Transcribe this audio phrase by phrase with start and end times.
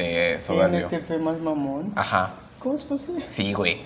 [0.00, 0.88] este soberbio.
[0.88, 1.92] NTP más mamón.
[1.96, 2.30] Ajá.
[2.58, 3.24] ¿Cómo es posible?
[3.28, 3.82] Sí, güey.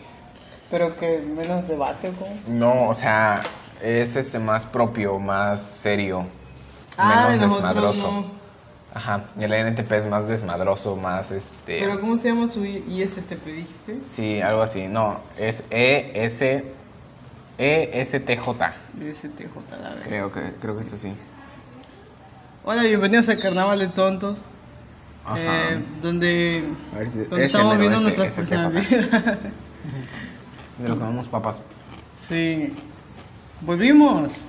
[0.70, 2.34] Pero que menos debate, ¿o ¿cómo?
[2.48, 3.40] No, o sea,
[3.82, 6.24] es este más propio, más serio,
[6.96, 8.10] Ah, menos desmadroso.
[8.12, 8.44] no.
[8.94, 9.24] Ajá.
[9.38, 11.80] Y el NTP es más desmadroso, más este.
[11.80, 13.98] ¿Pero cómo se llama su ISTP, dijiste?
[14.06, 14.86] Sí, algo así.
[14.86, 16.64] No, es E S
[17.58, 18.72] E S T J.
[19.00, 19.40] ISTJ,
[19.70, 20.02] la verdad.
[20.06, 21.12] Creo que creo que es así.
[22.64, 24.40] Hola, bienvenidos a Carnaval de Tontos.
[25.36, 26.64] Eh, donde,
[27.08, 28.70] si estamos viendo ese- nuestras ese TJ.
[28.70, 29.38] personalidades.
[30.78, 31.60] De lo que papas.
[32.14, 32.72] sí.
[33.60, 34.46] Volvimos.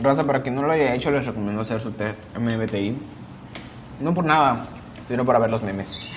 [0.00, 2.96] Raza, para quien no lo haya hecho, les recomiendo hacer su test MBTI.
[4.00, 4.66] No por nada,
[5.08, 6.12] sino para ver los memes.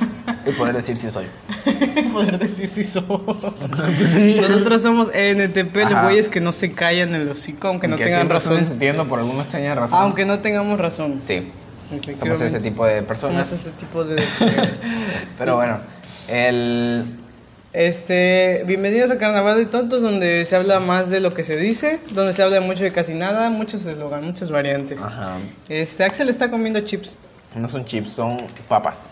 [0.46, 1.26] y poder decir si soy.
[2.12, 3.22] Poder decir si somos.
[3.42, 8.04] Nosotros somos ENTP, los güeyes que no se callan en el hocico, aunque no Que
[8.04, 8.58] tengan razón.
[8.58, 9.98] discutiendo por alguna extraña razón.
[9.98, 11.20] Aunque no tengamos razón.
[11.26, 11.50] Sí,
[12.00, 13.48] somos ese tipo de personas.
[13.48, 14.22] Somos ese tipo de.
[15.38, 15.78] Pero bueno,
[16.28, 17.02] el...
[17.72, 21.98] Este, bienvenidos a Carnaval de Tontos, donde se habla más de lo que se dice,
[22.10, 25.02] donde se habla mucho de casi nada, muchos eslogan, muchas variantes.
[25.02, 25.38] Ajá.
[25.70, 27.16] Este, Axel está comiendo chips.
[27.54, 28.36] No son chips, son
[28.68, 29.10] papas.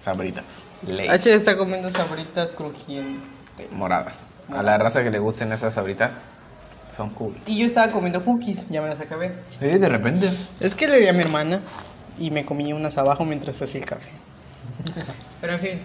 [0.00, 0.44] Sabritas.
[0.86, 1.08] Ley.
[1.08, 3.22] H está comiendo sabritas crujientes.
[3.70, 4.26] Moradas.
[4.52, 6.18] A la raza que le gusten esas sabritas,
[6.96, 7.34] son cool.
[7.46, 9.34] Y yo estaba comiendo cookies, ya me las acabé.
[9.58, 10.28] Sí, de repente.
[10.58, 11.60] Es que le di a mi hermana
[12.20, 14.10] y me comí unas abajo mientras hacía el café.
[15.40, 15.78] Pero en fin.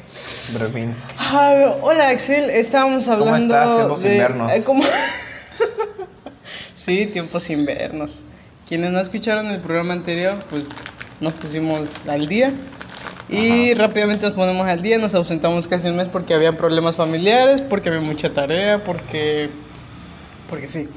[0.53, 0.95] Pero en fin.
[1.17, 3.75] Ay, hola Axel, estábamos ¿Cómo hablando estás?
[3.75, 4.17] Tiempos sin de...
[4.19, 4.51] vernos.
[4.51, 4.83] eh, ¿cómo?
[6.75, 8.23] sí, tiempos sin vernos.
[8.67, 10.69] Quienes no escucharon el programa anterior, pues
[11.21, 12.51] nos pusimos al día.
[13.29, 17.61] Y rápidamente nos ponemos al día, nos ausentamos casi un mes porque había problemas familiares,
[17.61, 19.49] porque había mucha tarea, porque...
[20.49, 20.87] Porque sí.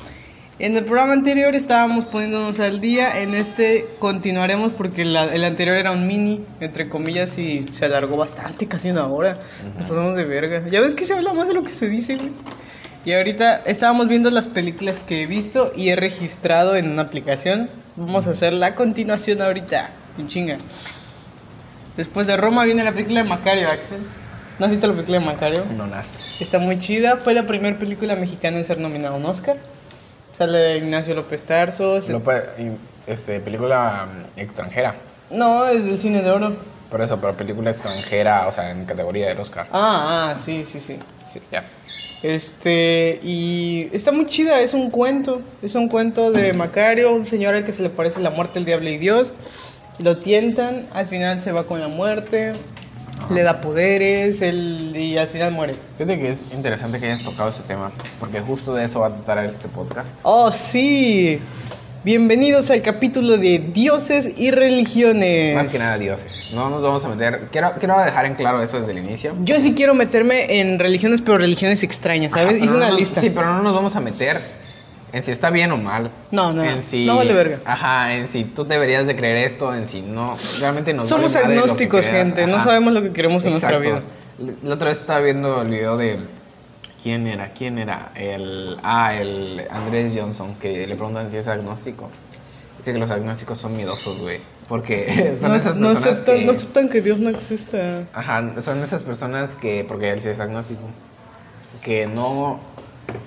[0.60, 5.76] En el programa anterior estábamos poniéndonos al día, en este continuaremos porque la- el anterior
[5.76, 9.38] era un mini, entre comillas, y se alargó bastante, casi una hora.
[9.76, 10.64] Nos pasamos de verga.
[10.68, 12.30] Ya ves que se habla más de lo que se dice, güey.
[13.04, 17.70] Y ahorita estábamos viendo las películas que he visto y he registrado en una aplicación.
[17.94, 20.58] Vamos a hacer la continuación ahorita, en chinga.
[21.96, 24.00] Después de Roma viene la película de Macario, Axel.
[24.58, 25.64] ¿No has visto la película de Macario?
[25.76, 26.18] No nace.
[26.40, 27.16] Está muy chida.
[27.16, 29.56] Fue la primera película mexicana en ser nominada a un Oscar.
[30.38, 32.00] Sale Ignacio López Tarso.
[32.00, 32.44] se- López,
[33.08, 34.06] este, película
[34.36, 34.94] mm, extranjera.
[35.30, 36.56] No, es del cine de oro.
[36.90, 39.66] Por eso, pero película extranjera, o sea, en categoría del Oscar.
[39.72, 40.98] Ah, ah, sí, sí, sí.
[41.24, 41.40] sí.
[41.50, 41.64] Ya.
[42.22, 45.42] Este, y está muy chida, es un cuento.
[45.60, 48.64] Es un cuento de Macario, un señor al que se le parece la muerte, el
[48.64, 49.34] diablo y Dios.
[49.98, 52.52] Lo tientan, al final se va con la muerte.
[53.30, 55.76] Le da poderes él, y al final muere.
[55.98, 59.14] Fíjate que es interesante que hayas tocado ese tema, porque justo de eso va a
[59.14, 60.08] tratar este podcast.
[60.22, 61.38] Oh, sí.
[62.04, 65.54] Bienvenidos al capítulo de dioses y religiones.
[65.56, 66.48] Más que nada dioses.
[66.54, 67.48] No nos vamos a meter.
[67.52, 69.34] Quiero, quiero dejar en claro eso desde el inicio.
[69.42, 72.54] Yo sí quiero meterme en religiones, pero religiones extrañas, ¿sabes?
[72.56, 73.20] Ajá, Hice no una nos- lista.
[73.20, 74.40] Sí, pero no nos vamos a meter
[75.12, 76.10] en si está bien o mal.
[76.30, 77.60] No, no, En si, no vale verga.
[77.64, 80.34] Ajá, en si tú deberías de creer esto, en si no.
[80.60, 82.46] Realmente nos Somos vale agnósticos, gente.
[82.46, 84.02] No sabemos lo que queremos con nuestra Exacto.
[84.38, 84.56] vida.
[84.62, 86.18] La otra vez estaba viendo el video de.
[87.02, 87.52] ¿Quién era?
[87.52, 88.12] ¿Quién era?
[88.14, 88.76] El.
[88.82, 92.10] Ah, el Andrés Johnson, que le preguntan si es agnóstico.
[92.78, 94.38] Dice que los agnósticos son miedosos, güey.
[94.68, 96.44] Porque son No, esas no personas aceptan, que.
[96.44, 98.04] no aceptan que Dios no exista.
[98.12, 100.82] Ajá, son esas personas que, porque él sí es agnóstico,
[101.82, 102.60] que no,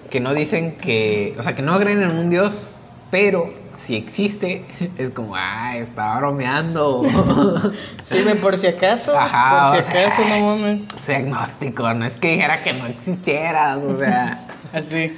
[0.10, 2.62] que no dicen que, o sea, que no creen en un Dios,
[3.10, 4.66] pero si existe,
[4.98, 7.04] es como, ah, está bromeando.
[8.04, 9.18] Sirve por si acaso.
[9.18, 10.84] Ajá, por si sea, acaso, no mames.
[11.00, 15.18] Soy agnóstico, no es que dijera que no existieras, o sea, Así.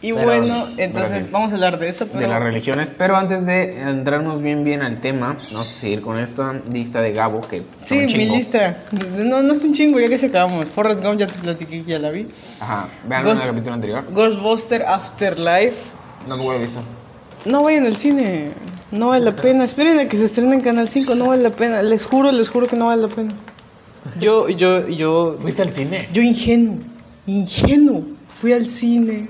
[0.00, 1.28] Y Pero- bueno, entonces sí.
[1.32, 2.20] vamos a hablar de eso, pero.
[2.20, 2.92] de las religiones.
[2.96, 7.12] Pero antes de entrarnos bien bien al tema, vamos a seguir con esta lista de
[7.12, 8.84] Gabo, que Sí, mi lista.
[9.16, 10.66] No, no es un chingo, ya que se acabamos.
[10.66, 12.28] Forrest Gump ya te platiqué, ya la vi.
[12.60, 14.04] Ajá, vean el Ghost- capítulo anterior.
[14.12, 15.90] Ghostbuster Afterlife.
[16.28, 16.80] No me he visto.
[17.44, 18.50] No vayan al cine.
[18.92, 19.64] No vale la pena.
[19.64, 21.14] Esperen a que se estrene en Canal 5.
[21.16, 21.82] No vale la pena.
[21.82, 23.30] Les juro, les juro que no vale la pena.
[24.20, 25.36] Yo, yo, yo.
[25.40, 26.08] ¿Fuiste al cine?
[26.12, 26.76] Yo ingenuo.
[27.26, 28.04] Ingenuo.
[28.28, 29.28] Fui al cine.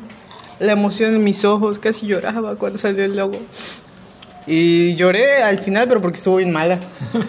[0.61, 1.79] La emoción en mis ojos.
[1.79, 3.39] Casi lloraba cuando salió el logo.
[4.47, 6.79] Y lloré al final, pero porque estuvo bien mala.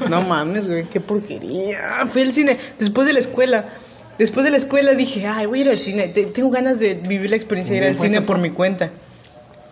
[0.10, 0.84] No mames, güey.
[0.86, 1.78] Qué porquería.
[2.12, 3.66] Fui al cine después de la escuela.
[4.18, 6.08] Después de la escuela dije, ay, voy a ir al cine.
[6.10, 8.92] Te- Tengo ganas de vivir la experiencia de ir ¿Bien al cine por mi cuenta.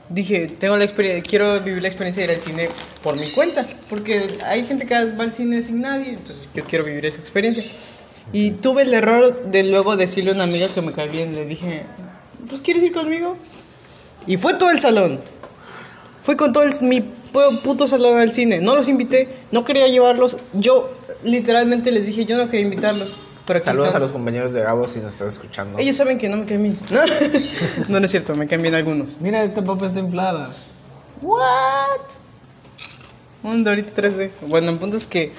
[0.10, 2.70] Dije, tengo la experiencia, quiero vivir la experiencia de ir al cine
[3.04, 6.86] por mi cuenta, porque hay gente que va al cine sin nadie, entonces yo quiero
[6.86, 7.62] vivir esa experiencia.
[8.32, 11.44] Y tuve el error de luego decirle a una amiga que me cae bien, le
[11.44, 11.84] dije,
[12.48, 13.36] pues ¿quieres ir conmigo?
[14.26, 15.20] Y fue todo el salón.
[16.24, 18.60] Fue con todo el, mi pu- puto salón al cine.
[18.60, 20.38] No los invité, no quería llevarlos.
[20.54, 23.16] Yo literalmente les dije, yo no quería invitarlos.
[23.46, 24.02] Pero Saludos están.
[24.02, 25.80] a los compañeros de Gabo si nos estás escuchando.
[25.80, 26.78] Ellos saben que no me caen bien.
[26.92, 27.00] No,
[27.88, 29.22] no, no es cierto, me caen bien algunos.
[29.22, 30.50] Mira, esta papa está inflada.
[31.22, 32.02] What?
[33.44, 34.32] Un Dorito 3D.
[34.48, 35.32] Bueno, el punto es que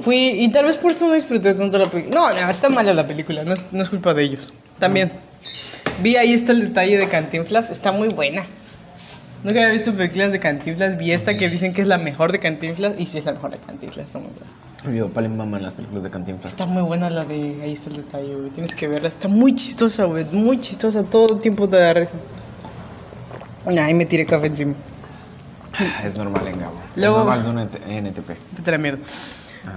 [0.00, 2.14] fui y tal vez por eso no disfruté tanto la película.
[2.18, 4.48] No, no, está mala la película, no es, no es culpa de ellos.
[4.78, 5.12] También
[6.02, 8.44] vi ahí está el detalle de Cantinflas, está muy buena.
[9.44, 12.40] Nunca había visto películas de Cantinflas, vi esta que dicen que es la mejor de
[12.40, 14.52] Cantinflas y sí es la mejor de Cantinflas, está muy buena.
[14.84, 16.52] Mi papá le mama en las películas de Cantinflas.
[16.52, 19.54] Está muy buena la de ahí está el detalle, güey, tienes que verla, está muy
[19.54, 22.14] chistosa, güey, muy chistosa, todo el tiempo te da risa.
[23.66, 24.74] Ay, me tiré café encima.
[26.04, 26.74] Es normal en Gabo.
[26.96, 28.66] Luego- Es normal de un NT- NTP.
[28.66, 28.98] A la mierda.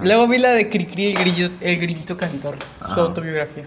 [0.03, 2.55] Luego vi la de Cricri, el, grillo, el grillito cantor,
[2.93, 3.65] su autobiografía.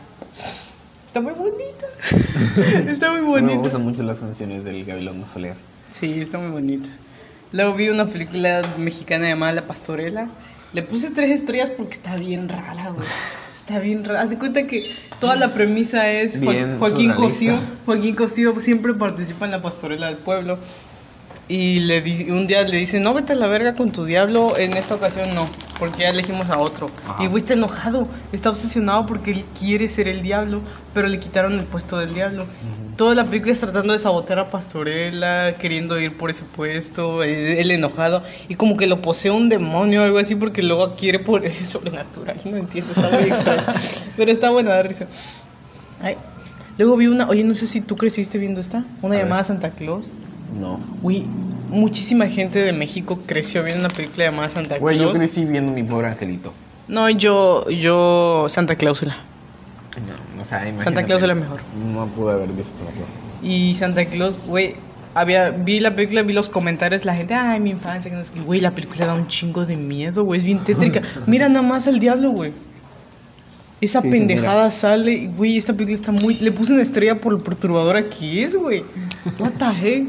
[1.14, 2.90] Está muy bonita.
[2.90, 3.54] está muy Me bonita.
[3.60, 5.54] gustan mucho las canciones del Gabilondo Soler.
[5.88, 6.88] Sí, está muy bonita.
[7.52, 10.28] Luego vi una película mexicana llamada La Pastorela.
[10.72, 13.06] Le puse tres estrellas porque está bien rara, güey.
[13.54, 14.22] Está bien rara.
[14.22, 14.82] Haz de cuenta que
[15.20, 16.50] toda la premisa es Jo-
[16.80, 17.12] Joaquín.
[17.12, 17.56] Cosío.
[17.86, 20.58] Joaquín Cosío siempre participa en la pastorela del pueblo.
[21.46, 24.56] Y le di- un día le dice, no vete a la verga con tu diablo,
[24.56, 25.46] en esta ocasión no,
[25.78, 26.88] porque ya elegimos a otro.
[27.06, 27.22] Ajá.
[27.22, 30.62] Y güey está enojado, está obsesionado porque él quiere ser el diablo,
[30.94, 32.46] pero le quitaron el puesto del diablo.
[32.96, 37.58] Toda la película es tratando de sabotear a Pastorela, queriendo ir por ese puesto, él,
[37.58, 41.18] él enojado, y como que lo posee un demonio o algo así porque luego quiere
[41.18, 43.64] por es sobrenatural, no entiendo, está muy extraño,
[44.16, 45.06] pero está buena, da risa.
[46.00, 46.16] Ay.
[46.78, 49.26] Luego vi una, oye, no sé si tú creciste viendo esta, una A ver.
[49.26, 50.06] llamada Santa Claus.
[50.58, 50.78] No.
[51.02, 51.24] Uy,
[51.68, 55.18] muchísima gente de México creció viendo una película llamada Santa Güey, yo Claus.
[55.18, 56.52] crecí viendo mi pobre angelito.
[56.86, 59.16] No, yo, yo, Santa Clausula.
[60.36, 60.84] No, o sea, imagínate.
[60.84, 61.60] Santa Claus es la mejor.
[61.92, 63.08] No pude haber visto Santa Claus.
[63.42, 64.74] Y Santa Claus, güey,
[65.14, 68.32] había, vi la película, vi los comentarios, la gente, ay, mi infancia, que no sé
[68.34, 68.40] qué.
[68.40, 71.00] Güey, la película da un chingo de miedo, güey, es bien tétrica.
[71.26, 72.52] Mira nada más al diablo, güey.
[73.80, 76.36] Esa Sí, sí, pendejada sale, güey, esta película está muy...
[76.36, 78.82] Le puse una estrella por lo perturbadora que es, güey.
[79.38, 80.08] What the heck?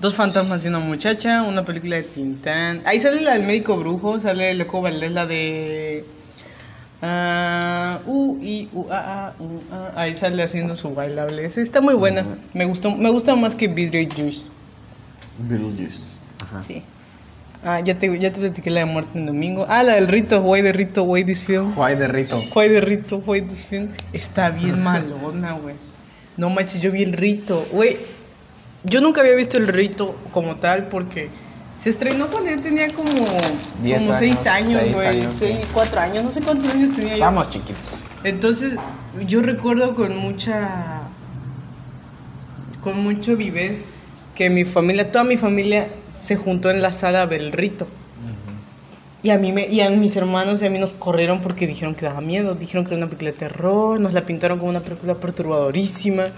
[0.00, 2.82] Dos fantasmas y una muchacha, una película de Tintán.
[2.84, 6.04] Ahí sale la del médico brujo, sale Loco Valdés, la de...
[7.02, 10.00] Ah, u, i, u, a, a, u, a.
[10.00, 11.44] Ahí sale haciendo su bailable.
[11.44, 12.24] Está muy buena.
[12.54, 14.44] Me gustó, me gusta más que Vidrio Juice.
[15.38, 16.00] Beetlejuice.
[16.42, 16.62] Ajá.
[16.62, 16.82] Sí.
[17.64, 19.66] Ah, ya te, ya te platiqué la de muerte en domingo.
[19.68, 21.74] Ah, la del rito, güey de rito, güey this film.
[21.74, 22.40] Juay de Rito.
[22.54, 23.88] Güey de rito, güey this film.
[24.12, 25.74] Está bien malona, güey.
[26.36, 27.96] No manches, yo vi el rito, güey.
[28.86, 31.30] Yo nunca había visto el rito como tal porque
[31.76, 35.06] se estrenó cuando yo tenía como, Diez como seis años, años, seis güey.
[35.08, 35.68] años, Seis, sí.
[35.72, 37.24] cuatro años, no sé cuántos años tenía yo.
[37.24, 37.82] Estamos chiquitos.
[38.24, 38.78] Entonces,
[39.26, 41.02] yo recuerdo con mucha.
[42.82, 43.88] con mucho vivez
[44.34, 47.86] que mi familia, toda mi familia se juntó en la sala a ver el rito.
[49.22, 51.96] Y a, mí me, y a mis hermanos y a mí nos corrieron porque dijeron
[51.96, 54.80] que daba miedo, dijeron que era una película de terror, nos la pintaron como una
[54.80, 56.28] película perturbadorísima.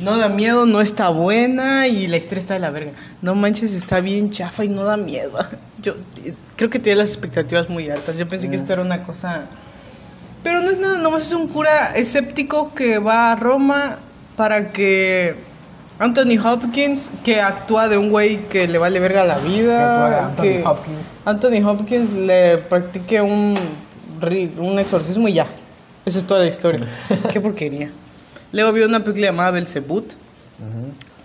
[0.00, 2.92] No da miedo, no está buena y la historia está de la verga.
[3.22, 5.38] No manches, está bien chafa y no da miedo.
[5.82, 5.94] Yo
[6.24, 8.18] eh, creo que tiene las expectativas muy altas.
[8.18, 9.48] Yo pensé que esto era una cosa
[10.46, 13.98] pero no es nada, nomás es un cura escéptico que va a Roma
[14.36, 15.34] para que
[15.98, 20.62] Anthony Hopkins, que actúa de un güey que le vale verga la vida, Anthony que
[20.64, 21.06] Hopkins.
[21.24, 23.56] Anthony Hopkins le practique un,
[24.58, 25.48] un exorcismo y ya.
[26.04, 26.86] Esa es toda la historia.
[27.32, 27.90] Qué porquería.
[28.52, 30.12] Luego vi una película llamada Belzebut,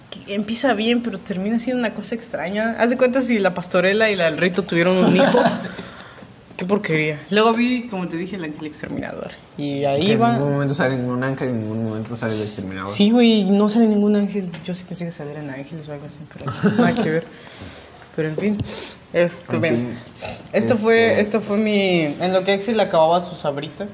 [0.10, 2.76] que empieza bien, pero termina siendo una cosa extraña.
[2.80, 5.42] Haz de cuenta si la pastorela y la del rito tuvieron un hijo.
[6.58, 7.18] Qué porquería.
[7.32, 9.32] Luego vi, como te dije, el ángel exterminador.
[9.58, 10.34] Y ahí Que en va.
[10.34, 12.88] ningún momento sale ningún ángel, en ningún momento sale el exterminador.
[12.90, 14.52] Sí, güey, no sale ningún ángel.
[14.64, 16.46] Yo sí pensé que salieran ángeles o algo así, pero
[16.78, 17.26] nada que ver.
[18.16, 18.58] Pero en fin,
[19.14, 19.96] este, En fin,
[20.52, 23.88] esto este- fue, esto fue mi, en lo que Axel acababa su sabrita.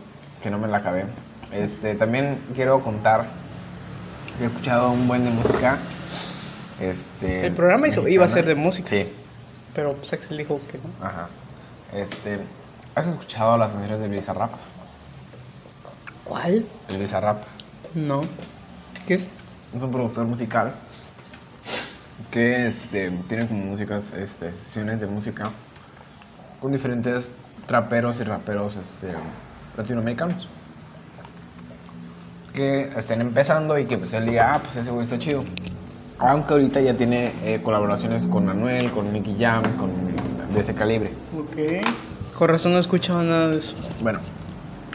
[0.44, 1.06] Que no me la acabé.
[1.52, 3.26] Este, también quiero contar
[4.38, 5.78] que he escuchado un buen de música.
[6.80, 8.90] Este, El programa iba a ser de música.
[8.90, 9.08] Sí,
[9.74, 11.06] Pero pues Axel dijo que no.
[11.06, 11.28] ajá.
[11.94, 12.40] Este,
[12.96, 14.52] ¿has escuchado las canciones de Bizarrap?
[16.24, 16.66] ¿Cuál?
[16.90, 17.44] El Bizarrap
[17.96, 18.22] No.
[19.08, 19.30] ¿Qué es?
[19.76, 20.74] es un productor musical
[22.32, 25.50] que este, tiene como músicas, este, sesiones de música
[26.62, 27.30] con diferentes
[27.66, 29.14] traperos y raperos este,
[29.78, 30.48] latinoamericanos
[32.58, 35.44] que estén empezando y que pues él diga, ah, pues ese güey está chido.
[36.18, 39.92] Aunque ahorita ya tiene eh, colaboraciones con Manuel, con Nicky Jam, con
[40.54, 41.12] de ese calibre.
[41.38, 41.86] Ok.
[42.34, 43.76] Con razón no he escuchado nada de eso.
[44.02, 44.20] Bueno,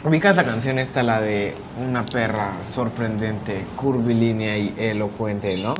[0.03, 1.55] ubicas la canción esta, la de
[1.87, 5.73] una perra sorprendente, curvilínea y elocuente, ¿no?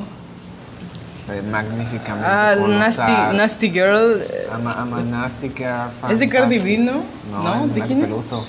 [1.30, 2.54] eh, magníficamente Ah.
[2.66, 4.22] Nasty, Nasty Girl.
[4.22, 7.02] eh, I'm a, I'm a nasty girl, ¿Es de Cardi B, no?
[7.30, 8.04] No, es ¿De quién es?
[8.06, 8.46] Peluso.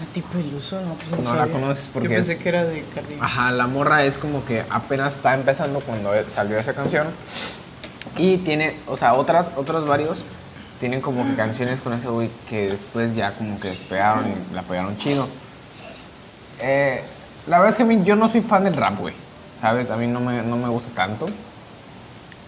[0.00, 1.52] Nati Peluso, no, pues no, No la sabía.
[1.52, 3.16] conoces porque Yo pensé que era de Cardi.
[3.20, 7.06] Ajá, la morra es como que apenas está empezando cuando salió esa canción.
[8.18, 10.18] Y tiene, o sea, otras, otros varios
[10.80, 14.62] tienen como que canciones con ese güey que después ya como que despegaron y la
[14.62, 15.26] pegaron chido.
[16.60, 17.02] Eh,
[17.46, 19.14] la verdad es que a mí yo no soy fan del rap, güey.
[19.60, 19.90] ¿Sabes?
[19.90, 21.26] A mí no me, no me gusta tanto.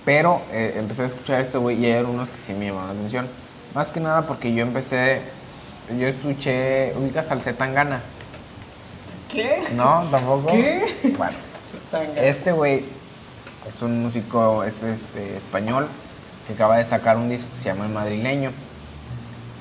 [0.05, 2.95] Pero eh, empecé a escuchar este güey y hay algunos que sí me llamaron la
[2.95, 3.27] atención.
[3.75, 5.21] Más que nada porque yo empecé,
[5.97, 8.01] yo escuché, ubicas al Zetangana.
[9.29, 9.63] ¿Qué?
[9.75, 10.49] No, tampoco.
[10.49, 10.85] ¿Qué?
[11.17, 11.37] Bueno,
[12.17, 12.85] este güey
[13.69, 15.87] es un músico es este, español
[16.47, 18.51] que acaba de sacar un disco que se llama El Madrileño.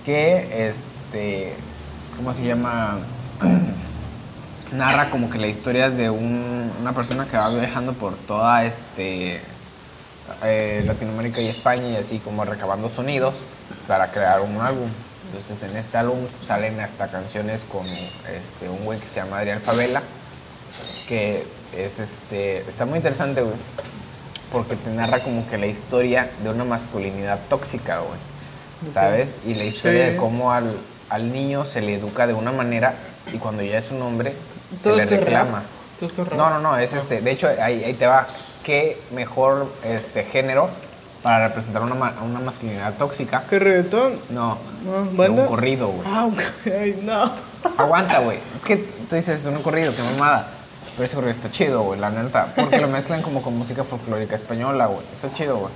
[0.05, 1.53] Que, este,
[2.15, 2.99] ¿cómo se llama?
[4.71, 8.63] Narra como que la historia es de un- una persona que va viajando por toda
[8.65, 9.41] este,
[10.43, 13.35] eh, Latinoamérica y España y así como recabando sonidos
[13.87, 14.89] para crear un álbum.
[15.25, 19.61] Entonces en este álbum salen hasta canciones con este, un güey que se llama Adrián
[19.61, 20.01] Favela,
[21.07, 21.43] que
[21.75, 23.55] es este, está muy interesante, güey,
[24.51, 29.35] porque te narra como que la historia de una masculinidad tóxica, güey, ¿sabes?
[29.45, 30.11] Y la historia Sí.
[30.11, 30.77] de cómo al,
[31.09, 32.93] al niño se le educa de una manera
[33.33, 34.33] y cuando ya es un hombre
[34.81, 35.09] se le rap.
[35.09, 35.63] reclama.
[35.99, 36.37] Todo esto es rap.
[36.37, 38.25] No, no, no, es este, de hecho ahí, ahí te va,
[38.63, 40.69] qué mejor este género
[41.27, 43.43] para representar una, ma- una masculinidad tóxica.
[43.49, 44.13] ¿Qué reggaetón?
[44.29, 44.57] No,
[45.11, 45.41] ¿banda?
[45.41, 46.07] un corrido, güey.
[46.07, 46.41] Ah, ok.
[46.67, 47.29] Ay, no.
[47.77, 48.37] Aguanta, güey.
[48.57, 50.47] Es que tú dices, es un corrido, qué mamada.
[50.95, 52.53] Pero ese corrido está chido, güey, la neta.
[52.55, 55.01] Porque lo mezclan como con música folclórica española, güey.
[55.11, 55.73] Está chido, güey.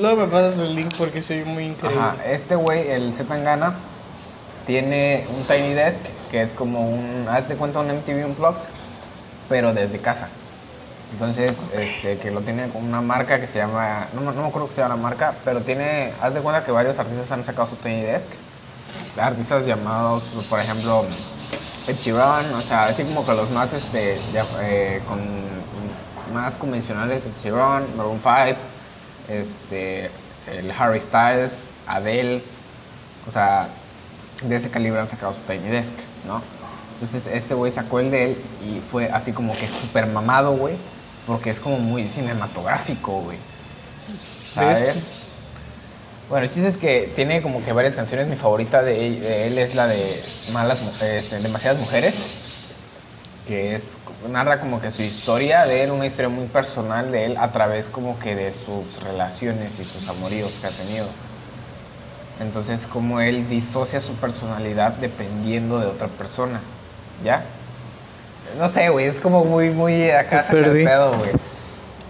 [0.00, 2.00] Luego me pasas el link porque soy muy increíble.
[2.00, 3.74] Ajá, este güey, el Zetangana,
[4.66, 5.98] tiene un Tiny Desk,
[6.30, 8.56] que es como un, haz de cuenta un MTV Unplugged,
[9.50, 10.28] pero desde casa.
[11.12, 14.74] Entonces, este, que lo tiene con una marca que se llama, no, me- acuerdo que
[14.74, 18.02] sea la marca, pero tiene, haz de cuenta que varios artistas han sacado su Tiny
[18.02, 18.28] Desk.
[19.20, 21.04] Artistas llamados, pues, por ejemplo,
[21.86, 25.20] Ed Sheeran, o sea, así como que los más, este, ya, eh, con,
[26.34, 28.58] más convencionales, Ed Sheeran, Maroon 5,
[29.28, 30.10] este,
[30.46, 32.42] el Harry Styles, Adele,
[33.28, 33.68] o sea,
[34.42, 35.92] de ese calibre han sacado su Tiny Desk,
[36.26, 36.40] ¿no?
[36.94, 40.76] Entonces este güey sacó el de él y fue así como que súper mamado, güey,
[41.26, 43.38] porque es como muy cinematográfico, güey.
[44.54, 44.96] ¿Sabes?
[46.28, 48.26] Bueno, el chiste es que tiene como que varias canciones.
[48.26, 52.14] Mi favorita de él, de él es la de Malas, este, Demasiadas Mujeres,
[53.46, 53.96] que es
[54.30, 57.88] narra como que su historia de él, una historia muy personal de él a través
[57.88, 61.06] como que de sus relaciones y sus amoríos que ha tenido.
[62.40, 66.60] Entonces, como él disocia su personalidad dependiendo de otra persona,
[67.24, 67.42] ¿ya?
[68.58, 71.30] No sé, güey, es como muy, muy acá Me sacar el pedo, güey.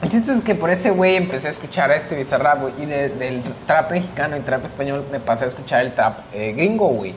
[0.02, 2.86] El chiste es que por ese güey empecé a escuchar a este Bizarrap, güey, y
[2.86, 6.88] de- del trap mexicano y trap español me pasé a escuchar el trap eh, gringo,
[6.88, 7.14] güey.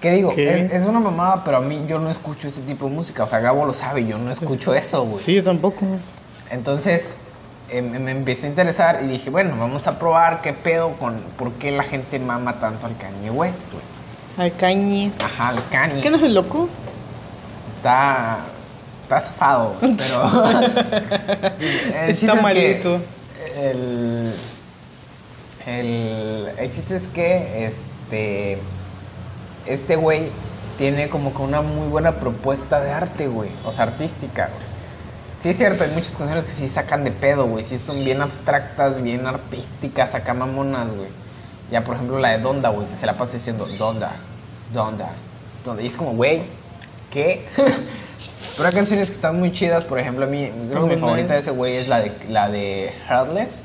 [0.00, 0.34] ¿Qué digo?
[0.34, 0.60] ¿Qué?
[0.66, 3.24] Es, es una mamada, pero a mí yo no escucho este tipo de música.
[3.24, 5.22] O sea, Gabo lo sabe, yo no escucho eso, güey.
[5.22, 5.84] Sí, yo tampoco.
[6.50, 7.10] Entonces
[7.70, 11.52] eh, me empecé a interesar y dije, bueno, vamos a probar qué pedo con por
[11.52, 13.84] qué la gente mama tanto al Kanye West, güey.
[14.38, 15.12] Al cañi.
[15.22, 16.00] Ajá, al Kanye.
[16.00, 16.68] ¿Qué no es el loco?
[17.80, 18.40] Está,
[19.04, 19.96] está zafado, pero...
[21.58, 23.00] Está es que malito.
[23.56, 24.30] El,
[25.66, 28.58] el, el chiste es que este,
[29.64, 30.28] este güey
[30.76, 33.48] tiene como que una muy buena propuesta de arte, güey.
[33.64, 34.70] O sea, artística, güey.
[35.40, 37.64] Sí es cierto, hay muchas canciones que sí sacan de pedo, güey.
[37.64, 41.08] Sí son bien abstractas, bien artísticas, acá mamonas, güey.
[41.70, 44.12] Ya, por ejemplo, la de Donda, güey, que se la pasa diciendo Donda,
[44.70, 45.08] Donda,
[45.64, 45.80] Donda.
[45.80, 46.42] Y es como, güey,
[47.10, 47.44] ¿qué?
[48.56, 51.34] Pero hay canciones que están muy chidas, por ejemplo, a mí, creo que mi favorita
[51.34, 53.64] de ese güey es la de, la de Heartless.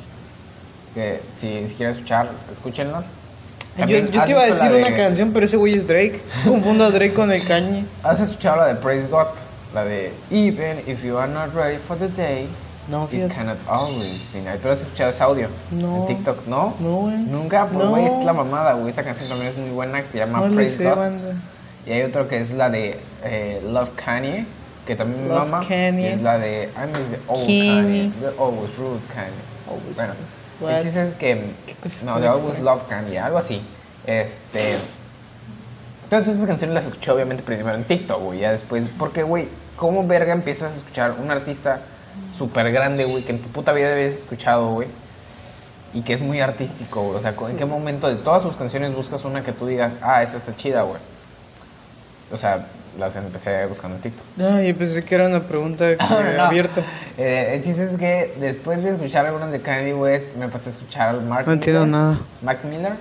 [0.94, 3.00] Que si, si quieren escuchar, escúchenla.
[3.02, 5.74] Yo, También, yo ¿has te iba a decir la una de- canción, pero ese güey
[5.76, 6.22] es Drake.
[6.48, 7.86] Confundo a Drake con el cañi.
[8.04, 9.28] ¿Has escuchado la de Praise God?
[9.74, 12.48] La de Even if you are not ready for the day,
[12.88, 14.60] No, it cannot always be night.
[14.62, 15.50] ¿Pero has escuchado ese audio?
[15.72, 16.02] No.
[16.02, 16.76] En TikTok, ¿no?
[16.80, 17.18] No, güey.
[17.18, 17.90] Nunca, pues No.
[17.90, 18.90] güey, es la mamada, güey.
[18.92, 20.96] Esa canción también es muy buena, que se llama No Praise sé, God.
[20.96, 21.36] banda.
[21.86, 24.46] Y hay otro que es la de eh, Love Kanye,
[24.88, 25.68] que también me Love mama.
[25.68, 26.02] Kanye.
[26.02, 27.82] Que es la de I miss the old Kanye.
[27.82, 28.12] Kanye.
[28.22, 29.32] The always rude Kanye.
[29.70, 30.14] Always bueno,
[30.78, 31.54] el chiste es que.
[31.68, 33.62] ¿Qué cosa No, The always love Kanye, algo así.
[34.06, 34.78] Este.
[36.10, 38.40] Todas estas canciones las escuché obviamente primero en TikTok, güey.
[38.40, 38.94] Ya después.
[38.98, 41.82] Porque, güey, ¿cómo verga empiezas a escuchar un artista
[42.36, 44.88] súper grande, güey, que en tu puta vida habías escuchado, güey?
[45.94, 47.18] Y que es muy artístico, güey.
[47.18, 50.24] O sea, ¿en qué momento de todas sus canciones buscas una que tú digas, ah,
[50.24, 51.00] esa está chida, güey?
[52.32, 52.68] O sea,
[52.98, 54.26] las empecé buscando en TikTok.
[54.40, 55.86] Ay, pensé que era una pregunta
[56.38, 56.82] No, abierto.
[57.18, 60.72] Eh, el chiste es que después de escuchar algunas de Kanye West, me pasé a
[60.74, 62.20] escuchar al Mark No entiendo nada.
[62.42, 62.94] Mac Miller,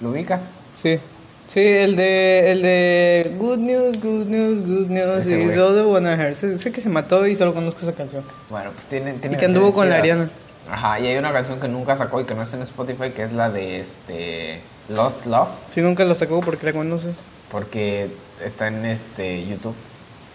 [0.00, 0.44] ¿lo ubicas?
[0.72, 0.98] Sí.
[1.46, 5.26] Sí, el de, el de Good News, Good News, Good News.
[5.26, 6.34] Ese Y all the wanna hear.
[6.34, 8.24] Sé, que se mató y solo conozco esa canción.
[8.48, 9.96] Bueno, pues tiene, tiene Y que anduvo con la.
[9.96, 10.30] Ariana.
[10.70, 13.22] Ajá, y hay una canción que nunca sacó y que no está en Spotify, que
[13.24, 17.14] es la de este Lost Love, Si nunca la sacó porque la conoces.
[17.54, 18.10] Porque
[18.44, 19.76] está en este YouTube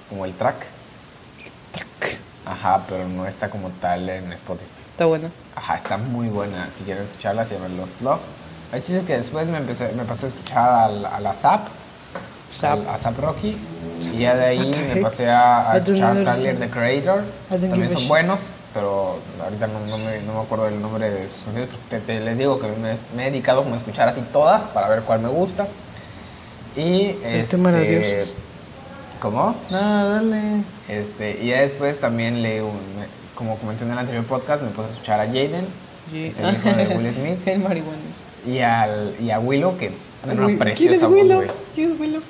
[0.07, 0.55] como el track.
[1.73, 2.17] Track.
[2.45, 4.71] Ajá, pero no está como tal en Spotify.
[4.91, 5.29] Está buena.
[5.53, 6.69] Ajá, está muy buena.
[6.77, 8.21] Si quieren escucharla, se llama Lost Love.
[8.71, 11.67] El chiste es que después me, empecé, me pasé a escuchar al, a la Zap,
[12.49, 12.87] Zap.
[12.87, 13.57] a Zap Rocky.
[14.13, 16.23] Y ya de ahí me pasé a, a escuchar a.
[16.23, 17.23] Tyler the Creator.
[17.49, 21.27] También a son buenos, pero ahorita no, no me, no me acuerdo del nombre de
[21.27, 21.69] sus canciones.
[21.89, 24.87] te- te- les digo que me, me he dedicado como a escuchar así todas para
[24.87, 25.67] ver cuál me gusta.
[26.79, 28.33] Y este, era dioses.
[29.19, 29.55] ¿Cómo?
[29.69, 30.63] Nada, dale.
[30.87, 32.61] Este, y ya después también le,
[33.35, 35.67] como comenté en el anterior podcast, me puse a escuchar a Jaden,
[36.13, 38.23] es el hijo de Will Smith, El marihuanes.
[38.47, 39.91] y, al, y a Willow, que
[40.23, 41.43] tiene una ¿Quién es preciosa voz, Willow?
[41.75, 42.21] ¿Quién es Willow?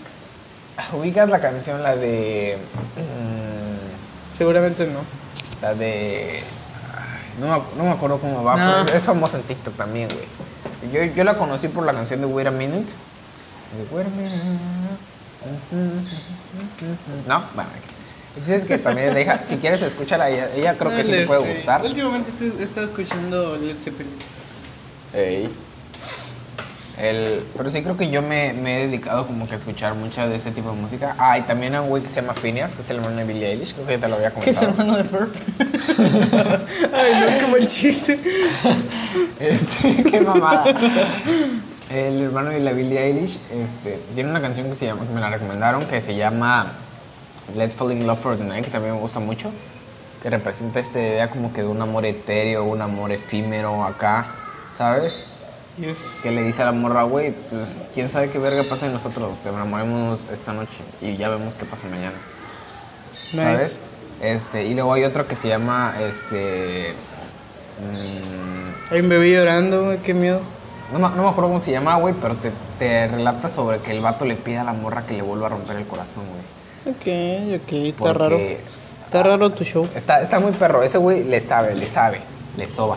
[0.94, 2.58] ¿Ubicas la canción, la de...
[2.96, 5.00] mm, Seguramente no.
[5.62, 6.40] la de...
[7.40, 8.72] No, me- no me acuerdo cómo va, No.
[8.86, 10.92] pero es, es famosa en TikTok también, güey.
[10.92, 12.78] Yo, yo la conocí por la canción de Wait a Minute.
[12.78, 12.94] De Wait a Minute.
[17.28, 17.70] No, bueno.
[18.36, 19.42] el chiste es que también es de hija.
[19.46, 20.30] Si quieres, escúchala.
[20.30, 21.84] Ella, ella creo que sí te puede gustar.
[21.84, 24.12] Últimamente he estado escuchando Led Zeppelin.
[25.14, 25.50] Ey.
[26.98, 30.28] El, pero sí creo que yo me, me he dedicado como que a escuchar mucha
[30.28, 31.16] de ese tipo de música.
[31.18, 33.24] Ah, y también a un güey que se llama Phineas, que es el hermano de
[33.24, 34.82] Billie Eilish, creo que ya te lo había Que es comentado.
[34.82, 35.32] hermano de Ferb.
[36.94, 38.20] Ay, no, como el chiste.
[39.40, 40.66] Este, qué mamada.
[41.90, 45.22] El hermano de la Billie Eilish este, tiene una canción que se llama, que me
[45.22, 46.68] la recomendaron, que se llama
[47.56, 49.52] Let's Fall in Love for the Night, que también me gusta mucho,
[50.22, 54.28] que representa esta idea como que de un amor etéreo, un amor efímero acá,
[54.78, 55.24] ¿sabes?
[55.80, 56.20] Yes.
[56.22, 59.40] Que le dice a la morra, güey, pues quién sabe qué verga pasa en nosotros,
[59.42, 62.18] te enamoremos esta noche y ya vemos qué pasa mañana.
[63.14, 63.80] ¿Sabes?
[64.22, 66.94] Este, y luego hay otro que se llama, este...
[67.80, 70.42] mm, Hay un bebé llorando, qué miedo.
[70.92, 73.92] No, me- no me acuerdo cómo se llama, güey, pero te, te relata sobre que
[73.92, 76.96] el vato le pide a la morra que le vuelva a romper el corazón, güey.
[76.96, 78.38] Ok, ok, está Porque- raro.
[79.06, 79.88] Está raro tu show.
[79.96, 82.20] Está, está muy perro, ese güey le sabe, le sabe,
[82.56, 82.96] le soba.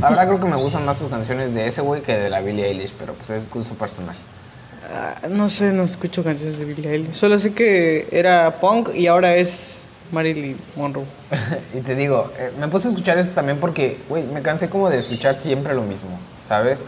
[0.00, 2.40] La verdad creo que me gustan más sus canciones de ese güey que de la
[2.40, 4.16] Billie Eilish, pero pues es gusto personal.
[4.90, 7.12] Ah, no sé, no escucho canciones de Billie Eilish.
[7.12, 11.04] Solo sé que era punk y ahora es Marilyn Monroe.
[11.74, 14.88] y te digo, eh, me puse a escuchar eso también porque, güey, me cansé como
[14.88, 16.80] de escuchar siempre lo mismo, ¿sabes?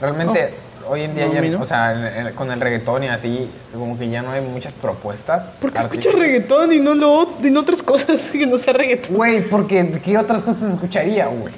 [0.00, 0.54] Realmente,
[0.88, 1.28] hoy en día Oh.
[1.34, 1.60] No, ya, no.
[1.62, 4.72] o sea, en- en- con el reggaetón y así, como que ya no hay muchas
[4.74, 5.44] propuestas.
[5.60, 6.06] ¿Por qué artísticas.
[6.06, 9.16] escuchas reggaetón y no, lo, y no otras cosas que no sea reggaetón?
[9.16, 11.52] Güey, porque ¿qué otras cosas escucharía, güey?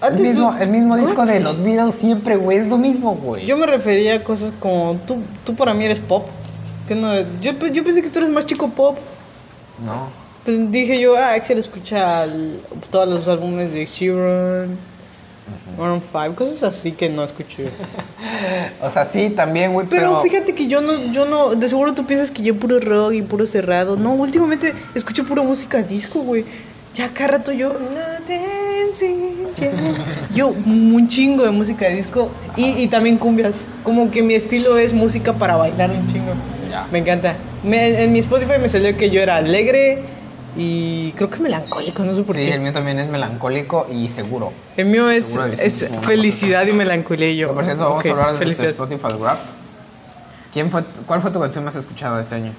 [0.00, 1.28] El Antes mismo, el mismo disco What?
[1.28, 3.46] de los Beatles siempre, güey, es lo mismo, güey.
[3.46, 6.26] Yo me refería a cosas como tú, tú para mí eres pop.
[6.88, 7.08] Que no,
[7.40, 8.98] yo, yo pensé que tú eres más chico pop.
[9.86, 10.08] No.
[10.44, 14.76] Pues dije yo, ah, Axel escucha el- todos los álbumes de Sheeran,
[15.78, 17.68] Maroon 5, cosas así que no escuché.
[18.82, 20.22] O sea, sí, también, güey, Pero, pero...
[20.22, 23.22] fíjate que yo no, yo no, de seguro tú piensas que yo puro rock y
[23.22, 23.96] puro cerrado.
[23.96, 26.44] No, últimamente escucho pura música disco, güey.
[26.94, 29.94] Ya cada rato yo, "Nothing sin you".
[30.34, 33.68] yo un chingo de música disco y, y también cumbias.
[33.82, 36.32] Como que mi estilo es música para bailar un chingo.
[36.70, 36.86] Ya.
[36.92, 37.36] Me encanta.
[37.62, 40.02] Me- en mi Spotify me salió que yo era alegre
[40.56, 42.54] y creo que melancólico, no sé por Sí, qué.
[42.54, 44.52] el mío también es melancólico y seguro.
[44.76, 47.48] El mío es, Seguro es sí, felicidad y melancolía y yo.
[47.48, 48.70] Pero, por cierto, vamos a hablar de.
[48.70, 49.38] Spotify Rap.
[50.52, 52.52] ¿Quién fue, ¿Cuál fue tu canción más escuchada este año?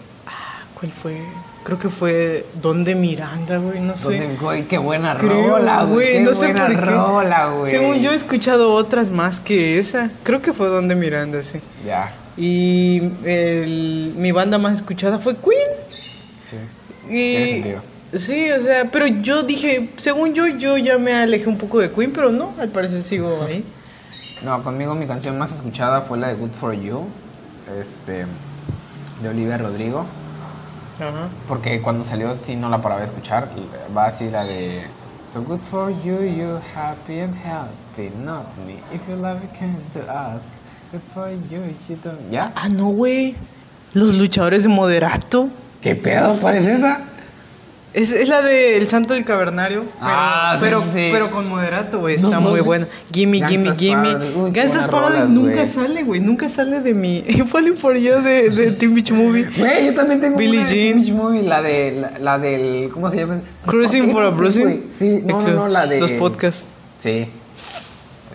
[0.80, 1.22] ¿Cuál fue?
[1.64, 4.20] Creo que fue Donde Miranda, güey, no sé.
[4.20, 6.14] ¿Dónde- güey, qué buena Creo, rola, güey.
[6.14, 6.82] qué no sé buena por qué.
[6.92, 7.72] rola, güey.
[7.72, 10.10] Según yo he escuchado otras más que esa.
[10.24, 11.60] Creo que fue Donde Miranda, sí.
[11.86, 15.83] Ya, Y el- mi banda más escuchada fue Queen.
[17.14, 17.64] Sí.
[18.14, 21.92] Y o sea, pero yo dije, según yo, yo ya me alejé un poco de
[21.92, 23.66] Queen, pero no, al parecer sigo ahí.
[24.44, 27.08] No, conmigo mi canción más escuchada fue la de Good For You,
[27.80, 28.26] este,
[29.22, 30.06] de Olivia Rodrigo.
[31.00, 31.30] Ajá.
[31.48, 33.50] Porque cuando salió sí no la paraba de escuchar.
[33.96, 34.84] Va así la de
[35.34, 38.76] So good for you, you happy and healthy, not me.
[38.94, 40.46] If you love you came to ask.
[40.92, 42.30] Good for you, you don't.
[42.30, 42.52] ¿Ya?
[42.56, 43.36] Ah, no, güey.
[43.94, 45.50] Los luchadores de moderato.
[45.84, 46.36] ¿Qué pedo?
[46.40, 47.02] ¿Cuál es esa?
[47.94, 51.10] Es, es la de El Santo del Cavernario, pero, Ah, sí, pero, sí, sí.
[51.12, 52.16] pero con moderato, güey.
[52.16, 52.88] Está No muy buena.
[53.12, 54.16] Gimme, gimme, gimme.
[54.36, 55.68] Buenas Paradise nunca güey.
[55.68, 56.20] sale, güey.
[56.20, 57.22] Nunca sale de mi.
[57.48, 59.46] Falling for You de, de Teen Beach Movie.
[59.56, 61.02] Güey, yo también tengo Billie una de Jean.
[61.02, 63.42] Beach Movie, la de la, la del ¿cómo se llama?
[63.68, 64.86] Cruising for a Bruising.
[64.98, 66.68] Sí, no, no, no, la de Los podcasts.
[66.98, 67.28] Sí.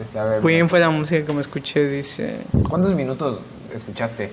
[0.00, 2.36] Es, a ver, Bien fue la música que me escuché, dice.
[2.68, 3.40] ¿Cuántos minutos
[3.74, 4.30] escuchaste?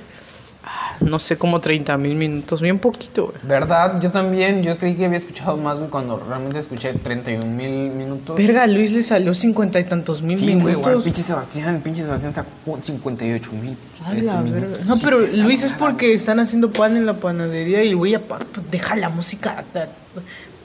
[1.01, 2.61] No sé, como 30 mil minutos.
[2.61, 3.37] Bien poquito, güey.
[3.43, 3.99] ¿Verdad?
[4.01, 8.37] Yo también, yo creí que había escuchado más cuando realmente escuché 31 mil minutos.
[8.37, 10.91] Verga, Luis le salió cincuenta y tantos mil Sí, güey, minutos.
[10.93, 13.77] güey, pinche Sebastián, pinche Sebastián sacó 58 mil.
[14.09, 14.41] Verga.
[14.85, 18.71] No, pero Luis es porque están haciendo pan en la panadería y güey aparte pues,
[18.71, 19.63] deja la música.
[19.73, 19.89] ta-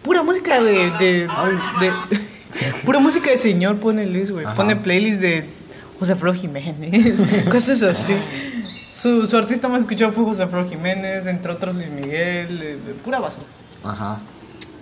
[0.02, 0.90] Pura música de.
[0.98, 1.26] de,
[1.80, 1.92] de-
[2.84, 4.46] pura música de señor pone Luis, güey.
[4.56, 5.44] Pone playlist de
[5.98, 8.14] José Alfredo Jiménez, cosas así.
[8.90, 13.20] Su, su artista más escuchado fue José Alfredo Jiménez, entre otros Luis Miguel, eh, pura
[13.20, 13.46] basura.
[13.84, 14.18] Ajá.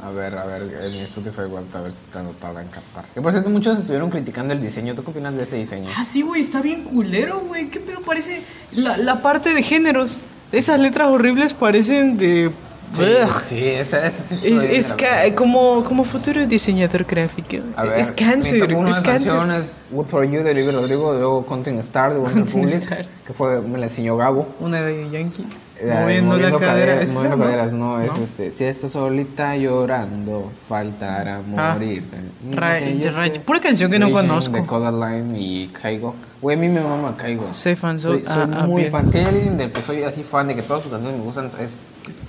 [0.03, 2.69] A ver, a ver, en mi Spotify igual a ver si te lo tarda en
[2.69, 3.05] captar.
[3.13, 4.95] Que por cierto, muchos estuvieron criticando el diseño.
[4.95, 5.91] ¿Tú qué opinas de ese diseño?
[5.97, 7.69] Ah, sí, güey, está bien culero, güey.
[7.69, 8.41] ¿Qué pedo parece?
[8.73, 10.19] La, la parte de géneros.
[10.53, 12.51] Esas letras horribles parecen de.
[12.95, 13.05] Sí,
[13.49, 17.57] sí, esa, esa sí Es, es ca- como, como futuro diseñador gráfico.
[17.77, 18.69] A ver, es cáncer, es
[19.01, 19.03] cáncer.
[19.05, 23.07] canciones, Good For You de Olivia Rodrigo, luego Content Star de One Republic, Star.
[23.27, 24.49] que fue, me la enseñó Gabo.
[24.61, 25.47] Una de Yankee.
[25.81, 26.59] Eh, moviendo, la cadera.
[26.67, 27.45] caderas, ¿Es esa, moviendo no?
[27.45, 28.25] caderas, no, es ¿No?
[28.25, 28.51] este.
[28.51, 32.03] Si estás solita llorando, faltará Ah, morir.
[32.51, 33.41] Ra- Yo Ra- sé.
[33.41, 34.57] pura canción que no conozco.
[34.57, 36.17] De Codaline y Caigo.
[36.41, 37.55] Güey, a mí me mama Caigo.
[37.55, 38.93] Soy fan, Soy, soy- ah, ah, muy bien.
[38.93, 39.09] fan.
[39.09, 41.47] Si hay alguien del que soy así fan de que todas sus canciones me gustan,
[41.61, 41.79] es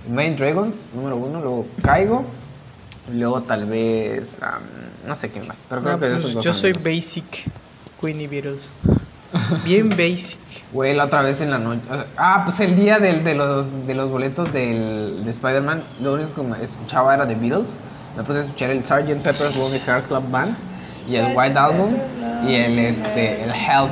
[0.09, 2.23] Main Dragon, número uno, luego Caigo,
[3.13, 4.41] luego tal vez.
[4.41, 4.61] am,
[5.07, 6.45] no sé quién más, pero creo No, que de pues, esos dos.
[6.45, 7.49] yo soy los- basic.
[8.01, 8.71] Queenie Beatles.
[9.65, 10.39] Bien basic.
[10.71, 11.81] Güey, la otra vez en la noche.
[12.17, 16.33] Ah, pues el día del, de, los, de los boletos del, de Spider-Man, lo único
[16.33, 17.73] que me escuchaba era The Beatles.
[18.17, 19.21] Me puse a escuchar el Sgt.
[19.21, 20.55] Pepper's Lonely Heart Club Band
[21.07, 21.93] y el White Album
[22.47, 23.91] y el, este, el Help.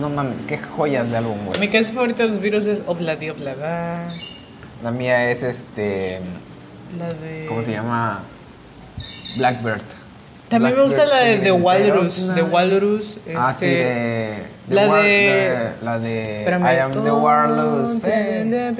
[0.00, 1.70] No mames, qué joyas de álbum, Mi güey.
[1.70, 4.08] canción favorita de los Beatles es Obladi Oblada.
[4.82, 6.20] La mía es este.
[6.98, 7.46] La de.
[7.48, 8.22] ¿Cómo se llama?
[9.36, 9.82] Blackbird.
[10.48, 12.26] También me gusta la de The Walrus.
[12.34, 13.18] The Walrus.
[13.34, 14.44] Ah, sí, este, de.
[14.66, 16.38] de la War- de- La de.
[16.40, 16.62] espérame.
[16.66, 18.02] I am the Warlords.
[18.04, 18.72] eh.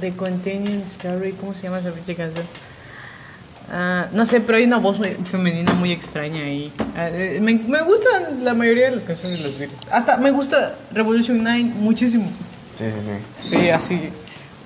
[0.00, 1.32] The Continuing Story.
[1.32, 2.46] ¿Cómo se llama esa pinche canción?
[3.70, 6.72] Ah, no sé, pero hay una voz muy femenina muy extraña ahí.
[6.96, 9.80] Ah, eh, me, me gustan la mayoría de las canciones de los Beatles.
[9.90, 12.24] Hasta me gusta Revolution 9 muchísimo.
[12.78, 13.56] Sí, sí, sí.
[13.58, 14.10] Sí, así.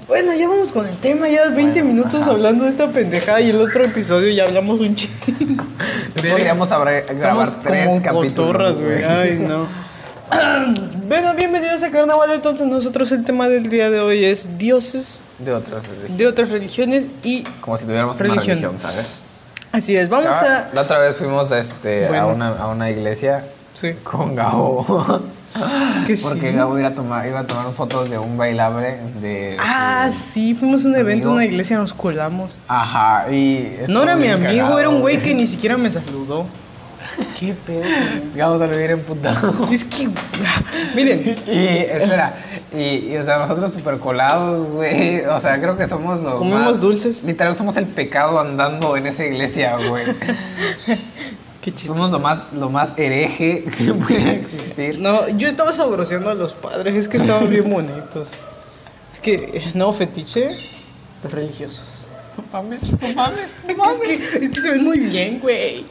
[0.09, 2.31] Bueno, ya vamos con el tema, ya 20 Bueno, minutos ajá.
[2.31, 5.65] hablando de esta pendejada y el otro episodio ya hablamos un chingo.
[6.15, 8.33] Podríamos habrá- grabar Somos tres como capítulos.
[8.33, 9.03] cotorras, güey.
[9.03, 9.67] Ay, no.
[11.09, 12.31] bueno, bienvenidos a Carnaval.
[12.33, 16.19] Entonces, nosotros el tema del día de hoy es dioses De otras religiones.
[16.19, 18.59] de otras religiones y Como si tuviéramos Religión.
[18.59, 19.23] una religión, ¿sabes?
[19.73, 20.09] así es.
[20.09, 20.75] Vamos Ah, a.
[20.75, 25.27] La otra vez fuimos este, a, una, a una iglesia Sí, con Gabo.
[26.07, 26.57] Que Porque sí.
[26.57, 29.57] Gabo iba a, tomar, iba a tomar fotos de un bailable de...
[29.61, 32.57] Ah, su- sí, fuimos a un evento, en una iglesia, nos colamos.
[32.69, 33.77] Ajá, y...
[33.89, 36.47] No era mi amigo, cagado, era un güey que ni siquiera me saludó.
[37.39, 37.83] Qué pedo.
[38.35, 39.53] Gabo se lo hubiera emputado.
[39.73, 40.09] Es que,
[40.95, 42.35] miren, Y, espera,
[42.75, 45.21] y, y, o sea, nosotros super colados, güey.
[45.25, 46.35] O sea, creo que somos los.
[46.35, 47.23] Comemos más- dulces.
[47.23, 50.05] Literal, somos el pecado andando en esa iglesia, güey.
[51.73, 54.99] qué somos lo más, lo más hereje que puede existir.
[54.99, 58.31] No, yo estaba sabroseando a los padres, es que estaban bien bonitos.
[59.13, 60.49] Es que, no, fetiche
[61.23, 62.09] de religiosos.
[62.37, 63.39] No mames, no mames,
[64.13, 65.87] Es que, es que se ven muy bien, güey.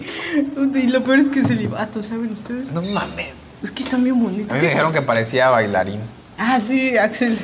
[0.75, 2.71] Y lo peor es que es celibato, ¿saben ustedes?
[2.71, 3.33] no mames.
[3.63, 4.51] Es que están bien A bonitos.
[4.53, 6.01] mí me dijeron que parecía bailarín.
[6.37, 7.35] Ah, sí, Axel.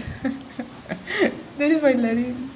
[1.59, 2.50] Eres bailarín.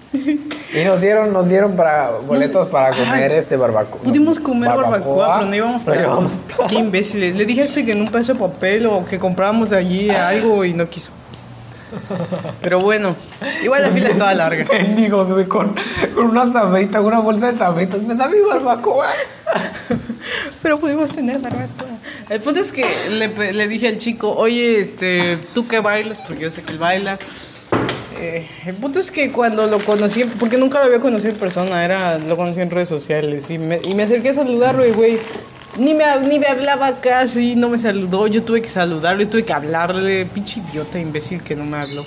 [0.73, 4.01] Y nos dieron, nos dieron para boletos para comer Ay, este barbacoa.
[4.01, 6.01] Pudimos comer barbacoa, pero no íbamos para.
[6.01, 7.35] íbamos Qué imbéciles.
[7.35, 10.09] Le dije a Axel que en un pedazo de papel o que compráramos de allí
[10.09, 11.11] algo y no quiso.
[12.61, 13.15] Pero bueno,
[13.63, 14.65] igual la fila estaba larga.
[14.71, 15.75] Mendigos, güey, con,
[16.13, 18.01] con una sabrita, una bolsa de sabritas.
[18.01, 19.07] Me da mi barbacoa.
[20.61, 21.87] Pero pudimos tener barbacoa.
[22.29, 26.17] El punto es que le, le dije al chico, oye, este, ¿tú qué bailas?
[26.27, 27.17] Porque yo sé que él baila.
[28.25, 31.83] Eh, el punto es que cuando lo conocí, porque nunca lo había conocido en persona,
[31.83, 35.23] era, lo conocí en redes sociales y me, y me acerqué a saludarlo y güey,
[35.73, 39.45] ni me, ni me hablaba casi, no me saludó, yo tuve que saludarlo y tuve
[39.45, 42.03] que hablarle, pinche idiota imbécil que no me habló.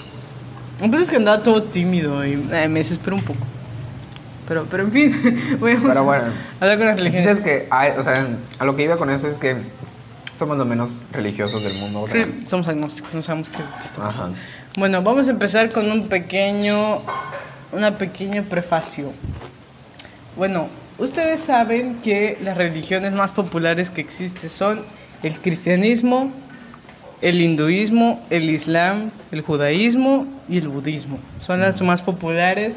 [0.80, 3.48] El punto es que andaba todo tímido y eh, me desesperó un poco.
[4.46, 5.14] Pero, pero en fin,
[5.60, 6.24] voy a Pero bueno.
[6.60, 8.26] hablar con es que, o sea,
[8.58, 9.56] a lo que iba con eso es que
[10.38, 12.06] somos los menos religiosos del mundo.
[12.08, 14.36] Sí, somos agnósticos, no sabemos qué, qué está pasando.
[14.36, 14.46] Ajá.
[14.78, 17.02] Bueno, vamos a empezar con un pequeño,
[17.72, 19.12] una pequeño prefacio.
[20.36, 24.80] Bueno, ustedes saben que las religiones más populares que existen son
[25.22, 26.32] el cristianismo,
[27.20, 31.18] el hinduismo, el islam, el judaísmo y el budismo.
[31.40, 32.76] Son las más populares.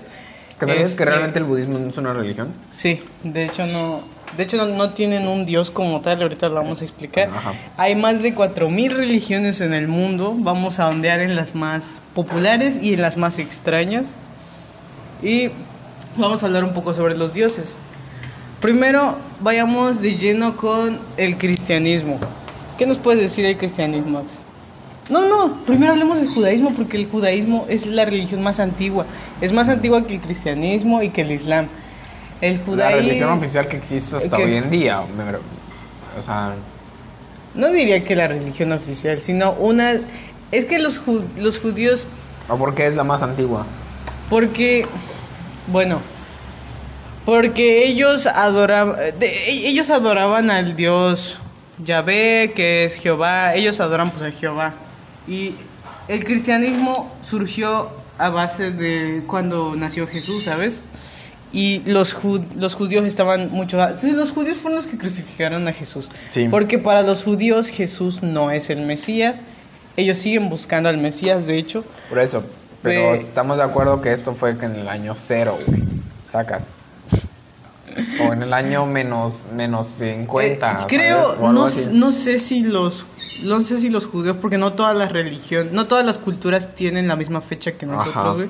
[0.60, 2.50] ¿Que ¿Sabes Este, que realmente el budismo no es una religión?
[2.72, 4.02] Sí, de hecho no,
[4.38, 7.30] de hecho no, no tienen un dios como tal, ahorita lo vamos a explicar.
[7.30, 7.54] Ajá.
[7.78, 12.80] Hay más de 4000 religiones en el mundo, vamos a ondear en las más populares
[12.82, 14.16] y en las más extrañas.
[15.22, 15.50] Y
[16.18, 17.78] vamos a hablar un poco sobre los dioses.
[18.60, 22.20] Primero, vayamos de lleno con el cristianismo.
[22.78, 24.24] ¿Qué nos puedes decir del cristianismo?
[25.10, 29.06] No, no, primero hablemos del judaísmo porque el judaísmo es la religión más antigua.
[29.42, 31.68] Es más antigua que el cristianismo y que el islam.
[32.42, 35.02] El La religión oficial que existe hasta que- hoy en día.
[36.18, 36.56] O sea,
[37.54, 39.92] No diría que la religión oficial, sino una...
[40.52, 42.08] Es que los, ju- los judíos,
[42.50, 43.66] ¿o por qué es la más antigua?
[44.30, 44.86] porque...
[45.68, 46.02] Bueno,
[47.26, 48.96] porque ellos adoraban...
[49.20, 51.40] e- ellos adoraban al dios
[51.84, 53.54] Yahvé, que es Jehová.
[53.56, 54.74] Ellos adoran pues a Jehová.
[55.28, 55.54] Y
[56.08, 60.84] el cristianismo surgió a base de cuando nació Jesús, ¿sabes?
[61.54, 63.78] Y los, ju- los judíos estaban mucho...
[63.98, 66.10] sí, los judíos fueron los que crucificaron a Jesús.
[66.28, 66.48] Sí.
[66.50, 69.42] Porque para los judíos Jesús no es el Mesías.
[69.98, 71.84] Ellos siguen buscando al Mesías, de hecho.
[72.10, 72.44] Por eso.
[72.82, 75.84] Pero Pe- estamos de acuerdo que esto fue en el año cero, güey.
[76.32, 76.68] Sacas.
[78.26, 80.72] O en el año menos, menos 50.
[80.72, 83.06] Eh, creo, no, no sé si los,
[83.44, 87.10] no sé si los judíos, porque no todas las religiones, no todas las culturas tienen
[87.10, 88.48] la misma fecha que nosotros, güey.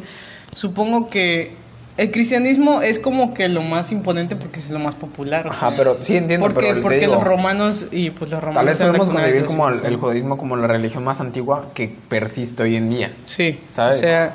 [0.54, 1.56] Supongo que
[2.02, 5.46] el cristianismo es como que lo más imponente porque es lo más popular.
[5.46, 6.48] o Ajá, pero sí entiendo.
[6.48, 9.70] porque pero porque digo, los romanos y pues los romanos Tal vez podemos concebir como
[9.70, 13.14] el, judaísmo como la religión más antigua que persiste hoy en día.
[13.26, 13.98] Sí, ¿Sabes?
[13.98, 14.34] o sea,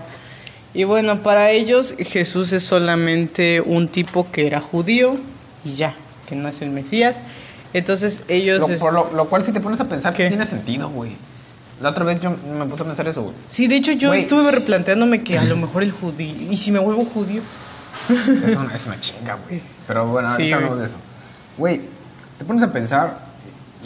[0.74, 5.16] y bueno, para ellos Jesús es solamente un tipo que era judío
[5.64, 5.92] y ya,
[6.28, 7.20] que no es el Mesías.
[7.72, 8.60] Entonces ellos...
[8.68, 10.28] Lo, es- por lo, lo cual, si te pones a pensar, ¿Qué?
[10.28, 11.16] tiene sentido, güey.
[11.80, 13.34] La otra vez yo me puse a pensar eso, güey.
[13.46, 14.20] Sí, de hecho yo Güey.
[14.20, 16.34] estuve replanteándome que a lo mejor el judío...
[16.50, 17.42] ¿Y si me vuelvo judío?
[18.08, 19.60] Es una, es una chinga, güey.
[19.86, 20.96] Pero bueno, ahorita hablamos de eso.
[21.58, 21.82] Güey,
[22.38, 23.18] te pones a pensar,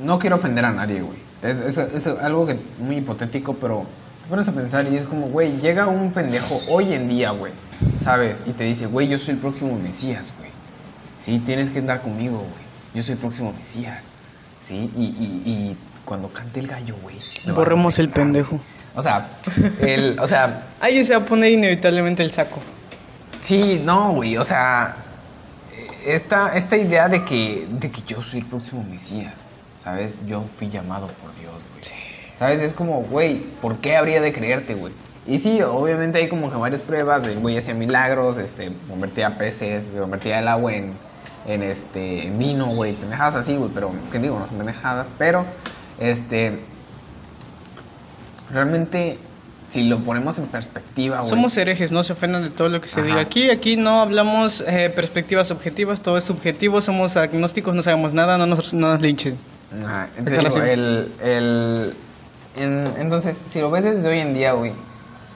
[0.04, 1.18] no quiero ofender a nadie, güey.
[1.42, 3.86] Es, es, es algo que muy hipotético, pero
[4.22, 7.52] te pones a pensar y es como, güey, llega un pendejo hoy en día, güey,
[8.04, 8.38] ¿sabes?
[8.46, 10.50] Y te dice, güey, yo soy el próximo Mesías, güey.
[11.18, 12.64] Sí, tienes que andar conmigo, güey.
[12.94, 14.10] Yo soy el próximo Mesías.
[14.66, 17.16] Sí, y, y, y cuando cante el gallo, güey.
[17.54, 18.60] Borremos el pendejo.
[18.94, 19.28] O sea,
[19.80, 22.60] el, o sea, Ahí se va a poner inevitablemente el saco.
[23.42, 24.96] Sí, no, güey, o sea,
[26.06, 29.44] esta, esta idea de que, de que yo soy el próximo Mesías,
[29.82, 30.26] ¿sabes?
[30.26, 31.84] Yo fui llamado por Dios, güey.
[32.34, 32.62] ¿Sabes?
[32.62, 34.92] Es como, güey, ¿por qué habría de creerte, güey?
[35.26, 39.92] Y sí, obviamente hay como que varias pruebas, el güey hacía milagros, este, convertía peces,
[39.98, 40.94] convertía el agua en,
[41.46, 44.38] en, este, en vino, güey, pendejadas así, güey, pero, ¿qué digo?
[44.38, 45.44] No son pendejadas, pero,
[46.00, 46.58] este,
[48.52, 49.18] realmente,
[49.68, 51.28] si lo ponemos en perspectiva, güey.
[51.28, 53.08] Somos herejes, no se ofendan de todo lo que se Ajá.
[53.08, 53.50] diga aquí.
[53.50, 58.46] Aquí no hablamos eh, perspectivas objetivas, todo es subjetivo, somos agnósticos, no sabemos nada, no
[58.46, 59.36] nos, no nos linchen.
[59.84, 60.58] Ajá, digo, así.
[60.58, 61.94] el, el,
[62.56, 64.72] en- entonces, si lo ves desde hoy en día, güey,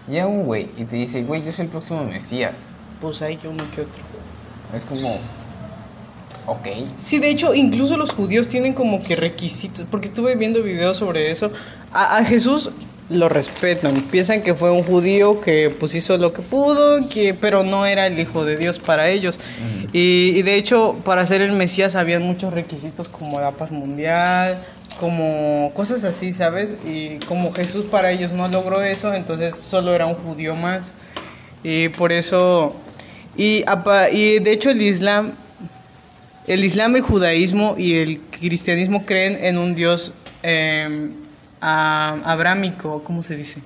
[0.09, 2.55] llega un güey y te dice, güey, yo soy el próximo Mesías.
[3.01, 4.03] Pues hay que uno que otro.
[4.75, 5.19] Es como,
[6.47, 6.67] ok.
[6.97, 11.31] Sí, de hecho, incluso los judíos tienen como que requisitos, porque estuve viendo videos sobre
[11.31, 11.51] eso.
[11.93, 12.71] A, a Jesús
[13.11, 17.63] lo respetan, piensan que fue un judío que pues hizo lo que pudo, que, pero
[17.63, 19.39] no era el hijo de Dios para ellos.
[19.93, 24.59] Y, y de hecho, para ser el Mesías habían muchos requisitos como la paz mundial,
[24.99, 26.77] como cosas así, ¿sabes?
[26.87, 30.93] Y como Jesús para ellos no logró eso, entonces solo era un judío más.
[31.63, 32.75] Y por eso...
[33.37, 33.65] Y,
[34.13, 35.33] y de hecho el Islam
[36.47, 41.11] el Islam, el judaísmo y el cristianismo creen en un Dios eh,
[41.61, 43.61] a- abrámico, ¿cómo se dice?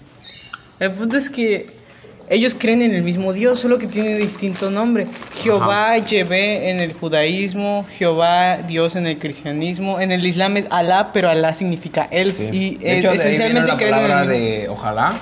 [0.78, 1.66] El punto es que
[2.30, 5.06] ellos creen en el mismo Dios, solo que tiene distinto nombre.
[5.42, 9.98] Jehová, Yahvé en el judaísmo, Jehová, Dios en el cristianismo.
[9.98, 12.32] En el Islam es Alá, pero Alá significa Él.
[12.32, 12.48] Sí.
[12.52, 15.18] Y de eh, hecho, de ahí viene esencialmente la creen en el palabra de ojalá.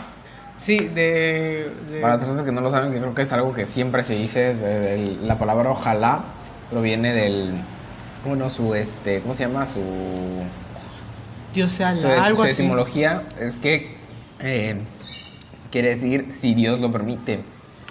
[0.57, 1.71] Sí, de...
[1.90, 4.03] de- Para las personas que no lo saben, que creo que es algo que siempre
[4.03, 6.25] se dice, es el- la palabra ojalá
[6.70, 7.52] proviene del,
[8.24, 9.66] bueno, su, este, ¿cómo se llama?
[9.66, 9.81] Su,
[11.55, 12.62] Dios sea su, Alá, algo su así.
[12.62, 13.96] etimología es que
[14.40, 14.76] eh,
[15.70, 17.40] quiere decir si Dios lo permite,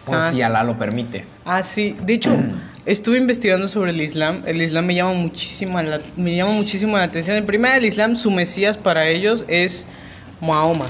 [0.07, 0.29] o Ah.
[0.31, 1.25] si Alá lo permite.
[1.45, 1.95] Ah, sí.
[2.01, 2.31] De hecho,
[2.85, 4.43] estuve investigando sobre el Islam.
[4.45, 7.37] El Islam me llama muchísimo la, me llama muchísimo la atención.
[7.37, 9.85] En primer, el Islam, su mesías para ellos es
[10.41, 10.85] Mahoma.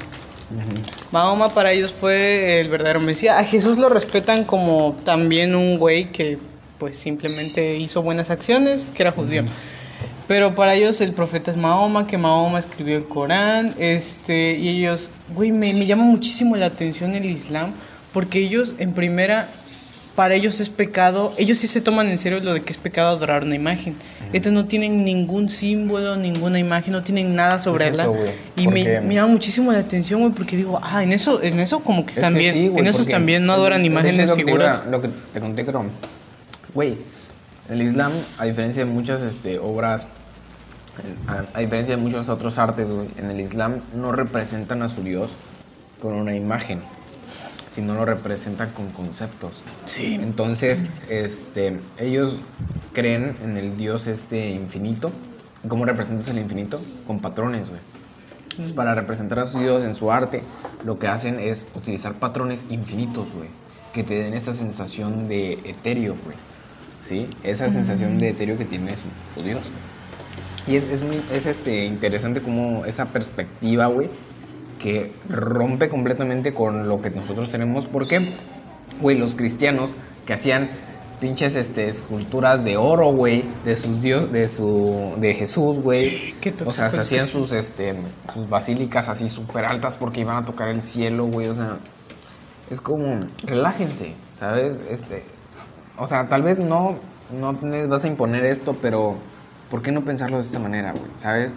[1.11, 3.37] Mahoma para ellos fue el verdadero mesías.
[3.39, 6.37] A Jesús lo respetan como también un güey que
[6.77, 9.43] pues simplemente hizo buenas acciones, que era judío.
[10.27, 15.11] Pero para ellos el profeta es Mahoma, que Mahoma escribió el Corán, este, y ellos,
[15.35, 17.71] güey, me, me llama muchísimo la atención el Islam,
[18.11, 19.47] porque ellos en primera
[20.15, 23.09] para ellos es pecado, ellos sí se toman en serio lo de que es pecado
[23.09, 23.95] adorar una imagen.
[24.27, 28.05] Entonces no tienen ningún símbolo, ninguna imagen, no tienen nada sobre ella.
[28.07, 31.59] güey, Y me, me llama muchísimo la atención, güey, porque digo, ah, en eso, en
[31.59, 33.91] eso como que Es están que bien, sí, en esos también no adoran es- es
[33.91, 34.77] imágenes, lo que te figuras.
[34.83, 35.85] iba- lo que te conté, creo.
[36.75, 36.97] Güey,
[37.69, 40.09] el Islam, a diferencia de muchas este, obras,
[41.27, 45.01] a, a diferencia de muchos otros artes, güey, en el Islam no representan a su
[45.01, 45.33] Dios
[46.01, 46.81] con una imagen,
[47.71, 49.61] sino lo representan con conceptos.
[49.85, 50.15] Sí.
[50.15, 52.39] Entonces, este, ellos
[52.93, 55.11] creen en el Dios este infinito.
[55.67, 56.81] ¿Cómo representas el infinito?
[57.07, 57.81] Con patrones, güey.
[58.43, 60.43] Entonces, para representar a su Dios en su arte,
[60.83, 63.49] lo que hacen es utilizar patrones infinitos, güey.
[63.93, 66.35] Que te den esa sensación de etéreo, güey.
[67.05, 67.29] ¿Sí?
[67.43, 69.03] Esa sensación de etéreo que tiene su,
[69.35, 69.71] su Dios.
[70.65, 74.09] Y es, es muy es este, interesante como esa perspectiva, güey,
[74.79, 77.85] que rompe completamente con lo que nosotros tenemos.
[77.85, 78.27] Porque,
[79.01, 79.93] güey, los cristianos
[80.25, 80.67] que hacían
[81.19, 86.09] pinches este, esculturas de oro, güey, de sus dios, de su, de Jesús, güey.
[86.09, 87.93] Sí, qué o sea, se hacían sus, este,
[88.33, 91.49] sus basílicas así súper altas porque iban a tocar el cielo, güey.
[91.49, 91.77] O sea,
[92.71, 94.81] es como, relájense, ¿sabes?
[94.89, 95.23] Este,
[95.97, 99.17] o sea, tal vez no, no vas a imponer esto, pero
[99.69, 101.11] ¿por qué no pensarlo de esta manera, güey?
[101.15, 101.53] ¿Sabes?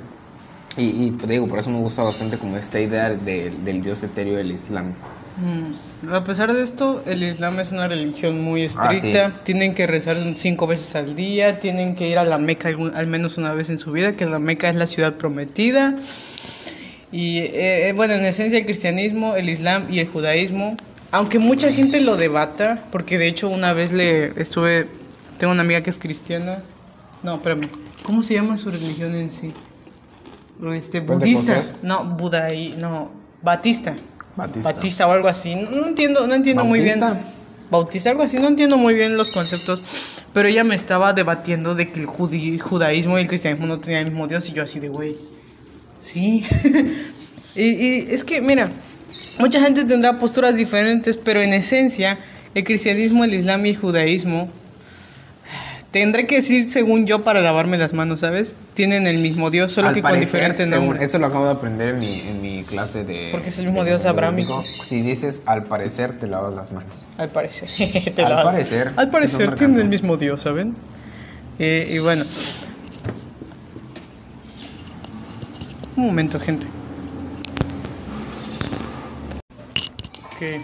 [0.77, 4.03] Y, y te digo, por eso me gusta bastante como esta idea de- del dios
[4.03, 4.93] etéreo del Islam.
[5.37, 9.27] Mm, A pesar de esto, el Islam es una religión muy estricta.
[9.27, 9.41] Ah, sí.
[9.45, 11.59] Tienen que rezar cinco veces al día.
[11.61, 14.27] Tienen que ir a la Meca algún- al menos una vez en su vida, que
[14.27, 15.97] la Meca es la ciudad prometida.
[17.11, 20.77] Y eh, eh, bueno, en esencia el cristianismo, el Islam y el judaísmo,
[21.11, 24.89] aunque mucha gente lo debata, porque de hecho una vez le estuve,
[25.39, 26.63] tengo una amiga que es cristiana.
[27.23, 27.69] No, espérame.
[28.05, 29.53] ¿Cómo se llama su religión en sí?
[30.73, 31.63] Este, budista.
[31.83, 33.11] No, budaí, no,
[33.43, 33.97] batista.
[34.37, 34.73] Batista.
[34.73, 35.55] Batista o algo así.
[35.57, 37.01] No, no entiendo, no entiendo muy bien.
[37.01, 37.35] Bautista.
[37.71, 39.83] Bautista, algo así, no entiendo muy bien los conceptos.
[40.33, 44.05] Pero ella me estaba debatiendo de que el judi- judaísmo y el cristianismo no tenían
[44.07, 44.49] el mismo Dios.
[44.49, 45.17] Y yo así de, güey.
[45.99, 46.45] Sí.
[47.55, 48.71] y, y es que, mira,
[49.39, 52.19] mucha gente tendrá posturas diferentes, pero en esencia,
[52.55, 54.51] el cristianismo, el islam y el judaísmo.
[55.91, 58.57] Tendré que decir, según yo, para lavarme las manos, ¿sabes?
[58.75, 61.05] Tienen el mismo Dios, solo Al que con diferente según- nombre.
[61.05, 63.29] Eso lo acabo de aprender en mi, en mi clase de...
[63.33, 64.63] Porque es el mismo de Dios abrámico.
[64.87, 66.93] Si dices al parecer, te lavas las manos.
[67.17, 67.69] Al parecer.
[68.15, 68.93] Te Al parecer.
[68.97, 70.77] Al parecer tienen el mismo Dios, ¿saben?
[71.59, 72.25] Eh, y bueno.
[75.97, 76.67] Un momento, gente.
[80.39, 80.63] Ok.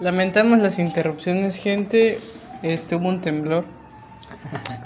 [0.00, 2.18] Lamentamos las interrupciones, gente.
[2.62, 3.64] Este hubo un temblor.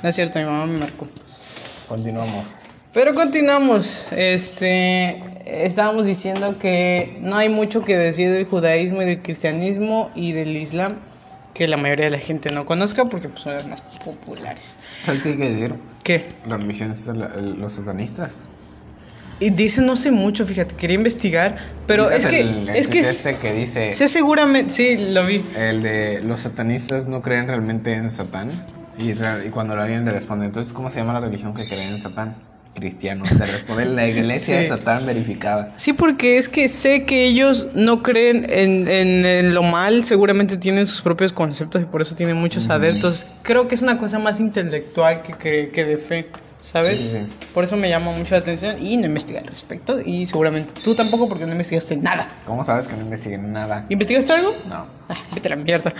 [0.02, 1.06] No es cierto, mi mamá me marcó.
[1.88, 2.46] Continuamos.
[2.92, 4.12] Pero continuamos.
[4.12, 10.32] Este, estábamos diciendo que no hay mucho que decir del judaísmo y del cristianismo y
[10.32, 10.96] del islam
[11.54, 14.76] que la mayoría de la gente no conozca porque pues, son las más populares.
[15.04, 15.74] ¿Sabes qué hay que decir?
[16.02, 16.26] ¿Qué?
[16.46, 18.36] La religión es la- los satanistas.
[19.42, 23.00] Y dice no sé mucho, fíjate, quería investigar, pero es que el, el es que
[23.00, 25.42] este que dice sé seguramente sí lo vi.
[25.56, 28.50] el de los satanistas no creen realmente en Satán
[28.98, 31.98] y, y cuando alguien le responde entonces cómo se llama la religión que cree en
[31.98, 32.36] Satán
[32.74, 34.62] cristianos te responde la iglesia Sí.
[34.62, 39.54] de Satán verificada Sí, porque es que sé que ellos no creen en, en- en
[39.54, 43.26] lo mal, seguramente tienen sus propios conceptos y por eso tienen muchos adeptos.
[43.42, 46.28] Creo que es una cosa más intelectual que, que, que de fe,
[46.62, 47.00] ¿sabes?
[47.00, 47.46] Sí, sí, sí.
[47.52, 50.94] Por eso me llama mucho la atención y no investigué al respecto y seguramente tú
[50.94, 52.28] tampoco porque no investigaste nada.
[52.46, 53.84] ¿cómo sabes que no investiguen nada?
[53.88, 54.54] ¿Investigaste algo?
[54.68, 55.92] no Ah, vete a la mierda.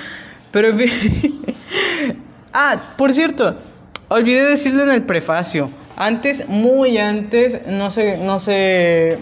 [0.53, 1.42] Pero en fin.
[2.53, 3.59] ah, por cierto,
[4.09, 5.68] olvidé decirlo en el prefacio.
[5.96, 9.18] Antes, muy antes, no se, no se,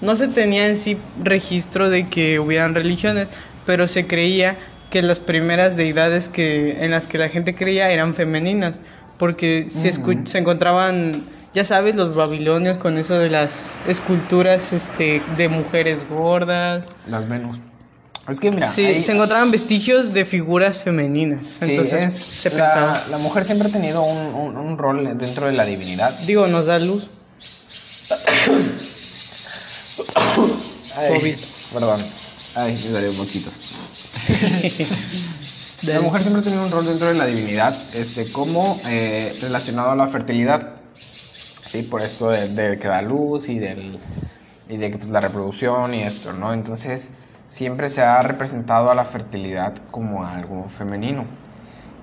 [0.00, 3.28] no se tenía en sí registro de que hubieran religiones,
[3.64, 4.56] pero se creía
[4.90, 8.80] que las primeras deidades que, en las que la gente creía eran femeninas,
[9.18, 15.24] porque se, escu- se encontraban, ya sabes, los babilonios con eso de las esculturas este,
[15.28, 16.84] de mujeres gordas.
[17.08, 17.58] las Venus
[18.28, 21.46] es que mira Sí, ahí- se encontraban vestigios de figuras femeninas.
[21.46, 23.04] sí, Entonces es- se la, pensaba.
[23.10, 26.66] la mujer siempre ha tenido un, un- un rol dentro de la divinidad Digo, nos
[26.66, 27.08] da luz.
[30.98, 31.36] Ay,
[31.72, 32.00] perdón
[32.54, 33.50] ay me salió un poquito
[35.86, 39.90] La mujer siempre ha tenido un rol dentro de la divinidad, este, como eh, relacionado
[39.90, 40.74] a la fertilidad.
[40.94, 43.98] Sí, por eso de, de que da luz y, del,
[44.68, 46.52] y de pues, la reproducción y esto, ¿no?
[46.52, 47.10] Entonces,
[47.48, 51.24] siempre se ha representado a la fertilidad como algo femenino.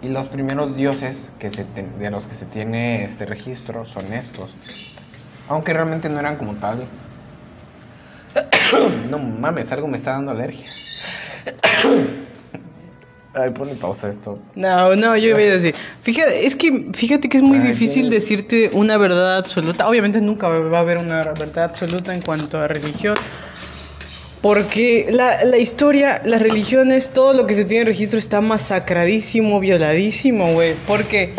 [0.01, 1.65] Y los primeros dioses que se
[1.99, 4.53] de los que se tiene este registro son estos.
[5.49, 6.85] Aunque realmente no eran como tal.
[9.09, 10.69] no mames, algo me está dando alergia.
[13.35, 14.37] Ay, ponle pausa esto.
[14.55, 15.73] No, no, yo iba a decir.
[16.03, 19.87] Fíjate, es que fíjate que es muy Ay, difícil qué- decirte una verdad absoluta.
[19.89, 23.15] Obviamente nunca va a haber una verdad absoluta en cuanto a religión.
[24.41, 29.59] Porque la, la historia, las religiones, todo lo que se tiene en registro está masacradísimo,
[29.61, 30.75] violadísimo, güey.
[30.85, 31.33] Porque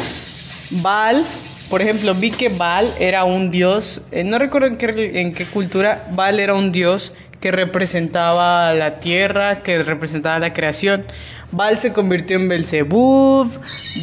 [0.82, 1.22] Baal,
[1.68, 5.44] por ejemplo, vi que Baal era un dios, eh, no recuerdo en qué, en qué
[5.44, 7.12] cultura, Baal era un dios
[7.44, 11.04] que representaba la tierra, que representaba la creación.
[11.50, 13.50] Baal se convirtió en Belzebub,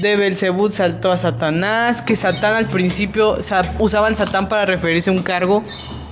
[0.04, 5.14] de Belzebub saltó a Satanás, que Satán al principio sa- usaban Satán para referirse a
[5.14, 5.64] un cargo.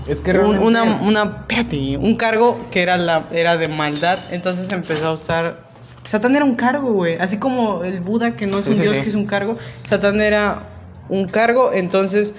[0.07, 4.71] Es que un, una, una, espérate, un cargo que era, la, era de maldad, entonces
[4.71, 5.59] empezó a usar...
[6.05, 8.95] Satán era un cargo, güey, así como el Buda que no es un sí, dios,
[8.95, 9.03] sí.
[9.03, 10.63] que es un cargo, Satán era
[11.09, 12.33] un cargo, entonces,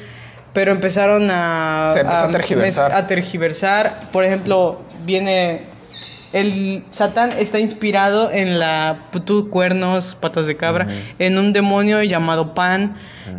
[0.53, 1.90] pero empezaron a...
[1.94, 2.92] Se empezó a tergiversar.
[2.92, 4.01] a tergiversar.
[4.12, 5.62] por ejemplo, viene...
[6.32, 10.86] El Satán está inspirado en la putu cuernos, patas de cabra,
[11.18, 12.94] en un demonio llamado Pan,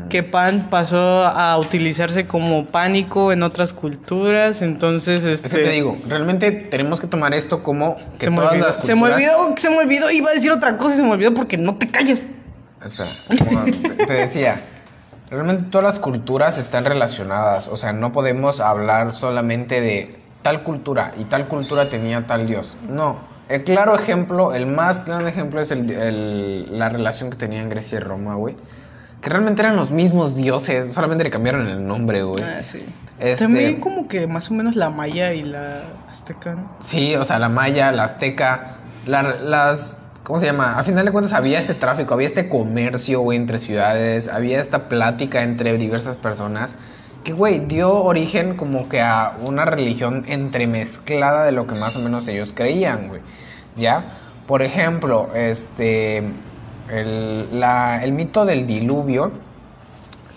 [0.10, 5.70] que Pan pasó a utilizarse como pánico en otras culturas, entonces este Es que te
[5.70, 9.02] digo, realmente tenemos que tomar esto como que se me, todas olvidó, las se me
[9.04, 11.56] culturas- olvidó, se me olvidó, iba a decir otra cosa y se me olvidó porque
[11.58, 12.26] no te calles.
[13.48, 14.60] Como te- te decía,
[15.32, 21.14] realmente todas las culturas están relacionadas, o sea, no podemos hablar solamente de tal cultura
[21.18, 22.76] y tal cultura tenía tal dios.
[22.88, 23.18] No,
[23.48, 27.98] el claro ejemplo, el más claro ejemplo es el- el- la relación que tenían Grecia
[27.98, 28.56] y Roma, güey.
[29.22, 32.44] Que realmente eran los mismos dioses, solamente le cambiaron el nombre, güey.
[32.44, 32.84] Ah, sí.
[33.20, 36.66] Este- También como que más o menos la maya y la azteca, ¿no?
[36.80, 40.00] Sí, o sea, la maya, la azteca, la- las...
[40.24, 40.78] ¿Cómo se llama?
[40.78, 44.88] A final de cuentas había este tráfico, había este comercio, güey, entre ciudades, había esta
[44.88, 46.76] plática entre diversas personas
[47.24, 52.00] que, güey, dio origen como que a una religión entremezclada de lo que más o
[52.00, 53.22] menos ellos creían, güey.
[53.76, 54.06] ¿Ya?
[54.48, 56.24] Por ejemplo, este...
[56.90, 59.32] El, la- el mito del diluvio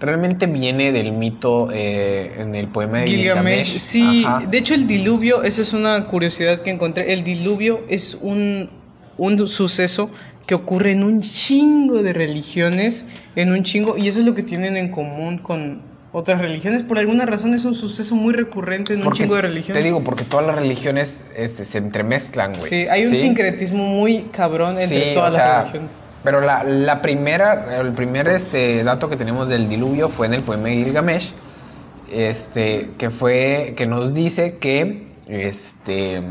[0.01, 3.67] realmente viene del mito eh, en el poema de Gilgamesh.
[3.67, 3.79] Gilgamesh.
[3.79, 4.47] Sí, Ajá.
[4.47, 7.13] de hecho el diluvio, esa es una curiosidad que encontré.
[7.13, 8.71] El diluvio es un,
[9.17, 10.11] un suceso
[10.47, 13.07] que ocurre en un chingo de religiones,
[13.37, 15.81] en un chingo, y eso es lo que tienen en común con
[16.13, 16.83] otras religiones.
[16.83, 19.81] Por alguna razón es un suceso muy recurrente en un chingo de religiones.
[19.83, 22.63] Te digo, porque todas las religiones este, se entremezclan, güey.
[22.63, 25.91] Sí, hay un sincretismo muy cabrón entre Sí, todas o sea, las religiones.
[26.23, 30.43] Pero la, la primera, el primer este, dato que tenemos del diluvio fue en el
[30.43, 31.33] poema de Gilgamesh,
[32.13, 36.23] este, que fue, que nos dice que este,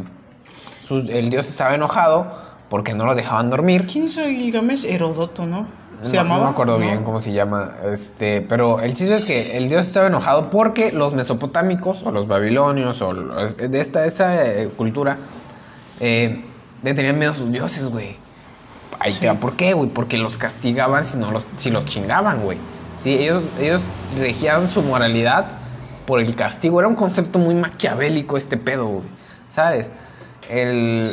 [0.82, 3.86] sus- el dios estaba enojado porque no lo dejaban dormir.
[3.88, 4.86] ¿Quién hizo Gilgamesh?
[4.86, 5.68] Herodoto, ¿no?
[6.03, 6.39] ¿Se no, llamaba?
[6.39, 6.86] no me acuerdo ¿No?
[6.86, 10.91] bien cómo se llama, este, pero el chiste es que el dios estaba enojado porque
[10.91, 15.18] los mesopotámicos o los babilonios o los- de esta, esta eh, cultura
[16.01, 16.43] eh,
[16.82, 18.18] le tenían miedo a sus dioses, güey.
[18.99, 19.89] Ahí te va, ¿por qué, güey?
[19.89, 22.57] Porque los castigaban si no los, si los chingaban, güey.
[22.97, 23.84] Sí, ellos, ellos
[24.18, 25.47] regían su moralidad
[26.05, 26.80] por el castigo.
[26.80, 29.03] Era un concepto muy maquiavélico este pedo, güey.
[29.47, 29.91] ¿Sabes?
[30.49, 31.11] El,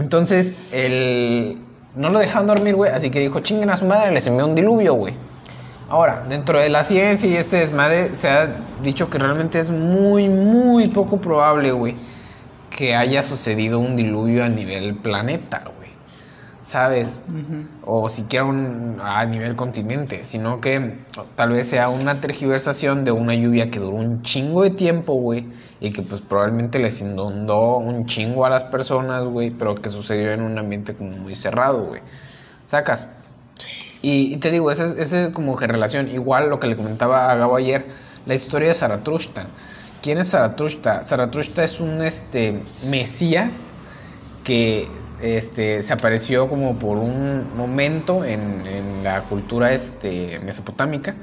[0.00, 1.58] entonces, el...
[1.94, 4.54] No lo dejaban dormir, güey, así que dijo, chinguen a su madre, les envió un
[4.54, 5.14] diluvio, güey.
[5.88, 10.28] Ahora, dentro de la ciencia y este desmadre, se ha dicho que realmente es muy,
[10.28, 11.94] muy poco probable, güey,
[12.70, 15.88] que haya sucedido un diluvio a nivel planeta, güey.
[16.62, 17.22] ¿Sabes?
[17.86, 20.98] O siquiera un, a nivel continente, sino que
[21.34, 25.46] tal vez sea una tergiversación de una lluvia que duró un chingo de tiempo, güey,
[25.80, 30.32] y que pues probablemente les inundó un chingo a las personas, güey, pero que sucedió
[30.32, 32.02] en un ambiente como muy cerrado, güey.
[32.66, 33.08] ¿Sacas?
[34.02, 36.08] Y, y te digo, esa es, esa es como que relación.
[36.08, 37.86] Igual lo que le comentaba a Gabo ayer,
[38.26, 39.46] la historia de Zaratustra.
[40.02, 41.02] ¿Quién es Zaratustra?
[41.02, 43.70] Zaratustra es un este, mesías
[44.44, 44.88] que
[45.20, 51.14] este, se apareció como por un momento en, en la cultura este, mesopotámica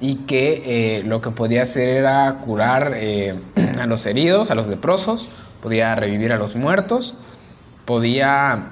[0.00, 3.34] y que eh, lo que podía hacer era curar eh,
[3.80, 5.28] a los heridos, a los leprosos,
[5.62, 7.14] podía revivir a los muertos,
[7.84, 8.70] podía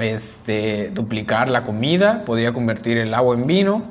[0.00, 3.84] este, duplicar la comida, podía convertir el agua en vino.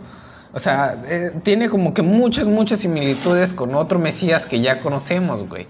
[0.53, 5.47] O sea, eh, tiene como que muchas, muchas similitudes con otro Mesías que ya conocemos,
[5.47, 5.67] güey.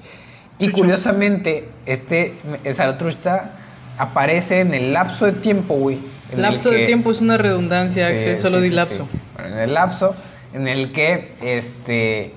[0.60, 2.34] Y curiosamente, este
[2.74, 3.52] Zaratustra
[3.98, 6.00] aparece en el lapso de tiempo, güey.
[6.36, 9.08] Lapso de tiempo es una redundancia, Sí, Axel, solo sí, di lapso.
[9.12, 9.20] sí.
[9.36, 10.16] Bueno, en el lapso
[10.54, 12.34] en el que este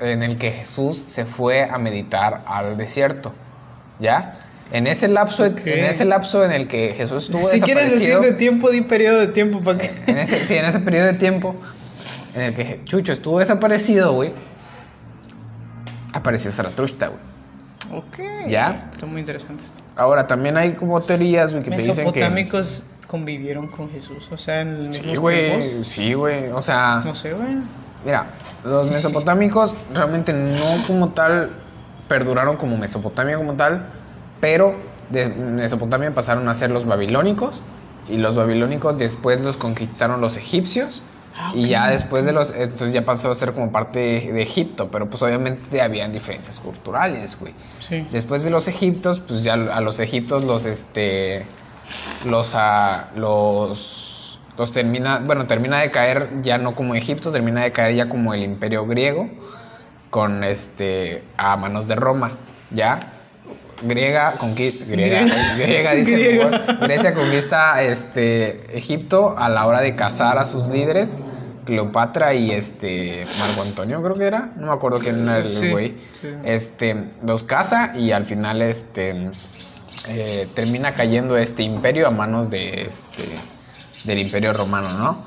[0.00, 3.32] en el que Jesús se fue a meditar al desierto,
[3.98, 4.32] ¿ya?
[4.72, 5.60] En ese lapso, Ok.
[5.66, 8.80] en ese lapso en el que Jesús estuvo Si quieres decir desaparecido, de tiempo, di
[8.82, 9.90] periodo de tiempo para que.
[10.06, 11.56] en ese, sí, en ese periodo de tiempo
[12.34, 14.32] en el que Chucho estuvo desaparecido, güey,
[16.12, 17.20] apareció Zaratustra, güey.
[17.92, 18.48] Ok.
[18.48, 18.88] ¿Ya?
[18.92, 19.80] Está muy interesante esto.
[19.96, 22.00] Ahora, también hay como teorías, güey, que te dicen que...
[22.02, 27.02] Mesopotámicos convivieron con Jesús, o sea, en los Sí, güey, sí, güey, o sea...
[27.04, 27.56] No sé, güey.
[28.04, 28.26] Mira,
[28.64, 31.50] los mesopotámicos realmente no como tal
[32.08, 33.86] perduraron como Mesopotamia como tal,
[34.40, 34.74] pero
[35.10, 37.62] de Mesopotamia pasaron a ser los babilónicos
[38.08, 41.02] y los babilónicos después los conquistaron los egipcios
[41.36, 44.42] Ah, y ya después de los entonces ya pasó a ser como parte de, de
[44.42, 47.54] Egipto, pero pues obviamente habían diferencias culturales, güey.
[47.78, 48.06] Sí.
[48.10, 51.46] Después de los egiptos, pues ya a los egiptos los este
[52.26, 57.72] los a los los termina, bueno, termina de caer ya no como Egipto, termina de
[57.72, 59.30] caer ya como el Imperio griego
[60.10, 62.32] con este a manos de Roma,
[62.70, 63.00] ¿ya?
[63.82, 65.56] Griega conquista griega, Griega.
[65.56, 66.78] griega dice Griega.
[66.80, 71.20] Grecia conquista este Egipto a la hora de cazar a sus líderes
[71.64, 75.94] Cleopatra y este Marco Antonio creo que era, no me acuerdo quién era el güey.
[76.12, 76.28] sí.
[76.44, 79.30] Este los caza y al final este
[80.08, 83.24] eh, termina cayendo este imperio a manos de este
[84.04, 85.24] del imperio romano, ¿no?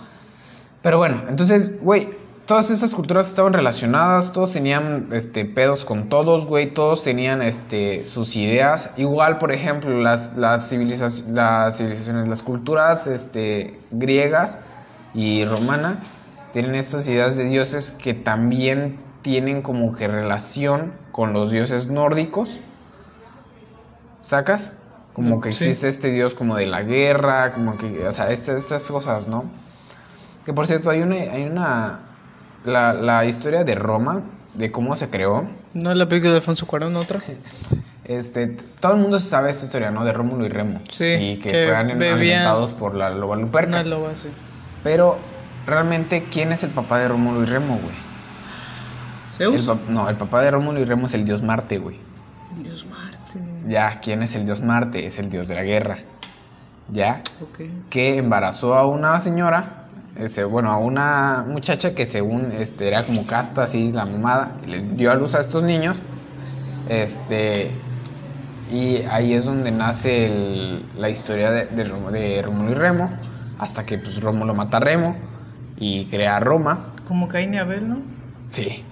[0.81, 2.09] Pero bueno, entonces, güey,
[2.45, 8.03] todas esas culturas estaban relacionadas, todos tenían este, pedos con todos, güey, todos tenían este,
[8.03, 8.91] sus ideas.
[8.97, 10.71] Igual, por ejemplo, las, las,
[11.27, 14.57] las civilizaciones, las culturas este, griegas
[15.13, 15.99] y romana
[16.51, 22.59] tienen estas ideas de dioses que también tienen como que relación con los dioses nórdicos.
[24.23, 24.73] ¿Sacas?
[25.13, 25.65] Como que Sí.
[25.65, 29.43] existe este dios como de la guerra, como que, o sea, este- estas cosas, ¿no?
[30.45, 31.99] Que por cierto, hay una, hay una,
[32.65, 34.21] la, la historia de Roma,
[34.55, 37.19] de cómo se creó, No es la película de Alfonso Cuarón, otra.
[38.05, 38.47] este,
[38.79, 40.03] todo el mundo sabe esta historia, ¿no?
[40.03, 40.79] De Rómulo y Remo.
[40.89, 43.69] Sí, Y que, que fueron alimentados por la loba luperca.
[43.69, 44.29] Una loba, sí.
[44.83, 45.19] Pero,
[45.67, 47.95] realmente, ¿quién es el papá de Rómulo y Remo, güey?
[47.95, 49.67] El ¿Zeus?
[49.67, 51.99] pap- no, el papá de Rómulo y Remo es el dios Marte, güey.
[52.61, 53.12] Dios Marte.
[53.67, 55.05] Ya, ¿quién es el dios Marte?
[55.05, 55.97] Es el dios de la guerra.
[56.91, 57.21] ¿Ya?
[57.89, 63.25] Que embarazó a una señora, ese, bueno, a una muchacha que según este, era como
[63.25, 66.01] casta, así, la mamada, les dio a luz a estos niños.
[66.89, 67.71] Este,
[68.71, 73.09] y ahí es donde nace el- la historia de, de, Romo- de Rómulo y Remo,
[73.59, 75.15] hasta que pues Rómulo mata a Remo
[75.77, 76.79] y crea Roma.
[77.07, 77.97] Como Caín y Abel, ¿no?
[78.49, 78.83] Sí.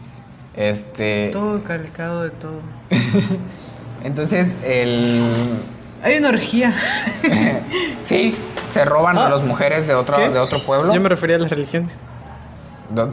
[0.54, 2.62] Este, Todo calcado de todo.
[4.04, 5.22] entonces, el...
[6.04, 6.74] Hay una orgía.
[8.02, 8.36] sí,
[8.74, 9.30] se roban a Ah.
[9.30, 10.30] las mujeres de otro, ¿Qué?
[10.30, 10.94] de otro pueblo.
[10.94, 12.00] Yo me refería a las religiones.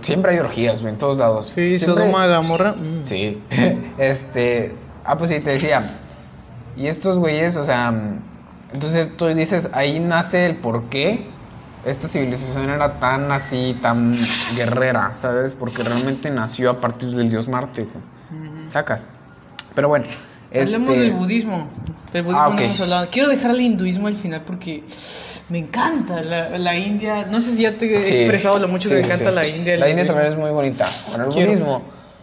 [0.02, 1.46] Siempre hay orgías, en todos lados.
[1.46, 2.72] Sí, Siempre- Sodoma, Gamorra.
[2.72, 3.02] mm.
[3.02, 3.42] Sí.
[3.98, 4.74] este.
[5.04, 5.82] Ah, pues sí, te decía.
[6.76, 7.92] Y estos güeyes, o sea.
[8.72, 11.28] Entonces tú dices, ahí nace el por qué
[11.86, 14.12] esta civilización era tan así, tan
[14.56, 15.54] guerrera, ¿sabes?
[15.54, 17.86] Porque realmente nació a partir del dios Marte.
[18.66, 19.06] Sacas.
[19.74, 20.06] Pero bueno.
[20.54, 21.68] Hablemos este, del budismo.
[22.12, 23.08] Del budismo Ah, no hemos hablado.
[23.10, 24.82] Quiero dejar el hinduismo al final porque
[25.50, 27.26] me encanta la, la India.
[27.30, 29.30] No sé si ya te he sí, expresado lo mucho sí, que me sí, encanta
[29.30, 29.76] la India.
[29.76, 30.14] La India budismo.
[30.14, 30.88] también es muy bonita.
[31.10, 31.50] Bueno, el Quiero.
[31.50, 31.82] budismo.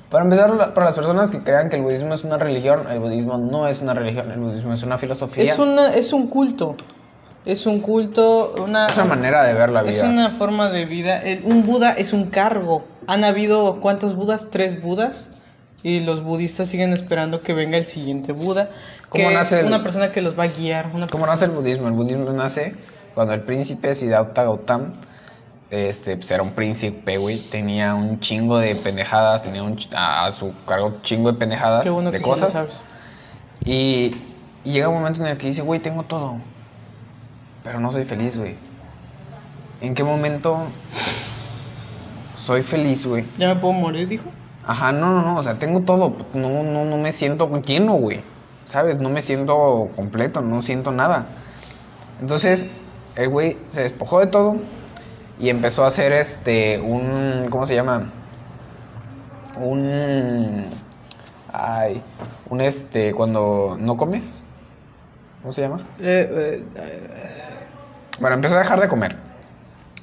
[0.10, 3.38] Para empezar, para las personas que crean que el budismo es una religión, el budismo
[3.38, 5.44] no es una religión, el budismo es una filosofía.
[5.44, 6.76] Es, una, es un culto.
[7.46, 9.92] Es un culto, una, Es una manera de ver la vida.
[9.92, 11.22] es una forma de vida.
[11.22, 12.86] El- un Buda es un cargo.
[13.08, 14.48] Han habido, ¿cuántos Budas?
[14.50, 15.28] Tres Budas.
[15.86, 18.72] Y los budistas siguen esperando que venga el siguiente Buda.
[19.10, 20.90] ¿Cómo Que nace es el- una persona que los va a guiar.
[20.92, 21.88] Una ¿Cómo nace el budismo?
[21.88, 22.74] El budismo nace
[23.14, 24.94] cuando el príncipe Siddhartha Gautam,
[25.70, 30.32] este, pues era un príncipe, güey, tenía un chingo de pendejadas, tenía un, a, a
[30.32, 32.52] su cargo chingo de pendejadas, Qué bueno de que sí cosas.
[32.54, 32.82] sabes.
[33.64, 34.16] Y,
[34.64, 36.38] y llega un momento en el que dice, güey, tengo todo,
[37.64, 38.56] pero no soy feliz, güey.
[39.82, 40.66] ¿En qué momento
[42.34, 43.24] soy feliz, güey?
[43.38, 44.26] ¿Ya me puedo morir, dijo?
[44.68, 48.22] Ajá, no, no, no, o sea, tengo todo, no, no, no me siento lleno, güey,
[48.66, 48.98] ¿sabes?
[48.98, 51.28] No me siento completo, no siento nada.
[52.20, 52.72] Entonces,
[53.16, 54.56] el güey se despojó de todo
[55.40, 58.10] y empezó a hacer este, un, ¿cómo se llama?
[59.62, 60.66] Un,
[61.54, 62.02] ay,
[62.50, 64.44] un este, cuando no comes,
[65.42, 65.78] ¿cómo se llama?
[66.00, 67.68] Eh, eh,
[68.20, 69.16] Bueno, empezó a dejar de comer,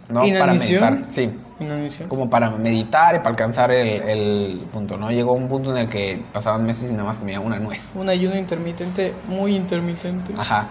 [0.09, 0.21] ¿no?
[0.21, 0.95] Para ¿Inanición?
[0.95, 1.39] meditar, sí.
[1.61, 2.09] Inanición.
[2.09, 5.11] como para meditar y para alcanzar el, el punto, ¿no?
[5.11, 7.95] Llegó un punto en el que pasaban meses y nada más comía una nuez.
[7.95, 10.35] Un ayuno intermitente, muy intermitente.
[10.37, 10.69] Ajá.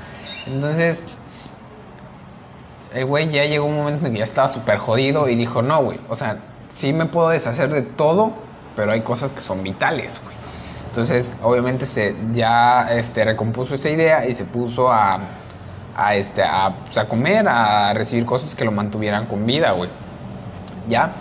[0.47, 1.05] Entonces,
[2.93, 5.83] el güey ya llegó un momento en que ya estaba súper jodido y dijo, no,
[5.83, 6.37] güey, o sea,
[6.69, 8.33] sí me puedo deshacer de todo,
[8.75, 10.35] pero hay cosas que son vitales, güey.
[10.87, 15.19] Entonces, obviamente se ya este, recompuso esa idea y se puso a,
[15.95, 19.89] a, este, a, pues, a comer, a recibir cosas que lo mantuvieran con vida, güey.
[20.87, 21.13] ¿Ya?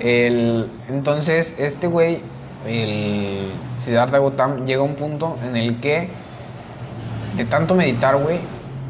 [0.00, 2.20] El, entonces, este güey,
[2.66, 6.08] el Siddhartha Gautama, llega a un punto en el que,
[7.36, 8.38] de tanto meditar, güey,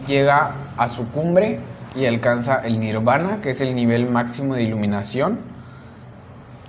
[0.06, 1.61] llega a su cumbre
[1.94, 5.38] y alcanza el nirvana, que es el nivel máximo de iluminación.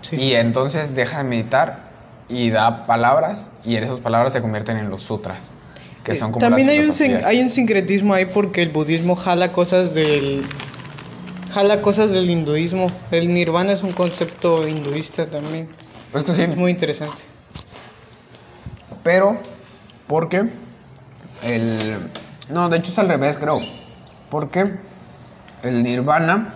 [0.02, 0.16] Sí.
[0.16, 1.90] Y entonces deja de meditar
[2.30, 5.52] y da palabras y esas palabras se convierten en los sutras,
[6.04, 9.16] que son como Eh, También las hay un, hay un sincretismo ahí porque el budismo
[9.16, 10.46] jala cosas del
[11.54, 12.88] jala cosas del hinduismo.
[13.12, 15.70] El nirvana es un concepto hinduista también.
[16.14, 17.24] Es que sí, Es muy interesante.
[19.04, 19.38] pero
[20.08, 20.50] porque
[21.44, 22.12] el
[22.50, 23.60] no, de hecho es al revés, creo.
[24.30, 24.76] Porque
[25.64, 26.54] el nirvana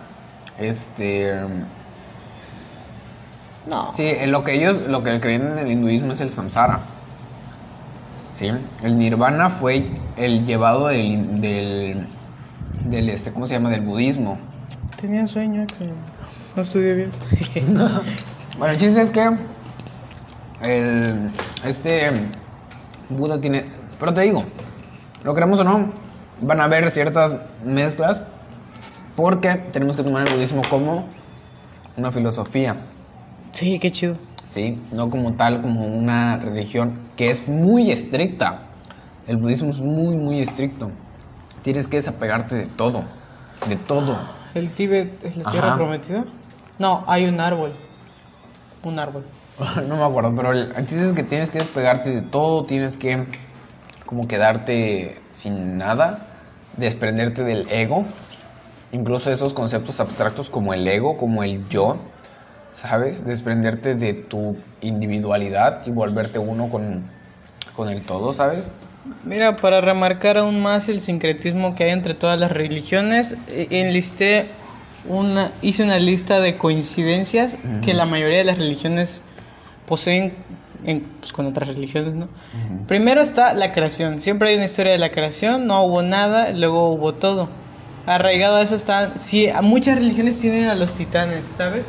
[0.58, 1.32] este
[3.66, 3.92] No.
[3.94, 6.82] Sí, en lo que ellos, lo que creen en el hinduismo es el samsara.
[8.32, 8.48] Sí,
[8.82, 12.08] el nirvana fue el llevado del, del,
[12.86, 13.70] del, este, ¿cómo se llama?
[13.70, 14.40] Del budismo.
[15.04, 15.92] Tenía sueño, Axel.
[16.56, 17.12] No estudié bien.
[18.58, 19.38] Bueno, el chiste es que
[20.62, 21.30] el,
[21.66, 22.10] este
[23.10, 23.66] Buda tiene,
[24.00, 24.46] pero te digo,
[25.26, 25.92] lo queremos o no,
[26.40, 27.36] van a haber ciertas
[27.66, 28.22] mezclas
[29.18, 31.10] porque tenemos que tomar el budismo como
[31.98, 32.78] una filosofía.
[33.52, 34.16] sí, qué chido.
[34.48, 34.78] ¿sí?
[34.94, 38.62] No como tal, como una religión que es muy estricta.
[39.28, 40.92] El budismo es muy, muy estricto.
[41.62, 43.04] Tienes que desapegarte de todo,
[43.68, 44.43] de todo.
[44.56, 46.26] ¿El Tíbet es la tierra prometida?
[46.80, 47.72] No, hay un árbol.
[48.84, 49.26] Un árbol.
[49.88, 52.98] no me acuerdo, pero el, el chiste es que tienes que despegarte de todo, tienes
[52.98, 53.26] que
[54.06, 56.28] como quedarte sin nada,
[56.78, 58.06] desprenderte del ego,
[58.92, 61.98] incluso esos conceptos abstractos como el ego, como el yo,
[62.72, 63.26] ¿sabes?
[63.26, 67.04] Desprenderte de tu individualidad y volverte uno con,
[67.76, 68.70] con el todo, ¿sabes?
[69.26, 74.48] Mira, para remarcar aún más el sincretismo que hay entre todas las religiones, eh, enlisté
[75.06, 79.22] una, hice una lista de coincidencias que la mayoría de las religiones
[79.88, 80.34] poseen
[80.86, 82.28] en- pues, con otras religiones, ¿no?
[82.88, 84.22] Primero está la creación.
[84.22, 87.50] Siempre hay una historia de la creación, no hubo nada, luego hubo todo.
[88.06, 91.86] Arraigado a eso están, sí, muchas religiones tienen a los titanes, ¿sabes?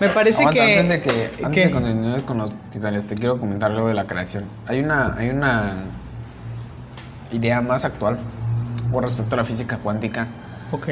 [0.00, 3.14] Me parece Aguanta, que antes de que antes que- de continuar con los titanes, te
[3.14, 4.44] quiero comentar algo de la creación.
[4.66, 5.86] Hay una hay una
[7.30, 8.20] idea más actual
[8.90, 10.36] con respecto a la física cuántica.
[10.70, 10.88] Ok.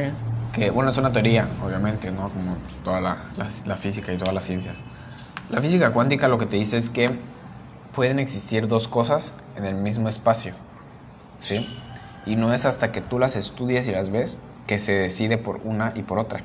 [0.52, 4.34] que bueno es una teoría obviamente no como toda la, la- la física y todas
[4.34, 4.84] las ciencias.
[5.48, 7.10] La física cuántica lo que te dice es que
[7.92, 10.54] pueden existir dos cosas en el mismo espacio
[11.38, 11.82] sí
[12.24, 15.60] y no es hasta que tú las estudias y las ves que se decide por
[15.64, 16.44] una y por otra.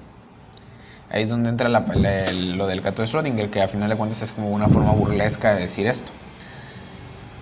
[1.10, 3.98] Ahí es donde entra la- la- lo del gato de Schrödinger que a final de
[3.98, 6.14] cuentas es como una forma burlesca de decir esto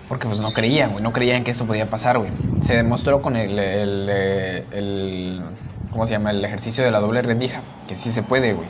[0.08, 2.32] porque pues no creían, güey, no creían que esto podía pasar, güey.
[2.60, 5.44] Se demostró con el, el, el-
[5.90, 6.30] ¿cómo se llama?
[6.30, 8.68] El ejercicio de la doble rendija, que sí se puede, güey.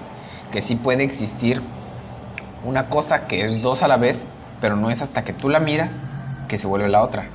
[0.51, 1.62] Que sí puede existir
[2.62, 4.28] una cosa que es dos a la vez,
[4.61, 6.03] pero no es hasta que tú la miras
[6.49, 7.30] que se vuelve la otra.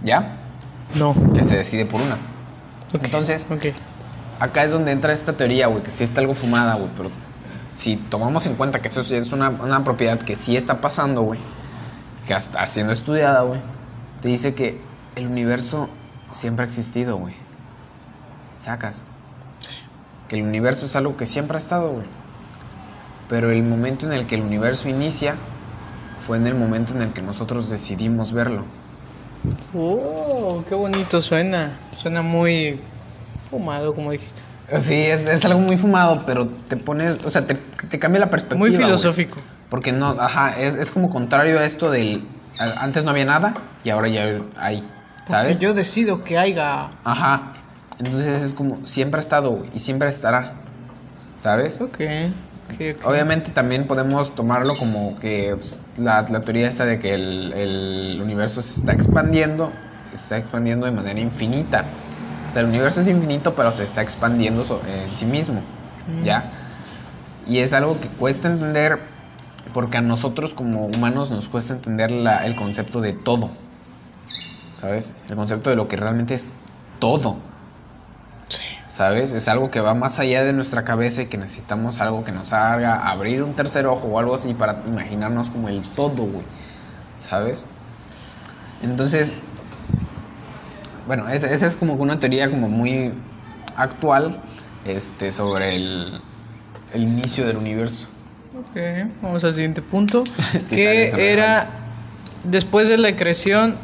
[0.00, 0.54] ¿Ya?
[0.94, 1.14] No.
[1.34, 2.18] Que se decide por una.
[2.92, 3.66] Entonces, ok.
[4.38, 7.10] Acá es donde entra esta teoría, güey, que sí está algo fumada, güey, pero
[7.74, 11.40] si tomamos en cuenta que eso es una, una propiedad que sí está pasando, güey,
[12.26, 13.60] que está siendo estudiada, güey,
[14.20, 14.80] te dice que
[15.16, 15.88] el universo
[16.30, 17.34] siempre ha existido, güey.
[18.58, 19.04] Sacas.
[20.28, 22.06] Que el universo es algo que siempre ha estado, güey.
[23.28, 25.34] Pero el momento en el que el universo inicia
[26.26, 28.64] fue en el momento en el que nosotros decidimos verlo.
[29.74, 31.72] Oh, qué bonito suena.
[31.96, 32.78] Suena muy
[33.50, 34.42] fumado, como dijiste.
[34.78, 38.30] Sí, es, es algo muy fumado, pero te pones, o sea, te, te cambia la
[38.30, 38.58] perspectiva.
[38.58, 39.38] Muy filosófico.
[39.72, 42.28] Porque no, ajá, es, es como contrario a esto del.
[42.58, 44.84] Antes no había nada y ahora ya hay,
[45.24, 45.48] ¿sabes?
[45.52, 46.90] Porque yo decido que haya.
[47.04, 47.54] Ajá.
[47.98, 50.52] Entonces es como, siempre ha estado güey, y siempre estará,
[51.38, 51.80] ¿sabes?
[51.80, 52.00] Ok.
[52.68, 53.06] ok, ok.
[53.06, 58.20] Obviamente también podemos tomarlo como que pues, la, la teoría esta de que el, el
[58.22, 59.72] universo se está expandiendo,
[60.10, 61.86] se está expandiendo de manera infinita.
[62.46, 65.62] O sea, el universo es infinito, pero se está expandiendo so- en sí mismo,
[66.06, 66.22] Mm.
[66.22, 66.50] ¿ya?
[67.46, 69.11] Y es algo que cuesta entender
[69.72, 73.50] porque a nosotros como humanos nos cuesta entender la- el concepto de todo,
[74.74, 75.14] ¿sabes?
[75.28, 76.54] El concepto de lo que realmente es
[76.98, 77.36] todo.
[78.48, 78.64] Sí.
[78.86, 79.32] ¿Sabes?
[79.32, 82.52] Es algo que va más allá de nuestra cabeza y que necesitamos algo que nos
[82.52, 86.46] haga abrir un tercer ojo o algo así para imaginarnos como el todo, güey.
[87.16, 87.68] ¿Sabes?
[88.80, 89.34] Entonces,
[91.06, 93.12] bueno, esa, esa es como una teoría como muy
[93.74, 94.42] actual
[94.84, 96.20] este, sobre el,
[96.92, 98.08] el inicio del universo.
[98.62, 98.76] Ok,
[99.20, 100.24] vamos al siguiente punto.
[100.68, 101.68] Que era
[102.44, 103.76] después de la creación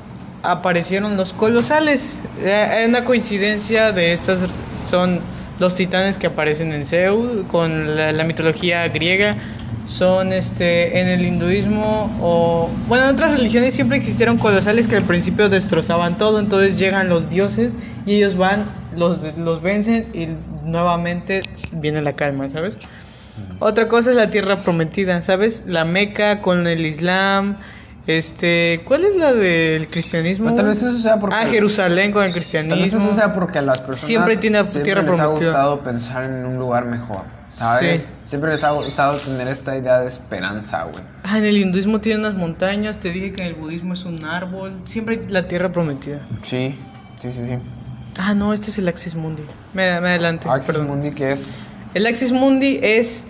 [0.43, 2.23] aparecieron los colosales.
[2.39, 4.45] Eh, una coincidencia de estas
[4.85, 5.21] son
[5.59, 9.37] los titanes que aparecen en Zeus con la, la mitología griega.
[9.87, 15.05] Son este en el hinduismo o bueno en otras religiones siempre existieron colosales que al
[15.05, 17.73] principio destrozaban todo, entonces llegan los dioses
[18.05, 20.29] y ellos van, los, los vencen y
[20.69, 22.79] nuevamente viene la calma, ¿sabes?
[23.61, 25.65] Otra cosa es la tierra prometida, ¿sabes?
[25.67, 27.57] La Meca con el Islam.
[28.07, 30.47] Este, ¿cuál es la del cristianismo?
[30.47, 33.01] Pero tal vez eso sea porque- Ah, Jerusalén con el Tal vez cristianismo.
[33.01, 35.49] eso sea porque a las personas Siempre tiene siempre tierra les ha prometida.
[35.49, 38.03] gustado pensar en un lugar mejor, ¿sabes?
[38.03, 38.07] Sí.
[38.25, 41.05] Siempre les ha gustado tener esta idea de esperanza, güey.
[41.23, 44.25] Ah, en el hinduismo tiene unas montañas, te dije que en el budismo es un
[44.25, 46.27] árbol, siempre hay la tierra prometida.
[46.41, 46.75] Sí,
[47.21, 47.59] sí, sí, sí.
[48.19, 49.43] Ah, no, este es el Axis Mundi.
[49.75, 50.89] Me, me adelante, Axis perdón.
[50.89, 51.59] Mundi que es
[51.95, 53.27] El Axis Mundi es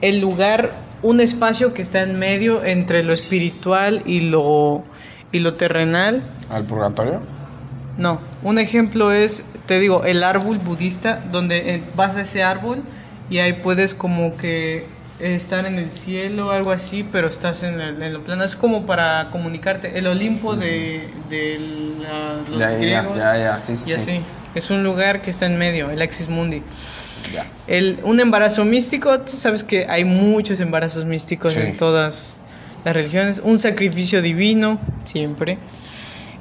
[0.00, 4.84] el lugar, un espacio que está en medio entre lo espiritual y lo,
[5.32, 6.22] y lo terrenal.
[6.48, 7.22] al purgatorio.
[7.96, 12.82] No, un ejemplo es, te digo, el árbol budista, donde eh, vas a ese árbol
[13.30, 14.80] y ahí puedes como que
[15.20, 18.42] estar en el cielo o algo así, pero estás en, el- en lo plano.
[18.44, 19.96] Es como para comunicarte.
[19.96, 21.58] El Olimpo de, de
[22.00, 24.20] la- los ya, griegos ya, ya, sí, sí, y así.
[24.54, 26.64] Es un lugar que está en medio, el Axis Mundi.
[27.32, 27.46] Ya.
[27.66, 31.60] El, un embarazo místico, tú sabes que hay muchos embarazos místicos Sí.
[31.60, 32.38] en todas
[32.84, 33.40] las religiones.
[33.42, 35.58] Un sacrificio divino, siempre.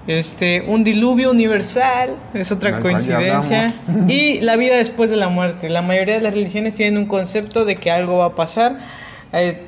[0.05, 3.73] Este, un diluvio universal, es otra coincidencia.
[4.09, 5.69] Y la vida después de la muerte.
[5.69, 8.79] La mayoría de las religiones tienen un concepto de que algo va a pasar,
[9.31, 9.61] eh,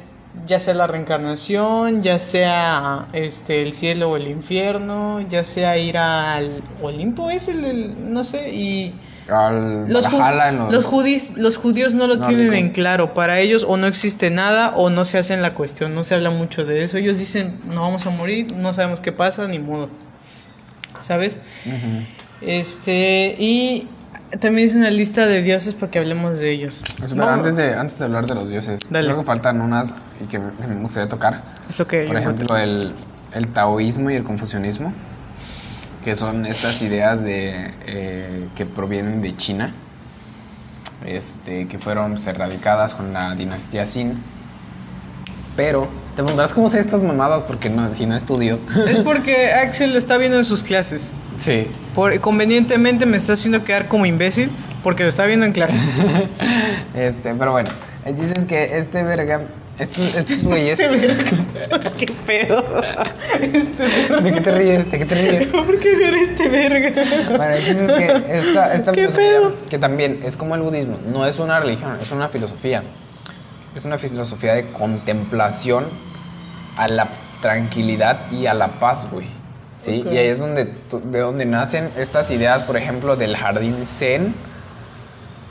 [0.46, 5.98] ya sea la reencarnación, ya sea este, el cielo o el infierno, ya sea ir
[5.98, 8.94] al Olimpo, es el, el- no sé, y
[9.30, 13.14] Al los, ju- Valhalla en los, los judis- los judíos no lo tienen en claro.
[13.14, 15.96] Para ellos o no existe nada o no se hacen la cuestión.
[15.96, 16.98] No se habla mucho de eso.
[16.98, 19.90] Ellos dicen, no vamos a morir, no sabemos qué pasa, ni modo.
[21.02, 21.38] ¿Sabes?
[21.66, 22.06] Ujú.
[22.42, 23.88] Este, y
[24.40, 26.82] también es una lista de dioses para que hablemos de ellos.
[27.16, 29.08] Vamos- antes de, antes de hablar de los dioses, Dale.
[29.08, 31.44] creo que faltan unas y que me gustaría tocar.
[31.70, 32.94] Es lo que Por ejemplo, el,
[33.34, 34.94] el taoísmo y el confucianismo,
[36.06, 39.74] que son estas ideas de, eh, que provienen de China,
[41.04, 44.14] este, que fueron pues, erradicadas con la dinastía Xin.
[45.56, 48.60] Pero te preguntarás cómo sé estas mamadas porque no, si no estudio.
[48.88, 51.12] Es porque Axel lo está viendo en sus clases.
[51.40, 51.68] sí.
[51.96, 54.52] Por, convenientemente me está haciendo quedar como imbécil
[54.84, 55.80] porque lo está viendo en clase.
[56.94, 57.70] Este, pero bueno,
[58.06, 59.42] el chiste es que este verga,
[59.80, 60.80] estos, estos güeyes...
[61.98, 62.64] ¿Qué pedo?
[63.42, 64.22] Este.
[64.22, 64.92] ¿De qué te ríes?
[64.92, 65.48] ¿De qué te ríes?
[65.52, 66.92] ¿Por qué llora este verga?
[67.38, 69.54] Bueno, es que esta, esta ¿Qué pedo?
[69.70, 72.84] que también es como el budismo, no es una religión, es una filosofía.
[73.76, 75.86] Es una filosofía de contemplación
[76.78, 77.10] a la
[77.42, 79.28] tranquilidad y a la paz, güey.
[79.78, 80.02] ¿Sí?
[80.06, 80.14] Ok.
[80.14, 80.74] Y ahí es donde,
[81.04, 84.34] de donde nacen estas ideas, por ejemplo, del jardín zen.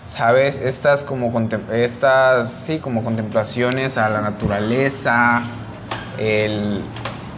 [0.06, 0.58] ¿Sabes?
[0.58, 5.42] Estas como, contem- estas, sí, como contemplaciones a la naturaleza,
[6.18, 6.82] el,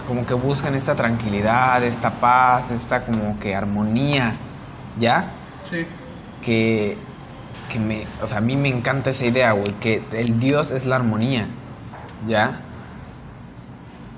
[0.08, 4.32] como que buscan esta tranquilidad, esta paz, esta como que armonía,
[4.98, 5.30] ¿ya?
[5.70, 5.86] Sí.
[6.42, 6.98] Que,
[7.72, 10.86] que me, o sea, a mí me encanta esa idea, güey, que el Dios es
[10.86, 11.46] la armonía,
[12.26, 12.60] ¿ya?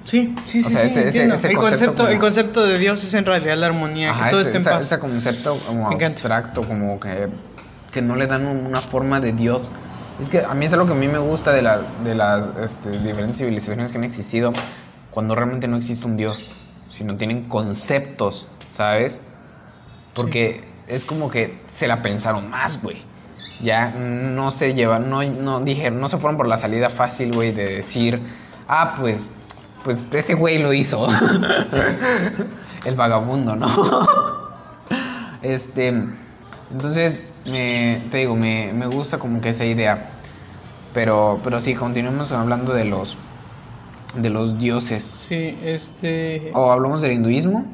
[0.04, 1.34] Sí, sí, O sí, sea, sí, este- entiendo.
[1.34, 4.24] este el, concepto concepto, como- el concepto de Dios es en realidad la armonía, Ajá,
[4.24, 4.86] que todo esté en paz.
[4.86, 7.28] ese concepto como abstracto, como que,
[7.92, 9.70] que no le dan un- una forma de Dios.
[10.20, 12.50] Es que a mí es algo que a mí me gusta de, la, de las
[12.60, 14.52] este, diferentes civilizaciones que han existido,
[15.10, 16.50] cuando realmente no existe un Dios,
[16.88, 19.20] sino tienen conceptos, ¿sabes?
[20.14, 23.02] Porque es como que se la pensaron más, güey.
[23.60, 27.52] Ya no se llevan, no, no dijeron, no se fueron por la salida fácil, güey,
[27.52, 28.20] de decir,
[28.68, 29.32] ah, pues,
[29.84, 31.06] pues este güey lo hizo.
[32.84, 33.68] El vagabundo, ¿no?
[35.42, 35.94] Este,
[36.70, 40.20] entonces, me, te digo, me, me gusta como que esa idea.
[40.92, 43.18] Pero, pero sí, continuemos hablando de los,
[44.14, 45.04] de los dioses.
[45.04, 46.52] Sí, este...
[46.54, 47.64] O hablamos del hinduismo.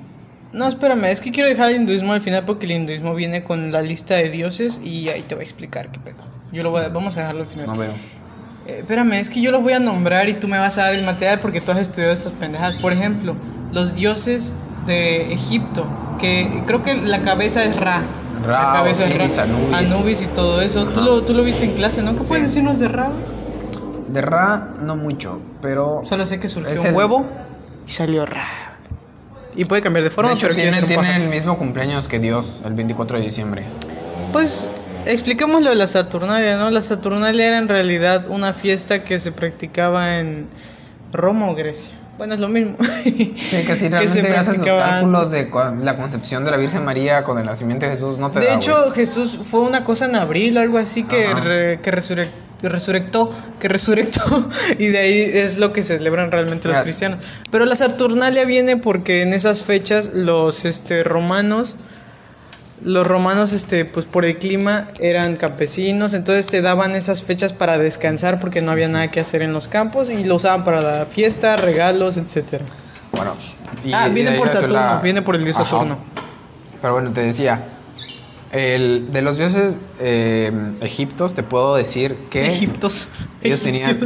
[0.52, 3.72] No, espérame, es que quiero dejar el hinduismo al final porque el hinduismo viene con
[3.72, 6.24] la lista de dioses y ahí te voy a explicar qué pedo.
[6.50, 7.66] Yo lo voy a- vamos a dejarlo al final.
[7.68, 7.94] No veo.
[8.64, 10.94] Eh, espérame, es que yo los voy a nombrar y tú me vas a dar
[10.94, 12.78] el material porque tú has estudiado estas pendejadas.
[12.78, 13.38] Por ejemplo,
[13.70, 18.23] los dioses de Egipto, que creo que la cabeza es Ra.
[18.44, 19.76] Ra, la cabeza Osiris, Anubis.
[19.92, 20.86] Anubis y todo eso.
[20.86, 22.12] Tú lo, tú lo viste en clase, ¿no?
[22.16, 22.28] ¿Qué Sí.
[22.28, 23.10] puedes decirnos de Ra?
[24.08, 26.02] De Ra, no mucho, pero.
[26.04, 27.26] Solo sé que surgió Es un el- huevo
[27.86, 28.46] y salió Ra.
[29.56, 32.74] Y puede cambiar de forma, de hecho, pero tiene, el mismo cumpleaños que Dios, el
[32.74, 33.64] 24 de diciembre.
[34.32, 34.68] Pues
[35.06, 36.70] expliquemos lo de la Saturnalia, ¿no?
[36.70, 40.48] La Saturnalia era en realidad una fiesta que se practicaba en
[41.12, 41.94] Roma o Grecia.
[42.16, 42.76] Bueno, es lo mismo.
[43.04, 43.34] Sí,
[43.64, 45.50] que si realmente se haces los cálculos de
[45.82, 48.54] la concepción de la Virgen María con el nacimiento de Jesús, no te De da,
[48.54, 48.92] hecho, güey.
[48.92, 53.68] Jesús fue una cosa en abril, algo así que, re- que, resurre- que resurrectó, que
[53.68, 54.48] resurrectó,
[54.78, 57.18] y de ahí es lo que celebran realmente los cristianos.
[57.50, 61.76] Pero la Saturnalia viene porque en esas fechas los este, romanos,
[62.84, 67.78] los romanos, este, pues por el clima eran campesinos, entonces se daban esas fechas para
[67.78, 71.06] descansar porque no había nada que hacer en los campos y lo usaban para la
[71.06, 72.64] fiesta, regalos, etcétera.
[73.12, 73.34] Bueno.
[73.82, 75.70] y- Ah, viene por Saturno, la- viene por el dios Ajá.
[75.70, 75.98] Saturno.
[76.80, 77.62] Pero bueno, te decía,
[78.54, 83.08] el, de los dioses eh, egiptos te puedo decir que Egiptos.
[83.42, 83.98] ellos tenían...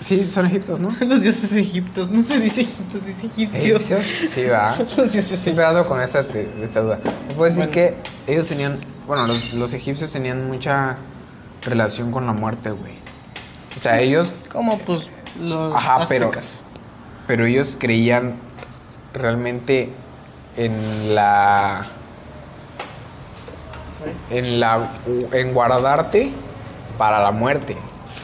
[0.00, 0.90] Sí, son egiptos, ¿no?
[1.06, 3.90] Los dioses egiptos, no se dice egiptos, se dice egipcios.
[3.90, 4.30] ¿Egipcios?
[4.30, 4.68] Sí, va.
[4.78, 5.86] Los dioses Estoy egipcios.
[5.88, 7.00] con esa, te- esa duda.
[7.26, 7.72] Me puedo decir Bueno.
[7.72, 7.94] que
[8.26, 8.76] ellos tenían,
[9.06, 10.98] bueno, los, los egipcios tenían mucha
[11.62, 12.92] relación con la muerte, güey.
[13.78, 15.08] O sea, ellos, Como pues
[15.40, 16.30] los Ajá, pero-
[17.26, 18.34] pero ellos creían
[19.14, 19.90] realmente
[20.58, 21.86] en la,
[24.30, 24.88] en la,
[25.32, 26.30] en guardarte
[26.98, 27.76] para la muerte,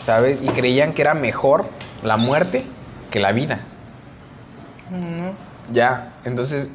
[0.03, 0.41] ¿sabes?
[0.43, 1.65] Y creían que era mejor
[2.03, 2.65] la muerte
[3.11, 3.61] que la vida.
[5.71, 6.71] Ya, entonces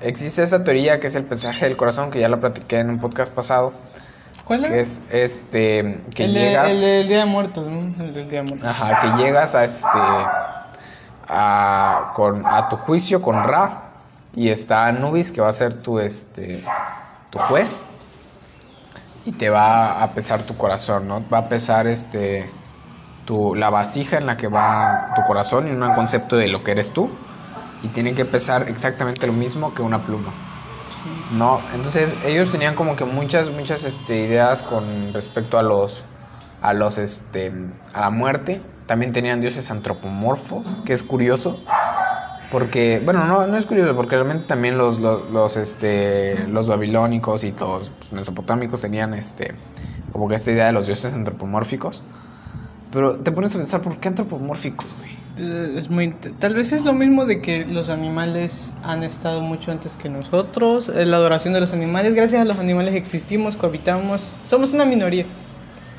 [0.00, 2.98] existe esa teoría que es el pesaje del corazón, que ya la platiqué en un
[2.98, 3.72] podcast pasado,
[4.44, 7.80] ¿Cuál que es este que el, llegas, el Día de Muertos, ¿no?
[8.02, 8.68] El del Día de Muertos.
[8.68, 9.86] ajá, que llegas a este
[11.28, 13.82] a, con, a tu juicio con Ra
[14.34, 16.64] y está Anubis que va a ser tu este
[17.28, 17.84] tu juez
[19.28, 21.22] y te va a pesar tu corazón, ¿no?
[21.30, 22.48] Va a pesar este
[23.26, 26.70] tu la vasija en la que va tu corazón y un concepto de lo que
[26.70, 27.10] eres tú
[27.82, 30.32] y tienen que pesar exactamente lo mismo que una pluma.
[31.30, 36.02] No, entonces ellos tenían como que muchas, muchas este, ideas con respecto a los,
[36.62, 37.52] a los, este,
[37.92, 38.62] a la muerte.
[38.86, 41.62] También tenían dioses antropomorfos, que es curioso.
[42.48, 47.52] Porque, bueno, no, no es curioso, porque realmente también los, los, este, los babilónicos y
[47.52, 49.60] los mesopotámicos tenían, este,
[50.10, 52.08] como que esta idea de los dioses antropomórficos.
[52.90, 55.10] Pero te pones a pensar, ¿por qué antropomórficos, güey?
[55.36, 59.70] Eh, Es muy, tal vez es lo mismo de que los animales han estado mucho
[59.72, 64.40] antes que nosotros, eh, la adoración de los animales, gracias a los animales existimos, cohabitamos,
[64.42, 65.26] somos una minoría.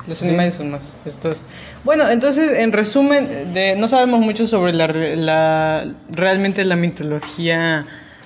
[0.08, 0.26] Los Sí.
[0.28, 0.96] animales son más.
[1.06, 1.44] Estos.
[1.84, 7.86] Bueno, entonces, en resumen, de, no sabemos mucho sobre la, la realmente la mitología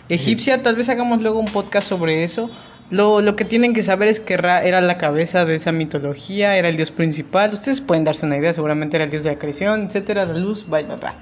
[0.10, 0.62] egipcia.
[0.64, 2.50] Tal vez hagamos luego un podcast sobre eso.
[2.90, 6.58] Lo, lo que tienen que saber es que Ra era la cabeza de esa mitología,
[6.58, 7.52] era el dios principal.
[7.54, 10.66] Ustedes pueden darse una idea, seguramente era el dios de la creación, etcétera, la luz,
[10.68, 11.16] bla, bla, bla.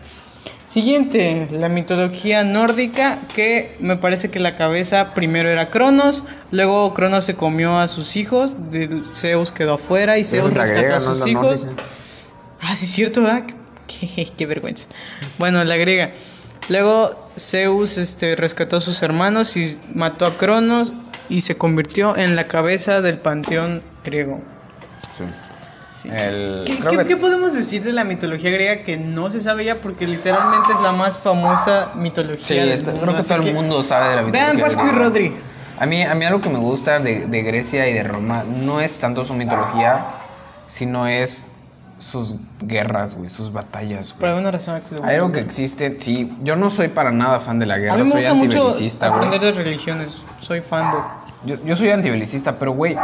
[0.65, 7.25] Siguiente, la mitología nórdica, que me parece que la cabeza primero era Cronos, luego Cronos
[7.25, 11.27] se comió a sus hijos, de- Zeus quedó afuera y Zeus rescató griega, a sus
[11.27, 11.65] hijos.
[11.65, 11.83] nórdica.
[12.61, 13.43] Ah, sí, es cierto, ¿verdad?
[13.87, 14.87] Qué, qué vergüenza.
[15.37, 16.11] Bueno, la griega.
[16.69, 20.93] Luego Zeus este, rescató a sus hermanos y mató a Cronos
[21.27, 24.41] y se convirtió en la cabeza del panteón griego.
[25.11, 25.25] Sí.
[25.91, 26.09] Sí.
[26.09, 29.41] El- ¿Qué, creo qué- que- qué podemos decir de la mitología griega que no se
[29.41, 29.75] sabe ya?
[29.75, 33.01] Porque literalmente es la más famosa mitología Sí, del mundo.
[33.01, 35.03] creo que todo el mundo sabe de la mitología Vean Pascu y griega.
[35.03, 35.35] Rodri.
[35.79, 38.79] A mí, a mí algo que me gusta de, de Grecia y de Roma no
[38.79, 40.05] es tanto su mitología,
[40.69, 41.47] sino es
[41.97, 44.81] sus guerras, güey, sus batallas, Por alguna razón.
[45.03, 47.97] Hay algo que existe, sí, yo no soy para nada fan de la guerra, A
[47.97, 49.25] mí me soy gusta mucho antibelicista, güey.
[49.25, 50.17] aprender de religiones.
[50.39, 50.97] Soy fan de...
[51.55, 52.95] Yo, yo soy antibelicista, pero güey,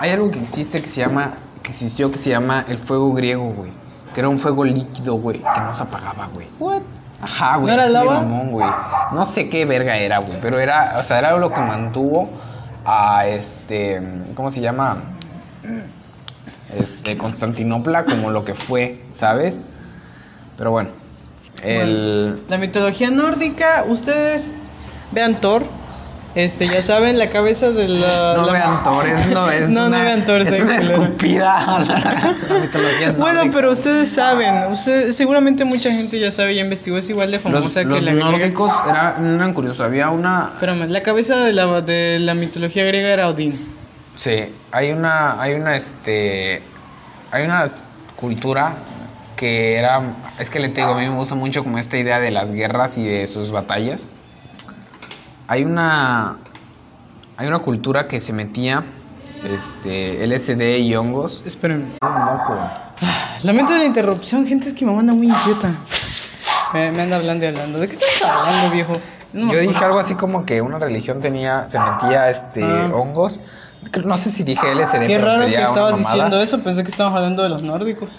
[0.00, 1.34] hay algo que existe que se llama,
[1.66, 3.72] que existió que se llama el fuego griego, güey.
[4.14, 6.46] Que era un fuego líquido, güey, que no se apagaba, güey.
[6.60, 6.82] What?
[7.20, 7.66] Ajá, güey.
[7.66, 8.20] ¿No era lava?
[8.20, 8.70] mamón, güey.
[9.10, 10.38] No sé qué verga era, güey.
[10.40, 12.30] Pero era, o sea, era lo que mantuvo
[12.84, 14.00] a este.
[14.36, 15.02] ¿Cómo se llama?
[16.78, 19.60] Este, Constantinopla como lo que fue, ¿sabes?
[20.56, 20.90] Pero bueno.
[21.64, 22.40] El.
[22.48, 24.52] La mitología nórdica, ustedes
[25.10, 25.64] vean Thor.
[26.36, 28.34] Este, ya saben, la cabeza de la.
[28.36, 31.64] No la- vean Thor, es, no, es No, no vean Thor, Es una escupida.
[31.66, 33.54] La mitología Bueno, nórdica.
[33.56, 37.42] pero ustedes saben, ustedes, seguramente mucha gente ya sabe, ya investigó, es igual de Los,
[37.42, 38.30] famosa que los la griega.
[38.30, 39.80] nórdicos era- eran curiosos.
[39.80, 40.50] Había una.
[40.52, 43.58] Espérame, la cabeza de la, de la mitología griega era Odín.
[44.16, 46.60] Sí, hay una, hay una, este,
[47.30, 47.64] hay una
[48.14, 48.74] cultura
[49.36, 50.02] que era,
[50.38, 52.50] es que le te digo, a mí me gusta mucho como esta idea de las
[52.52, 54.06] guerras y de sus batallas.
[55.48, 56.36] Hay una,
[57.36, 58.82] hay una cultura que se metía,
[59.44, 61.42] este, LSD y hongos.
[61.46, 61.86] Espérenme.
[63.42, 65.70] Lamento la interrupción, gente, es que mamá anda muy inquieta.
[66.72, 67.78] Me, me anda hablando y hablando.
[67.78, 69.00] ¿De qué estamos hablando, viejo?
[69.32, 72.90] No Yo dije algo así como que una religión tenía, se metía, este, Ah.
[72.94, 73.38] hongos.
[74.04, 77.44] No sé si dije LSD, Qué raro que estabas diciendo eso, pensé que estábamos hablando
[77.44, 78.10] de los nórdicos.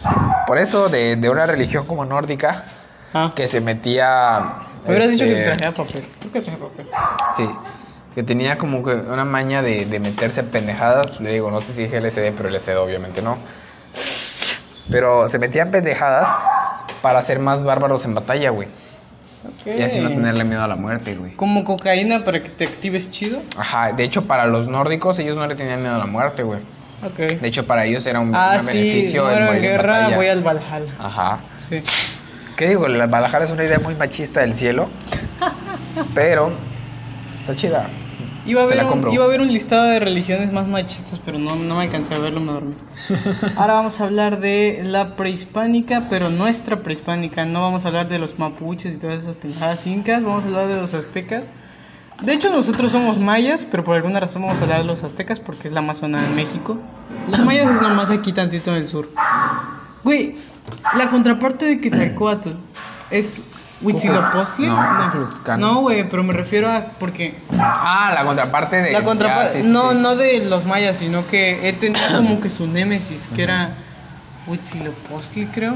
[0.46, 2.64] Por eso, de, de una religión como nórdica,
[3.14, 3.34] Ah.
[3.36, 4.54] que se metía...
[4.88, 6.04] Me hubieras dicho que este, traía papel.
[6.22, 6.88] ¿Por qué traje papel?
[7.36, 7.50] Sí,
[8.16, 11.20] que tenía como que una maña de, de meterse pendejadas.
[11.20, 13.38] Le digo, no sé si dije LCD, pero LCD obviamente no.
[14.90, 16.30] Pero se metían pendejadas
[17.02, 18.68] para ser más bárbaros en batalla, güey.
[19.46, 19.78] Ok.
[19.78, 21.34] Y así no tenerle miedo a la muerte, güey.
[21.34, 23.40] Como cocaína para que te actives chido.
[23.58, 26.60] Ajá, de hecho para los nórdicos ellos no le tenían miedo a la muerte, güey.
[27.18, 30.16] De hecho para ellos era un, Ah, sí, beneficio el muero en en guerra, batalla.
[30.16, 30.92] voy al Valhalla.
[31.00, 31.40] Ajá.
[31.58, 31.84] Sí.
[32.58, 32.88] ¿Qué digo?
[32.88, 34.90] La Valhalla es una idea muy machista del cielo.
[36.16, 36.52] pero
[37.42, 37.88] está chida.
[38.48, 41.56] Iba a, haber un, iba a haber un listado de religiones más machistas, pero no,
[41.56, 42.76] no me alcancé a verlo, me dormí.
[43.58, 47.46] Ahora vamos a hablar de la prehispánica, pero nuestra prehispánica.
[47.46, 50.68] No vamos a hablar de los mapuches y todas esas pendejadas incas, vamos a hablar
[50.68, 51.50] de los aztecas.
[52.22, 55.40] De hecho, nosotros somos mayas, pero por alguna razón vamos a hablar de los aztecas
[55.40, 56.82] porque es la más zona de México.
[57.30, 59.10] Los mayas es nomás aquí tantito en el sur.
[60.08, 60.34] Güey,
[60.96, 62.52] la contraparte de Quetzalcóatl
[63.12, 63.42] es
[63.82, 64.68] Huitzilopochtli.
[64.68, 65.58] No.
[65.58, 68.92] No, güey, pero me refiero a porque Ah, la contraparte de...
[68.94, 69.98] la contraparte, ya, sí, sí, no, sí.
[70.00, 73.72] no de los mayas, sino que él tenía como que su némesis, que era
[74.48, 75.76] Huitzilopochtli, creo.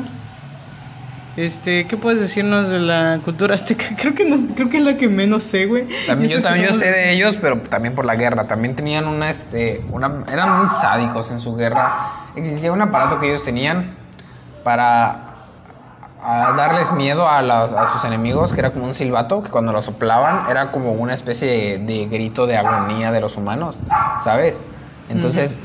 [1.35, 3.83] Este, ¿qué puedes decirnos de la cultura azteca?
[3.97, 5.87] Creo que no- creo que es la que menos sé, güey.
[6.07, 8.45] También, yo también yo sé de ellos, pero también por la guerra.
[8.45, 11.91] También tenían una, este, una, eran muy sádicos en su guerra.
[12.35, 13.93] Existía un aparato que ellos tenían
[14.63, 15.27] para
[16.23, 19.71] a darles miedo a, los- a sus enemigos, que era como un silbato, que cuando
[19.73, 23.79] lo soplaban era como una especie de, de grito de agonía de los humanos,
[24.23, 24.59] ¿sabes?
[25.09, 25.59] Entonces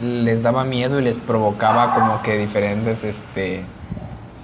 [0.00, 3.64] les daba miedo y les provocaba como que diferentes, este,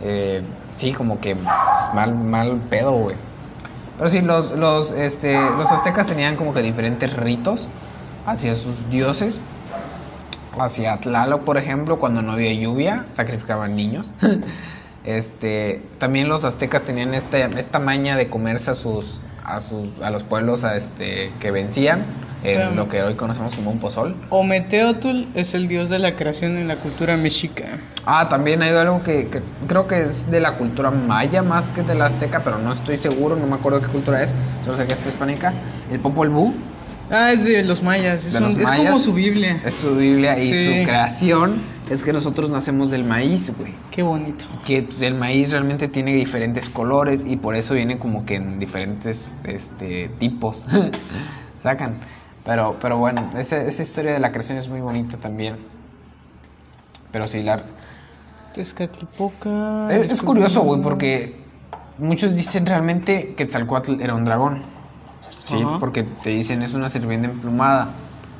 [0.02, 0.42] eh,
[0.76, 1.48] sí, como que pues,
[1.94, 3.16] mal, mal pedo, güey.
[3.98, 7.68] Pero sí, los, los, este, los aztecas tenían como que diferentes ritos
[8.26, 9.40] hacia sus dioses.
[10.59, 14.12] Hacia Tlaloc, por ejemplo, cuando no había lluvia, sacrificaban niños.
[15.07, 20.11] Este, también los aztecas tenían esta, esta maña de comerse a sus, a sus, a
[20.11, 22.04] los pueblos a este, que vencían,
[22.42, 24.16] en lo que hoy conocemos como un pozol.
[24.30, 27.78] Ometeotl es el dios de la creación en la cultura mexica.
[28.04, 31.82] Ah, también hay algo que, que creo que es de la cultura maya más que
[31.82, 34.86] de la azteca, pero no estoy seguro, no me acuerdo qué cultura es, solo sé
[34.86, 35.54] que es prehispánica.
[35.88, 36.76] El Popol Vuh
[37.11, 39.61] Ah, es de los mayas, es, De un- los es como su Biblia.
[39.64, 40.64] es su Biblia y Sí.
[40.80, 41.54] su creación
[41.88, 43.72] es que nosotros nacemos del maíz, güey.
[43.92, 44.44] Qué bonito.
[44.66, 48.59] Que pues, el maíz realmente tiene diferentes colores y por eso viene como que en
[48.59, 50.66] diferentes este, tipos.
[51.62, 51.94] Sacan.
[52.44, 55.57] Pero, pero bueno, esa, esa historia de la creación es muy bonita también.
[57.12, 57.62] Pero sí, la,
[58.52, 59.88] Tezcatlipoca.
[59.94, 61.36] es, es curioso, güey, porque
[61.98, 64.59] muchos dicen realmente que Tzalcoatl era un dragón.
[65.47, 65.78] Sí, Ajá.
[65.80, 67.90] porque te dicen es una serpiente emplumada.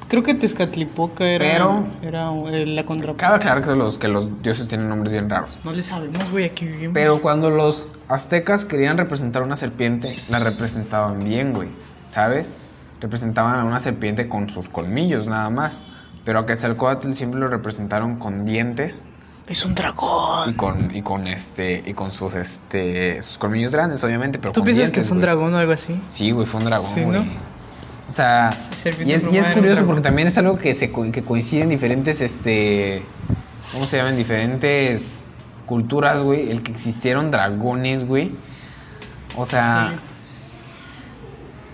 [0.09, 3.23] Creo que Tezcatlipoca era, Pero- era eh, la contraparte.
[3.25, 5.59] Cabe aclarar que los, que los dioses tienen nombres bien raros.
[5.65, 6.95] No le sabemos, güey, aquí vivimos.
[6.95, 11.69] Pero cuando los aztecas querían representar una serpiente, la representaban bien, güey.
[12.07, 12.55] ¿Sabes?
[13.01, 15.83] Representaban a una serpiente con sus colmillos nada más.
[16.25, 19.05] Pero a Quetzalcóatl siempre lo representaron con dientes
[19.47, 20.51] Es un dragón.
[20.51, 24.61] y con, y con este y con sus este sus colmillos grandes, obviamente, pero ¿Tú
[24.61, 26.01] con piensas que fue un dragón o algo así?
[26.09, 27.01] Sí, güey, fue un dragón, Sí.
[27.05, 27.25] ¿no?
[28.09, 28.57] O sea,
[29.05, 33.03] y es, y curioso porque también es algo que se que coincide en diferentes este
[33.73, 34.17] ¿cómo se llaman?
[34.17, 35.23] diferentes
[35.67, 38.31] culturas, güey, el que existieron dragones, güey.
[39.37, 40.01] O sea, Sí.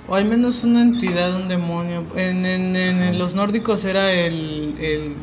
[0.08, 2.04] O al menos una entidad, un demonio.
[2.16, 5.14] En, en- en los nórdicos era el, el-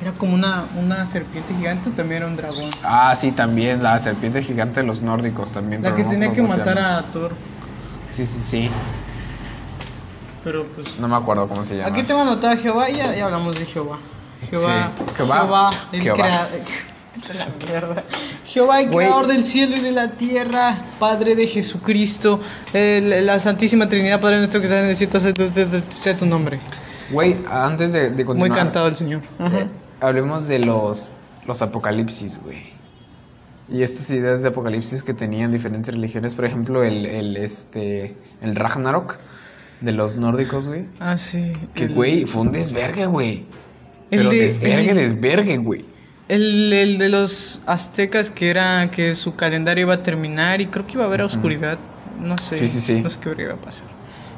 [0.00, 2.70] Era como una, una serpiente gigante, también era un dragón.
[2.82, 6.42] ah, sí, también la serpiente gigante de los nórdicos también, La que no tenía que
[6.42, 7.32] matar a Thor.
[8.10, 8.70] Sí, sí, sí.
[10.42, 10.98] Pero pues.
[10.98, 11.88] No me acuerdo cómo se llama.
[11.90, 13.98] Aquí tengo anotado a Jehová y ya, ya hablamos de Jehová.
[14.50, 14.90] Jehová.
[15.08, 15.70] Sí, Jehová.
[15.92, 16.48] el Jehová.
[17.38, 18.02] La mierda.
[18.44, 22.40] Jehová, el creador del cielo y de la tierra, Padre de Jesucristo,
[22.72, 26.58] la Santísima Trinidad, Padre nuestro que estás en el cielo, sea tu- sea nombre.
[27.12, 28.50] Güey, antes de, de continuar.
[28.50, 29.22] Muy cantado el Señor.
[29.38, 29.58] Ajá.
[29.60, 29.68] Eh,
[30.06, 31.14] hablemos de los,
[31.46, 32.58] los apocalipsis, güey.
[33.68, 38.54] Y estas ideas de apocalipsis que tenían diferentes religiones, por ejemplo, el, el, este, el
[38.54, 39.16] Ragnarok
[39.80, 40.84] de los nórdicos, güey.
[41.00, 41.52] Ah, sí.
[41.74, 43.46] Que, el- güey, fue un desvergue, güey.
[44.10, 45.84] El Pero de- desvergue, el- desvergue, güey.
[46.28, 50.86] El, el de los aztecas que era que su calendario iba a terminar y creo
[50.86, 51.78] que iba a haber oscuridad.
[52.18, 52.58] No sé.
[52.58, 53.00] Sí, sí, sí.
[53.02, 53.86] No sé qué iba a pasar.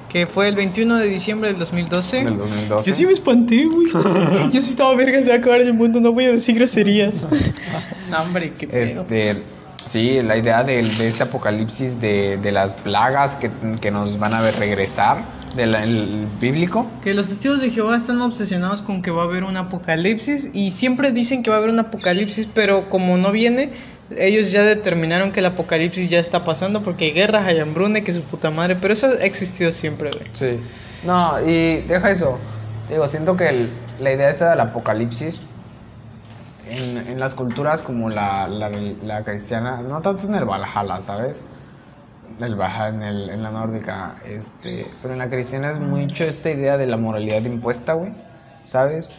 [0.09, 2.24] Que fue el 21 de diciembre del 2012.
[2.24, 2.90] Del 2012.
[2.90, 3.88] Yo sí me espanté, güey.
[4.52, 7.26] Yo sí estaba verga, se va a acabar el mundo, no voy a decir groserías.
[8.11, 9.02] no, hombre, qué pedo.
[9.02, 9.42] Este,
[9.88, 13.50] sí, la idea del- de, este apocalipsis de, de las plagas que,
[13.80, 15.24] que nos van a ver regresar
[15.57, 16.86] del el bíblico.
[17.02, 20.70] Que los testigos de Jehová están obsesionados con que va a haber un apocalipsis y
[20.70, 23.70] siempre dicen que va a haber un apocalipsis, pero como no viene,
[24.16, 28.12] ellos ya determinaron que el apocalipsis ya está pasando porque hay guerras, hay hambruna, que
[28.12, 30.26] su puta madre, pero eso ha existido siempre, güey.
[30.32, 30.61] Sí.
[31.04, 32.38] No, y deja eso.
[32.88, 35.40] Digo, siento que el- la idea esta del apocalipsis
[36.68, 41.44] en, en las culturas como la, la, la cristiana, no tanto en el Valhalla, ¿sabes?
[42.41, 46.51] El Valhalla, en, el, en la nórdica, este, pero en la cristiana es mucho esta
[46.51, 48.12] idea de la moralidad impuesta, güey,
[48.64, 49.11] ¿sabes?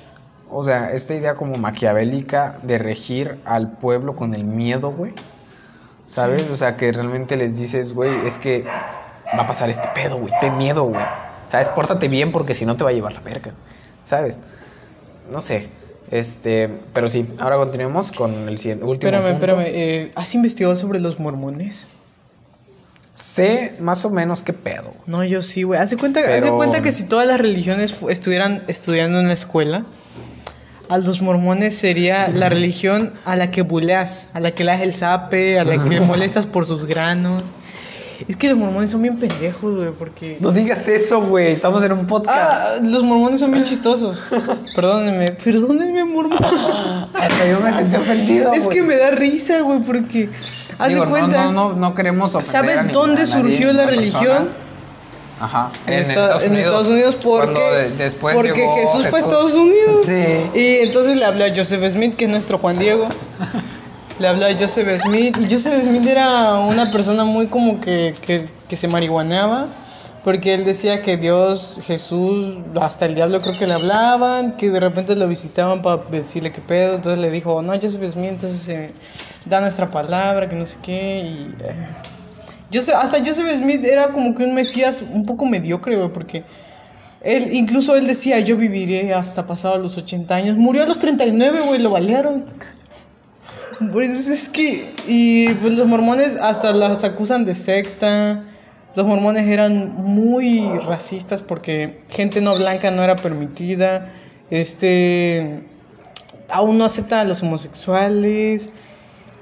[0.49, 5.14] O sea, esta idea como maquiavélica de regir al pueblo con el miedo, güey.
[6.05, 6.49] ¿Sabes?
[6.49, 8.64] O sea, que realmente les dices, güey, es que
[9.38, 10.32] va a pasar este pedo, güey.
[10.39, 11.03] Ten miedo, güey.
[11.47, 11.68] ¿Sabes?
[11.68, 13.51] Pórtate bien porque si no te va a llevar la verga.
[14.05, 14.39] ¿Sabes?
[15.30, 15.68] No sé.
[16.12, 19.45] Este, pero sí, ahora continuemos con el siguiente, último Espérame, punto.
[19.47, 21.89] espérame, eh, ¿has investigado sobre los mormones?
[23.20, 24.93] Sé más o menos qué pedo.
[25.07, 25.80] No, yo sí, güey.
[25.80, 29.26] Haz de cuenta, haz de Pero- cuenta que si todas las religiones estuvieran estudiando en
[29.28, 29.86] la escuela,
[30.88, 34.82] a los mormones sería la religión a la que buleas, a la que le das
[34.82, 37.43] el zape, a la que molestas por sus granos.
[38.28, 40.38] Es que los mormones son bien pendejos, güey, porque...
[40.39, 41.51] No digas eso, güey.
[41.51, 42.36] Estamos en un podcast.
[42.39, 44.24] Ah, los mormones son bien chistosos.
[44.76, 46.38] Perdónenme, perdónenme, mormón.
[46.41, 48.53] Hasta yo me sentí ofendido.
[48.53, 50.30] Es que me da risa, güey, porque...
[50.80, 51.45] Haz de cuenta...
[51.45, 54.24] No, no, no queremos ofender ¿Sabes a dónde a surgió la religión?
[54.24, 54.47] persona.
[55.39, 55.72] Ajá.
[55.86, 60.05] En, Esta- en Estados Unidos porque, de- después porque llegó Jesús, fue a Estados Unidos.
[60.05, 60.49] Sí.
[60.59, 63.07] Y entonces le habló a Joseph Smith, que es nuestro Juan Diego.
[64.20, 65.36] Le habló a Joseph Smith.
[65.49, 69.68] Joseph Smith era una persona muy como que, que, que se marihuaneaba.
[70.24, 74.80] Porque él decía que Dios, Jesús, hasta el diablo creo que le hablaban, que de
[74.82, 76.95] repente lo visitaban para decirle qué pedo.
[76.95, 78.91] Entonces le dijo, no, Joseph Smith, entonces eh,
[79.45, 81.20] da nuestra palabra, que no sé qué.
[81.22, 81.88] Eh,
[82.74, 86.43] Joseph- hasta Joseph Smith era como que un mesías un poco mediocre, güey, porque
[87.22, 90.57] él, incluso él decía, yo viviré hasta pasado los 80 años.
[90.57, 92.43] Murió a los 39, güey, lo balearon.
[93.91, 98.43] Pues es que, y pues los mormones hasta los acusan de secta.
[98.95, 104.11] Los mormones eran muy racistas porque gente no blanca no era permitida.
[104.49, 105.63] Este,
[106.49, 108.71] aún no aceptan a los homosexuales.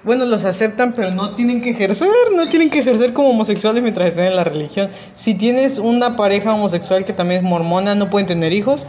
[0.04, 4.10] Bueno, los aceptan, pero no tienen que ejercer, no tienen que ejercer como homosexuales mientras
[4.10, 4.90] estén en la religión.
[5.16, 8.86] Si tienes una pareja homosexual que también es mormona, no pueden tener hijos,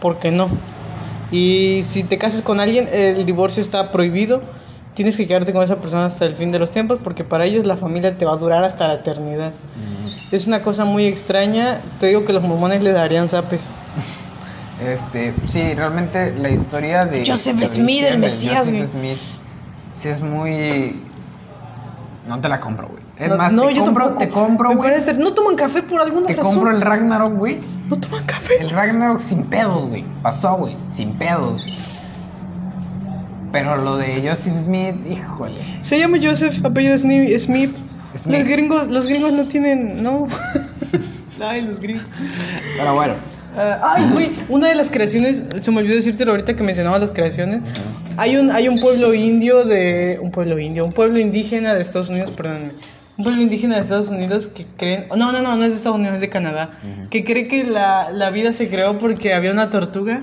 [0.00, 0.48] ¿por qué no?
[1.30, 4.42] Y si te casas con alguien, el divorcio está prohibido.
[4.94, 7.64] Tienes que quedarte con esa persona hasta el fin de los tiempos, porque para ellos
[7.66, 9.52] la familia te va a durar hasta la eternidad.
[10.30, 11.80] Es una cosa muy extraña.
[11.98, 13.66] Te digo que los mormones le darían zapes.
[14.84, 18.86] Este, sí, realmente la historia de Joseph de Smith, el Mesías, Joseph güey.
[18.86, 19.18] Smith,
[19.94, 21.00] sí es muy
[22.26, 23.02] no te la compro, güey.
[23.16, 24.24] Es no, más, no, te yo compro, tampoco.
[24.26, 24.90] te compro, Me güey.
[24.90, 26.54] parece- No toman café por alguna Te razón.
[26.54, 27.60] compro el Ragnarok, güey.
[27.88, 28.54] No toman café.
[28.60, 30.04] El Ragnarok sin pedos, güey.
[30.22, 31.64] Pasó, güey, sin pedos.
[33.54, 35.60] Pero lo de Joseph Smith, híjole.
[35.82, 37.38] Se llama Joseph, apellido Smith.
[37.38, 37.70] Smith.
[38.26, 40.26] Los gringos, los gringos no tienen, no.
[41.40, 42.04] Ay, los gringos.
[42.76, 43.14] Pero bueno,
[43.56, 47.12] Ah, ay, güey, una de las creaciones, se me olvidó decírtelo ahorita que mencionabas las
[47.12, 47.60] creaciones.
[48.16, 50.18] Hay un, hay un pueblo indio de.
[50.20, 52.72] Un pueblo indio, un pueblo indígena de Estados Unidos, perdónenme.
[53.16, 55.06] Un pueblo indígena de Estados Unidos que creen.
[55.10, 56.72] No, no, no, no es de Estados Unidos, es de Canadá.
[57.10, 60.20] Que cree que la, la vida se creó porque había una tortuga.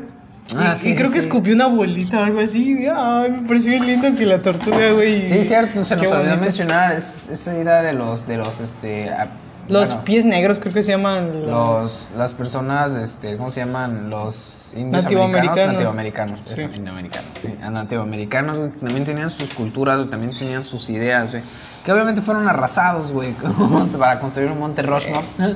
[0.55, 1.27] Ah, y sí, creo sí, que sí.
[1.27, 2.85] escupió una bolita o algo así.
[2.93, 5.29] Ay, me pareció bien lindo que la tortuga, güey.
[5.29, 9.09] sí, cierto, se nos olvidó mencionar es- esa idea de los, de los, este...
[9.09, 9.29] a-
[9.69, 11.47] Los bueno, pies negros creo que se llaman.
[11.49, 14.09] los, las personas, este, ¿cómo se llaman?
[14.09, 15.57] Los indios Nativoamericanos.
[15.57, 15.73] americanos.
[15.75, 16.75] Nativoamericanos, eso, Sí.
[16.75, 17.29] indioamericanos.
[17.41, 21.43] Sí, a nativoamericanos, güey, también tenían sus culturas, güey, también tenían sus ideas, güey.
[21.85, 23.33] Que obviamente fueron arrasados, güey,
[23.97, 25.25] para construir un monte Rushmore.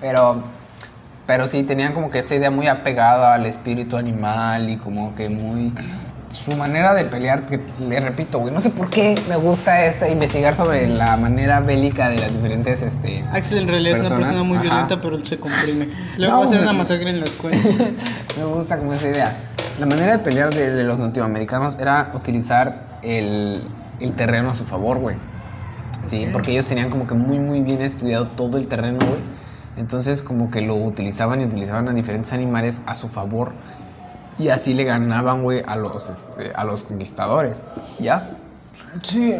[0.00, 0.42] Pero,
[1.26, 5.28] pero sí, tenían como que esa idea muy apegada al espíritu animal y como que
[5.28, 5.72] muy...
[6.28, 10.08] Su manera de pelear, que le repito, güey, no sé por qué me gusta esta,
[10.08, 13.24] investigar sobre la manera bélica de las diferentes, este...
[13.30, 14.62] Axel en realidad es una personas, persona muy ajá.
[14.64, 15.88] violenta, pero él se comprime.
[16.16, 17.56] Luego No, va a hacer una masacre en la escuela.
[18.36, 19.36] Me gusta como esa idea.
[19.78, 23.62] La manera de pelear de, de los nativoamericanos era utilizar el,
[24.00, 25.16] el terreno a su favor, güey.
[26.04, 29.20] Sí, porque ellos tenían como que muy, muy bien estudiado todo el terreno, güey.
[29.76, 33.52] Entonces como que lo utilizaban y utilizaban a diferentes animales a su favor.
[34.38, 37.62] Y así le ganaban, güey, a los, este, a los conquistadores.
[38.00, 38.30] ¿Ya?
[39.02, 39.34] Sí.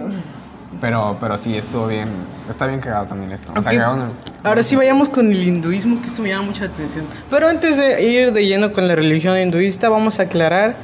[0.81, 2.09] Pero, pero sí, estuvo bien.
[2.49, 3.53] Está bien cagado también esto.
[3.57, 4.13] O sea, cagado el-
[4.43, 7.05] Ahora sí vayamos con el hinduismo, que esto me llama mucha atención.
[7.31, 10.75] Pero antes de ir de lleno con la religión hinduista, vamos a aclarar.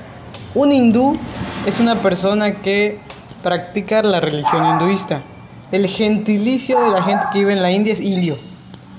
[0.55, 1.17] Un hindú
[1.67, 2.99] es una persona que
[3.43, 5.23] practica la religión hinduista.
[5.73, 8.37] El gentilicio de la gente que vive en la India es indio.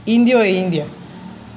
[0.06, 0.86] Indio e India.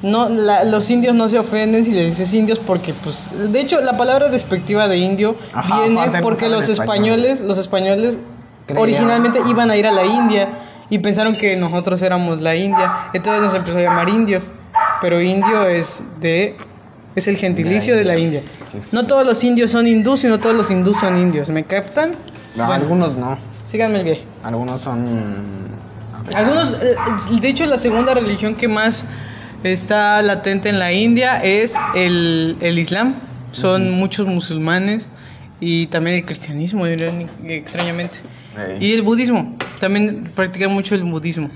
[0.02, 3.80] no, la- los indios no se ofenden si les dices indios porque, pues, de hecho,
[3.80, 7.20] la palabra despectiva de indio Ajá, viene no porque los español.
[7.20, 8.20] españoles, los españoles
[8.76, 10.58] originalmente iban a ir a la India
[10.90, 14.52] y pensaron que nosotros éramos la India, entonces nos empezó a llamar indios,
[15.00, 16.56] pero indio es de
[17.14, 18.42] es el gentilicio de la India.
[18.62, 21.48] Sí, sí, No todos los indios son hindús y no todos los hindús son indios,
[21.48, 22.10] ¿me captan?
[22.56, 23.38] No, Bueno, algunos no.
[23.66, 24.18] síganme el.
[24.42, 25.82] Algunos son.
[26.32, 26.96] Algunos, eh,
[27.40, 29.06] de hecho, la segunda religión que más
[29.62, 33.14] está latente en la India es el, el Islam.
[33.52, 35.08] Son muchos musulmanes
[35.60, 38.18] y también el cristianismo, extrañamente.
[38.80, 41.50] Y el budismo, también practican mucho el budismo.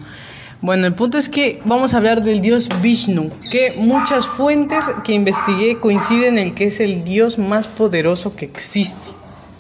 [0.61, 5.13] Bueno, el punto es que vamos a hablar del dios Vishnu, que muchas fuentes que
[5.13, 9.11] investigué coinciden en el que es el dios más poderoso que existe.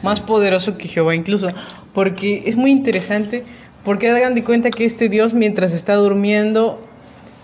[0.02, 1.50] Más poderoso que Jehová incluso.
[1.94, 3.44] Porque es muy interesante,
[3.84, 6.80] porque hagan de cuenta que este dios mientras está durmiendo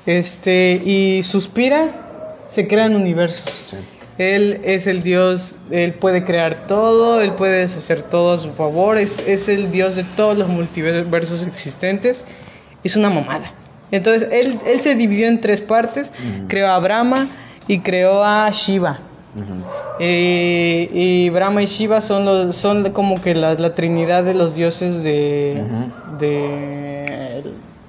[0.07, 3.67] este, y suspira, se crean universos.
[3.71, 3.77] Sí.
[4.19, 8.97] Él es el Dios, Él puede crear todo, Él puede deshacer todo a su favor,
[8.97, 12.25] es, es el Dios de todos los multiversos existentes.
[12.85, 13.53] Es una mamada.
[13.91, 16.13] Entonces, él, él se dividió en tres partes,
[16.49, 17.29] creó a Brahma
[17.67, 19.01] y creó a Shiva.
[19.99, 24.55] Eh, y Brahma y Shiva son, los, son como que la, la trinidad de los
[24.57, 25.63] dioses de,
[26.19, 27.43] de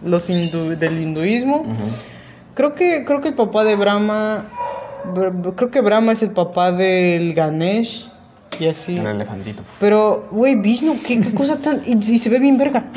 [0.04, 1.64] los hindu- del hinduismo.
[2.54, 4.46] Creo que, creo que el papá de Brahma.
[5.04, 8.10] Br- br- Creo que Brahma es el papá del Ganesh.
[8.60, 8.96] Y así.
[8.96, 9.64] El elefantito.
[9.80, 11.82] Pero, güey, Vishnu, ¿qué, qué cosa tan.
[11.86, 12.86] Y, y se ve bien verga.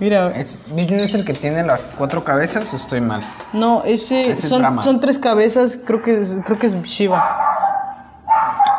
[0.00, 3.22] Mira, ¿Es, ¿Vishnu es el que tiene las cuatro cabezas o estoy mal?
[3.52, 4.22] no, ese.
[4.22, 5.78] Ese es son, tres cabezas.
[5.84, 7.22] Creo que, es, creo que es Shiva.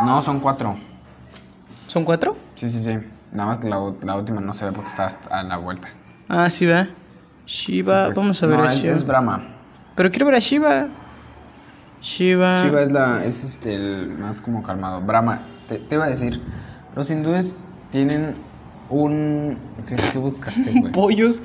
[0.04, 0.76] No, son cuatro.
[1.86, 2.36] ¿Son cuatro?
[2.56, 2.98] Sí, sí, sí.
[3.32, 3.78] Nada más que la,
[4.16, 5.90] última no se ve porque está a la vuelta.
[6.28, 6.88] Ah, sí, va.
[7.46, 8.18] Shiva, Sí, pues.
[8.18, 8.94] vamos a ver No, a es, Shiva.
[8.94, 9.44] es Brahma.
[9.96, 10.88] Pero quiero ver a Shiva.
[12.02, 12.64] Shiva.
[12.64, 15.02] Shiva es, la, es este, el más como calmado.
[15.02, 16.42] Brahma, te, te iba a decir,
[16.96, 17.58] los hindúes
[17.92, 18.36] tienen
[18.92, 19.58] un...
[19.88, 20.92] ¿Qué, qué buscaste, güey?
[20.92, 21.42] Pollos.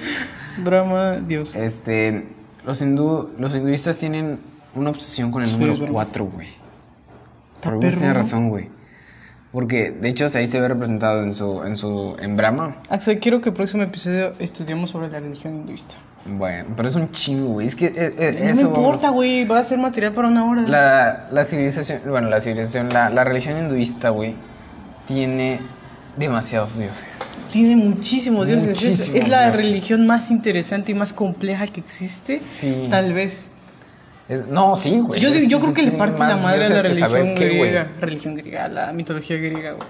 [0.64, 1.54] Brahma, Dios.
[1.56, 2.26] Este,
[2.64, 4.38] los, hindú, los hinduistas tienen
[4.74, 5.92] una obsesión con el Sí, número verdad.
[5.92, 6.48] 4, güey.
[7.60, 8.68] Por alguna razón, güey.
[9.52, 12.76] Porque, de hecho, ahí se ve representado en su, en su, en Brahma.
[12.90, 15.94] Axel, quiero que el próximo episodio estudiemos sobre la religión hinduista.
[16.26, 17.66] Bueno, pero es un chingo, güey.
[17.66, 19.46] Es que eh, eh, No eso, me importa, güey.
[19.46, 20.62] Va a ser material para una hora.
[20.62, 24.34] La, la civilización, bueno, la civilización, la, la religión hinduista, güey,
[25.06, 25.60] tiene
[26.16, 27.06] demasiados dioses.
[27.52, 28.82] Tiene muchísimos dioses.
[28.82, 29.64] Es- la dioses.
[29.66, 32.38] religión más interesante y más compleja que existe.
[32.38, 32.88] Sí.
[32.90, 33.48] Tal vez.
[34.28, 35.20] Es, no, sí, güey.
[35.20, 37.60] yo, creo que le parte la madre a la religión qué, güey.
[37.60, 37.88] griega.
[38.00, 39.86] Religión griega, la mitología griega, güey.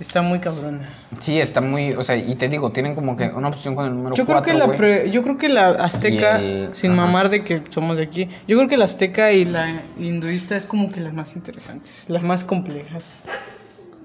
[0.00, 0.88] Está muy cabrona.
[1.20, 3.94] Sí, está muy, o sea, y te digo, tienen como que una opción con el
[3.94, 7.02] número Yo creo, 4, que la pre- yo creo que la azteca, el- sin ajá.
[7.02, 10.66] mamar de que somos de aquí, yo creo que la azteca y la hinduista es
[10.66, 13.22] como que las más interesantes, las más complejas.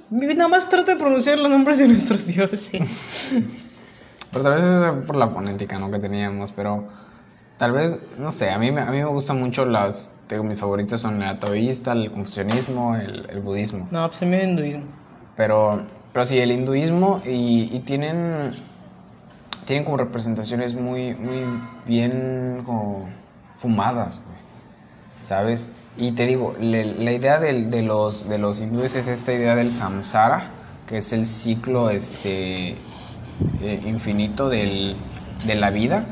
[0.10, 2.72] Nada más trata de pronunciar los nombres de nuestros dioses.
[4.32, 5.90] Pero tal vez es por la fonética, ¿no?
[5.92, 6.88] Que teníamos, pero
[7.58, 10.60] tal vez, no sé, a mí, me- a mí me gustan mucho las, digo, mis
[10.60, 13.88] favoritos son el taoísta, el confucianismo, el, el budismo.
[13.92, 14.84] No, pues a mí es hinduismo.
[15.36, 15.82] Pero,
[16.14, 18.52] pero sí, el hinduismo y, y tienen,
[19.66, 21.44] tienen como representaciones muy, muy
[21.86, 23.10] bien como
[23.58, 24.38] fumadas, güey.
[25.22, 25.70] ¿Sabes?
[26.00, 30.50] Y te digo, la idea de, los, de los hindúes es esta idea del samsara,
[30.88, 34.96] que es el ciclo este, eh, infinito del-
[35.46, 36.06] de la vida,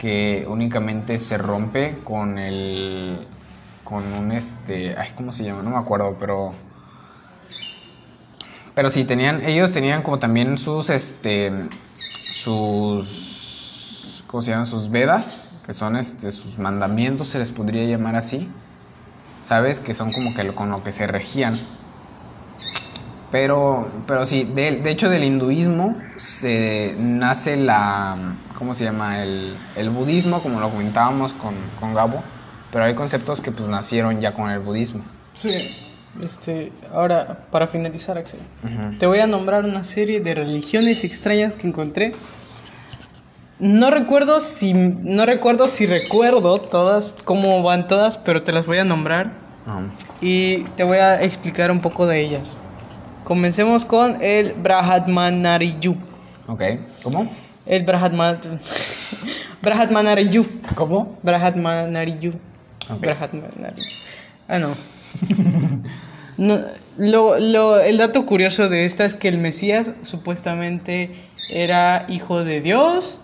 [0.00, 3.26] que únicamente se rompe con el...
[3.84, 4.94] con un este...
[4.98, 5.62] Ay, ¿cómo se llama?
[5.62, 6.52] No me acuerdo, pero...
[8.74, 11.52] Pero sí, tenían, ellos tenían como también sus, este,
[11.96, 13.04] sus,
[14.26, 14.66] ¿cómo se llaman?
[14.66, 18.48] Sus Vedas, que son, este, sus mandamientos, se les podría llamar así,
[19.44, 19.78] ¿sabes?
[19.78, 21.54] Que son como que lo- con lo que se regían.
[23.30, 29.22] Pero, pero sí, de, de hecho del hinduismo se nace la, ¿cómo se llama?
[29.22, 32.22] El, el budismo, como lo comentábamos con, con Gabo,
[32.70, 35.02] pero hay conceptos que pues nacieron ya con el budismo.
[35.34, 35.50] Sí.
[36.22, 38.38] Este, ahora, para finalizar, Axel,
[39.00, 42.14] te voy a nombrar una serie de religiones extrañas que encontré.
[43.60, 48.78] No recuerdo si no recuerdo si recuerdo todas cómo van todas, pero te las voy
[48.78, 49.32] a nombrar
[49.66, 49.82] Ajá.
[50.20, 52.54] y te voy a explicar un poco de ellas.
[53.22, 55.96] Comencemos con el Brahmanariyu.
[56.48, 56.62] Ok,
[57.02, 57.30] ¿cómo?
[57.64, 58.38] El Brahman
[59.62, 60.44] Brahmanariyu.
[60.74, 61.18] ¿Cómo?
[61.22, 62.32] Brahmanariyu.
[62.90, 63.00] Ok.
[63.00, 63.84] Brahmanariyu.
[64.48, 64.68] Ah, no.
[66.36, 66.58] No,
[66.98, 71.14] lo, lo- el dato curioso de esta es que el Mesías supuestamente
[71.48, 73.20] era hijo de Dios,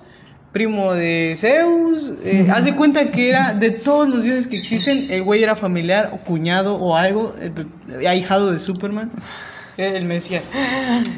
[0.52, 2.12] primo de Zeus.
[2.24, 5.54] Eh, haz de cuenta que era de todos los dioses que existen, el güey era
[5.54, 9.10] familiar o cuñado o algo, eh, ahijado de Superman.
[9.76, 10.50] eh, El Mesías.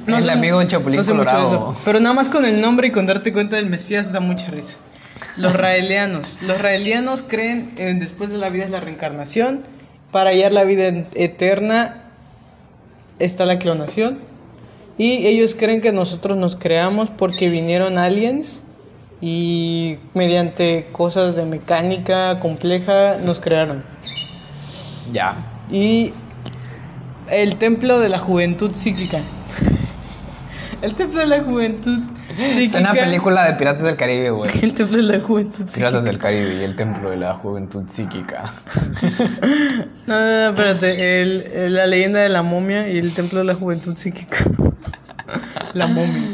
[0.07, 1.45] El sé amigo de Chapulín mucho de Colorado.
[1.45, 4.49] eso, Pero nada más con el nombre y con darte cuenta del Mesías da mucha
[4.49, 4.79] risa.
[5.37, 6.39] Los raelianos.
[6.43, 9.63] Los raelianos creen en después de la vida es la reencarnación.
[10.11, 12.03] Para hallar la vida eterna
[13.19, 14.19] está la clonación.
[14.99, 18.63] Y ellos creen que nosotros nos creamos porque vinieron aliens
[19.23, 23.83] y mediante cosas de mecánica compleja nos crearon.
[25.13, 25.37] Ya.
[25.71, 26.13] Y
[27.31, 29.19] el templo de la juventud psíquica.
[30.83, 31.97] El templo de la juventud
[32.41, 32.81] Es psíquica.
[32.81, 34.51] una película de Piratas del Caribe, güey.
[34.63, 35.77] El templo de la juventud psíquica.
[35.77, 38.53] Piratas del Caribe y el templo de la juventud psíquica.
[40.07, 41.23] No, no, no, espérate.
[41.23, 44.39] El- el- la leyenda de la momia y el templo de la juventud psíquica.
[45.75, 46.31] La momia.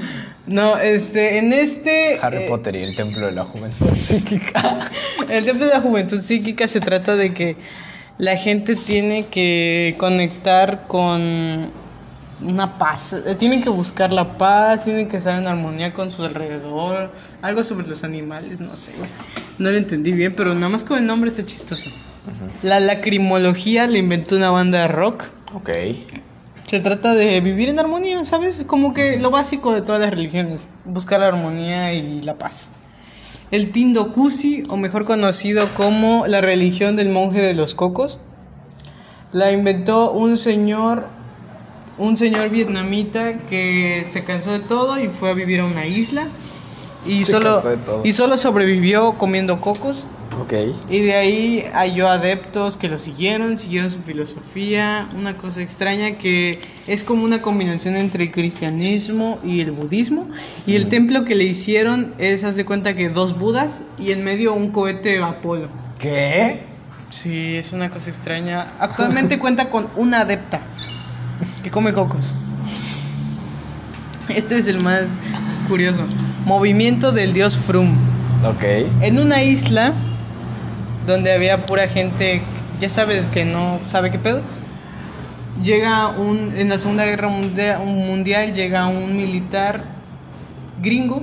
[0.48, 2.18] No, este, en este.
[2.22, 4.80] Harry eh, Potter y el templo de la juventud psíquica.
[5.28, 7.56] El templo de la juventud psíquica se trata de que
[8.16, 11.70] la gente tiene que conectar con
[12.40, 13.12] una paz.
[13.12, 17.12] eh, Tienen que buscar la paz, tienen que estar en armonía con su alrededor.
[17.42, 18.92] Algo sobre los animales, no sé.
[19.58, 21.90] No lo entendí bien, pero nada más con el nombre está chistoso.
[22.62, 25.24] La lacrimología la inventó una banda de rock.
[25.54, 25.70] Ok.
[26.68, 28.62] Se trata de vivir en armonía, ¿sabes?
[28.66, 32.72] Como que lo básico de todas las religiones, buscar la armonía y la paz.
[33.50, 38.20] El Tindokusi, o mejor conocido como la religión del monje de los cocos,
[39.32, 41.06] la inventó un señor,
[41.96, 46.26] un señor vietnamita que se cansó de todo y fue a vivir a una isla
[47.06, 47.62] y Se solo
[48.04, 50.04] y solo sobrevivió comiendo cocos.
[50.40, 50.52] Ok.
[50.88, 56.60] Y de ahí halló adeptos que lo siguieron, siguieron su filosofía, una cosa extraña que
[56.86, 60.28] es como una combinación entre el cristianismo y el budismo.
[60.66, 64.22] Y el templo que le hicieron es, haz de cuenta que dos budas y en
[64.22, 65.68] medio un cohete Apolo.
[65.98, 66.62] ¿Qué?
[67.10, 68.72] Sí, es una cosa extraña.
[68.78, 70.60] Actualmente cuenta con una adepta
[71.62, 72.32] que come cocos.
[74.28, 75.16] Este es el más
[75.68, 76.04] curioso.
[76.44, 77.94] Movimiento del dios Frum.
[78.44, 78.62] Ok.
[79.00, 79.94] En una isla
[81.08, 82.40] donde había pura gente,
[82.78, 84.40] ya sabes que no sabe qué pedo.
[85.64, 89.82] Llega un en la Segunda Guerra Mundial, mundial llega un militar
[90.80, 91.22] gringo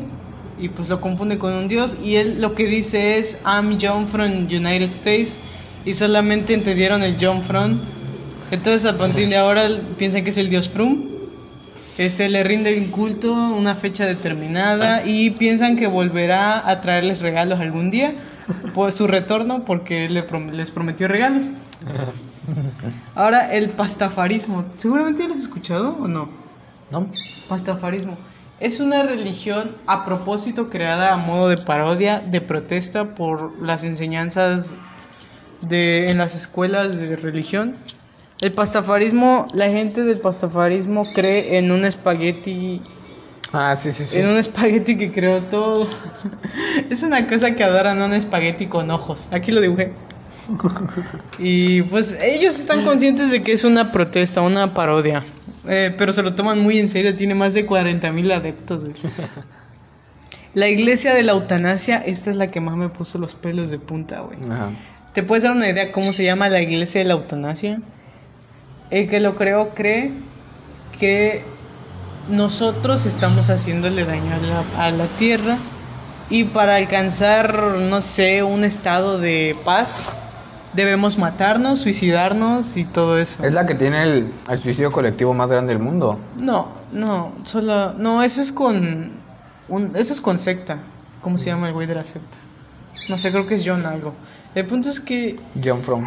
[0.60, 4.08] y pues lo confunde con un dios y él lo que dice es I'm John
[4.08, 5.38] from United States
[5.86, 7.80] y solamente entendieron el John from.
[8.52, 11.15] Entonces a partir de ahora piensan que es el dios Frum.
[11.98, 17.60] Este le rinde un culto, una fecha determinada y piensan que volverá a traerles regalos
[17.60, 18.14] algún día
[18.74, 21.52] por su retorno porque le prom- les prometió regalos.
[23.16, 26.30] Ahora el pastafarismo, seguramente lo has escuchado o no.
[26.92, 27.08] ¿No?
[27.48, 28.18] Pastafarismo
[28.60, 34.74] es una religión a propósito creada a modo de parodia, de protesta por las enseñanzas
[35.62, 37.76] de en las escuelas de religión.
[38.42, 42.82] El pastafarismo, la gente del pastafarismo cree en un espagueti
[43.54, 44.18] Ah, sí, sí, sí.
[44.18, 45.88] en un espagueti que creó todo.
[46.90, 49.30] es una cosa que adoran un espagueti con ojos.
[49.32, 49.94] Aquí lo dibujé.
[51.40, 55.24] Y pues ellos están conscientes de que es una protesta, una parodia.
[55.68, 57.16] Eh, pero se lo toman muy en serio.
[57.16, 58.84] Tiene más de 40 mil adeptos.
[58.84, 58.96] güey.
[60.54, 63.80] La iglesia de la eutanasia, esta es la que más me puso los pelos de
[63.80, 64.38] punta, güey.
[64.50, 64.70] Ajá.
[65.14, 67.82] ¿Te puedes dar una idea cómo se llama la iglesia de la eutanasia?
[68.90, 70.12] El que lo creó cree
[71.00, 71.44] que
[72.30, 75.58] nosotros estamos haciéndole daño a la, a la tierra
[76.30, 80.14] y para alcanzar, no sé, un estado de paz,
[80.74, 83.44] debemos matarnos, suicidarnos y todo eso.
[83.44, 86.20] Es la que tiene el, el suicidio colectivo más grande del mundo.
[86.42, 89.12] No, no, solo, no, eso es con,
[89.68, 90.80] un, eso es con secta.
[91.22, 92.38] ¿Cómo se llama el güey de la secta?
[93.10, 94.14] No sé, creo que es John algo.
[94.54, 96.06] El punto es que John From.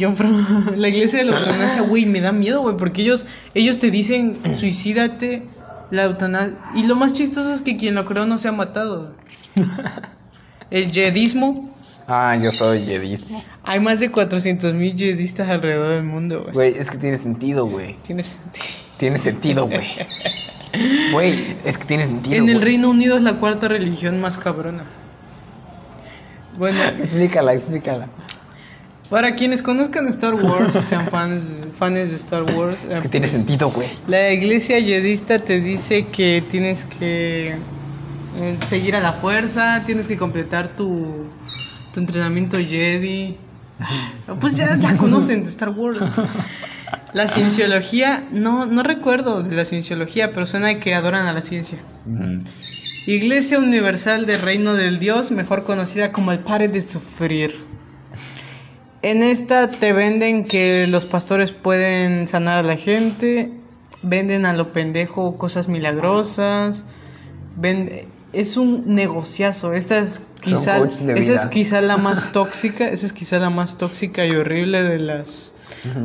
[0.00, 3.78] John From, la iglesia de la eutanasia, güey, me da miedo, güey, porque ellos, ellos
[3.78, 5.42] te dicen, suicídate,
[5.90, 6.56] la eutanasia.
[6.74, 9.14] Y lo más chistoso es que quien lo creó no se ha matado.
[10.70, 11.70] El yedismo,
[12.06, 13.42] Ah, yo soy jedismo.
[13.62, 16.52] hay más de 400 mil yedistas alrededor del mundo, güey.
[16.52, 17.96] Güey, es que tiene sentido, güey.
[18.02, 18.66] Tiene sentido.
[18.98, 19.86] Tiene sentido, güey.
[21.12, 22.36] Güey, es que tiene sentido.
[22.36, 22.60] En el.
[22.60, 24.84] Reino Unido es la cuarta religión más cabrona.
[26.58, 28.08] Bueno, Explícala, explícala.
[29.14, 33.08] Para quienes conozcan Star Wars o sean fans, fans de Star Wars, Es eh, que
[33.08, 33.88] tiene pues, sentido, güey.
[34.08, 40.16] La iglesia yedista te dice que tienes que eh, seguir a la fuerza, tienes que
[40.16, 41.28] completar tu,
[41.92, 43.36] tu entrenamiento Jedi.
[44.40, 46.00] Pues ya la conocen de Star Wars.
[47.12, 51.78] La cienciología, no, no recuerdo de la cienciología, pero suena que adoran a la ciencia.
[53.06, 57.73] Iglesia Universal del Reino del Dios, mejor conocida como el Pare de Sufrir.
[59.04, 63.52] En esta te venden que los pastores pueden sanar a la gente,
[64.02, 66.86] venden a lo pendejo cosas milagrosas,
[68.32, 69.74] es un negociazo.
[69.74, 70.78] Esta es quizá,
[71.16, 74.98] esa es quizá la más tóxica, esa es quizá la más tóxica y horrible de
[74.98, 75.52] las.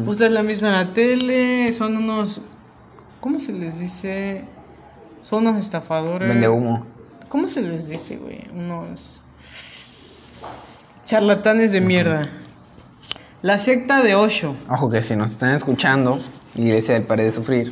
[0.05, 2.41] Ustedes la misma en la tele, son unos,
[3.21, 4.43] ¿cómo se les dice?
[5.21, 6.27] Son unos estafadores.
[6.27, 6.85] Vende humo.
[7.30, 8.41] ¿Cómo se les dice, güey?
[8.53, 9.23] Unos
[11.05, 12.30] charlatanes de mierda.
[13.41, 14.55] La secta de Osho.
[14.69, 16.19] Ojo que si nos están escuchando,
[16.55, 17.71] Iglesia del Pare de Sufrir.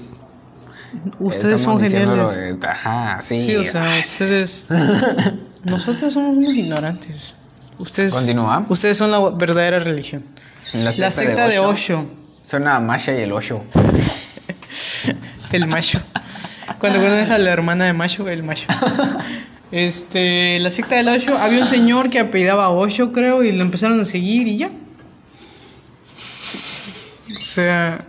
[1.19, 2.35] Ustedes son geniales.
[2.37, 3.41] de- Ajá, sí.
[3.45, 4.67] Sí, o sea, ustedes.
[5.63, 7.35] Nosotros somos unos ignorantes.
[7.77, 8.13] Ustedes.
[8.13, 8.65] Continúa.
[8.69, 10.23] Ustedes son la verdadera religión.
[10.73, 12.05] La La secta de Osho.
[12.45, 13.61] Suena a Masha y el Osho.
[15.51, 15.99] El macho.
[16.79, 18.67] Cuando conoces a la hermana de macho, el macho.
[19.71, 23.99] Este, la secta del Osho, había un señor que apellidaba Osho, creo, y lo empezaron
[24.01, 24.69] a seguir y ya.
[27.47, 28.05] O sea,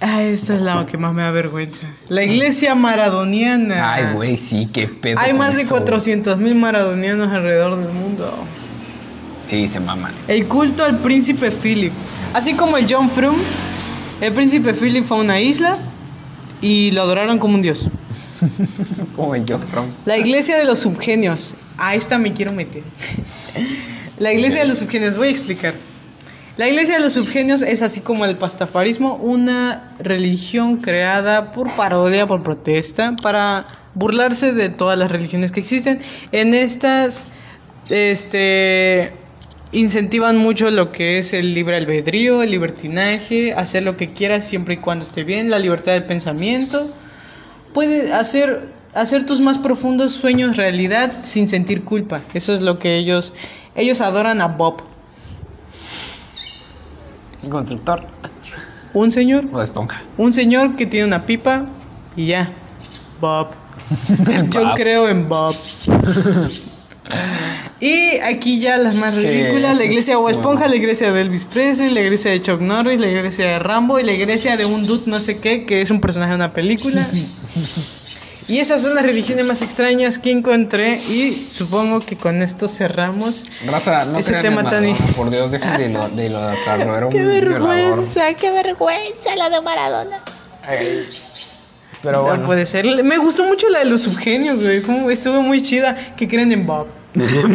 [0.00, 1.86] esta es la que más me da vergüenza.
[2.08, 3.92] La iglesia maradoniana.
[3.92, 5.18] Ay, güey, sí, qué pedo.
[5.18, 5.74] Hay más de eso.
[5.74, 8.32] 400 mil maradonianos alrededor del mundo.
[9.46, 10.10] Sí, se maman.
[10.26, 11.92] El culto al príncipe Philip.
[12.32, 13.36] Así como el John Frum,
[14.22, 15.78] el príncipe Philip fue a una isla
[16.62, 17.90] y lo adoraron como un dios.
[19.16, 19.86] Como yo, from.
[20.06, 21.54] La iglesia de los subgenios.
[21.76, 22.82] A esta me quiero meter.
[24.18, 25.74] La iglesia de los subgenios, voy a explicar.
[26.58, 32.26] La iglesia de los subgenios es así como el pastafarismo, una religión creada por parodia,
[32.26, 33.64] por protesta, para
[33.94, 35.98] burlarse de todas las religiones que existen.
[36.30, 37.30] En estas,
[37.88, 39.14] este,
[39.72, 44.74] incentivan mucho lo que es el libre albedrío, el libertinaje, hacer lo que quieras siempre
[44.74, 46.92] y cuando esté bien, la libertad del pensamiento.
[47.72, 52.20] Puedes hacer, hacer tus más profundos sueños realidad sin sentir culpa.
[52.34, 53.32] Eso es lo que ellos,
[53.74, 54.91] ellos adoran a Bob.
[57.50, 58.04] Constructor.
[58.94, 60.02] Un señor, O esponja.
[60.18, 61.66] un señor que tiene una pipa
[62.16, 62.50] y ya.
[63.20, 63.48] Bob.
[64.50, 64.74] Yo Bob.
[64.76, 65.54] creo en Bob.
[67.80, 70.68] Y aquí ya las más Sí, ridículas, la iglesia sí, Esponja, bueno.
[70.68, 74.04] la iglesia de Elvis Presley, la iglesia de Chuck Norris, la iglesia de Rambo y
[74.04, 77.06] la iglesia de un dude no sé qué, que es un personaje de una película.
[78.48, 83.44] Y esas son las religiones más extrañas que encontré y supongo que con esto cerramos.
[83.66, 86.96] Raza, no Ese tema tan- Maradona, Por Dios, dejen de, lo, de idolatrarlo.
[86.96, 87.48] Era un ¡Qué violador.
[87.76, 88.34] vergüenza!
[88.34, 90.20] ¡Qué vergüenza la de Maradona!
[90.66, 91.08] Ay,
[92.02, 92.46] Pero No bueno.
[92.46, 92.84] puede ser.
[93.04, 95.12] Me gustó mucho la de los subgenios, güey.
[95.12, 95.94] Estuvo muy chida.
[96.16, 96.86] Que creen en Bob.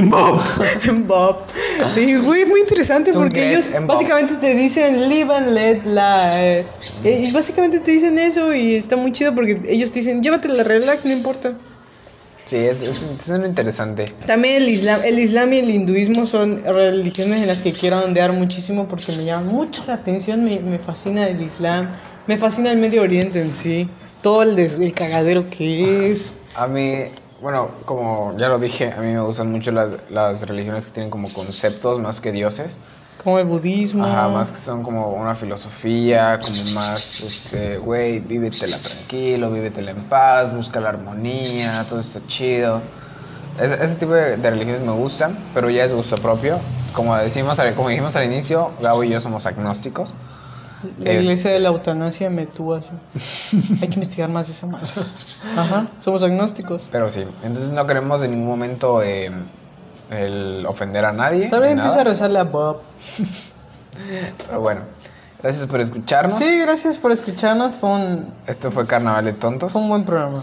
[0.09, 0.39] Bob.
[0.87, 1.37] En Bob.
[1.97, 6.65] Y, güey, muy interesante ¿Tú porque ellos en básicamente te dicen live and let live.
[7.03, 10.63] Eh, Y básicamente te dicen eso y está muy chido porque ellos te dicen llévatela
[10.63, 11.53] relax, no importa.
[12.45, 14.05] Sí, es, es, es interesante.
[14.25, 18.31] También el islam, el islam y el hinduismo son religiones en las que quiero ondear
[18.31, 21.89] muchísimo porque me llaman mucho la atención, me, me fascina el islam,
[22.25, 23.89] me fascina el Medio Oriente en sí,
[24.27, 26.33] todo el, des- el cagadero que es.
[26.53, 27.05] A mí,
[27.41, 31.09] bueno, como ya lo dije, a mí me gustan mucho las, las religiones que tienen
[31.09, 32.77] como conceptos más que dioses.
[33.23, 34.03] Como el budismo.
[34.05, 40.03] Ajá, más que son como una filosofía, como más, este, güey, vívetela tranquilo, vívetela en
[40.09, 42.81] paz, busca la armonía, todo está chido.
[43.61, 46.59] Ese, ese tipo de, de religiones me gustan, pero ya es gusto propio.
[46.93, 50.13] Como, decimos, como dijimos al inicio, Gabo y yo somos agnósticos.
[50.99, 52.91] La Es- iglesia de la eutanasia me tuvo así.
[53.81, 54.87] Hay que investigar más de esa madre.
[55.55, 56.89] Ajá, somos agnósticos.
[56.91, 59.31] Pero sí, entonces no queremos en ningún momento eh,
[60.11, 61.47] el ofender a nadie.
[61.49, 62.81] Tal vez ni empiece a rezarle a Bob.
[64.47, 64.81] Pero bueno,
[65.41, 66.37] gracias por escucharnos.
[66.37, 67.73] Sí, gracias por escucharnos.
[67.75, 69.71] Fue un, Esto fue Carnaval de Tontos.
[69.73, 70.41] Fue un buen programa.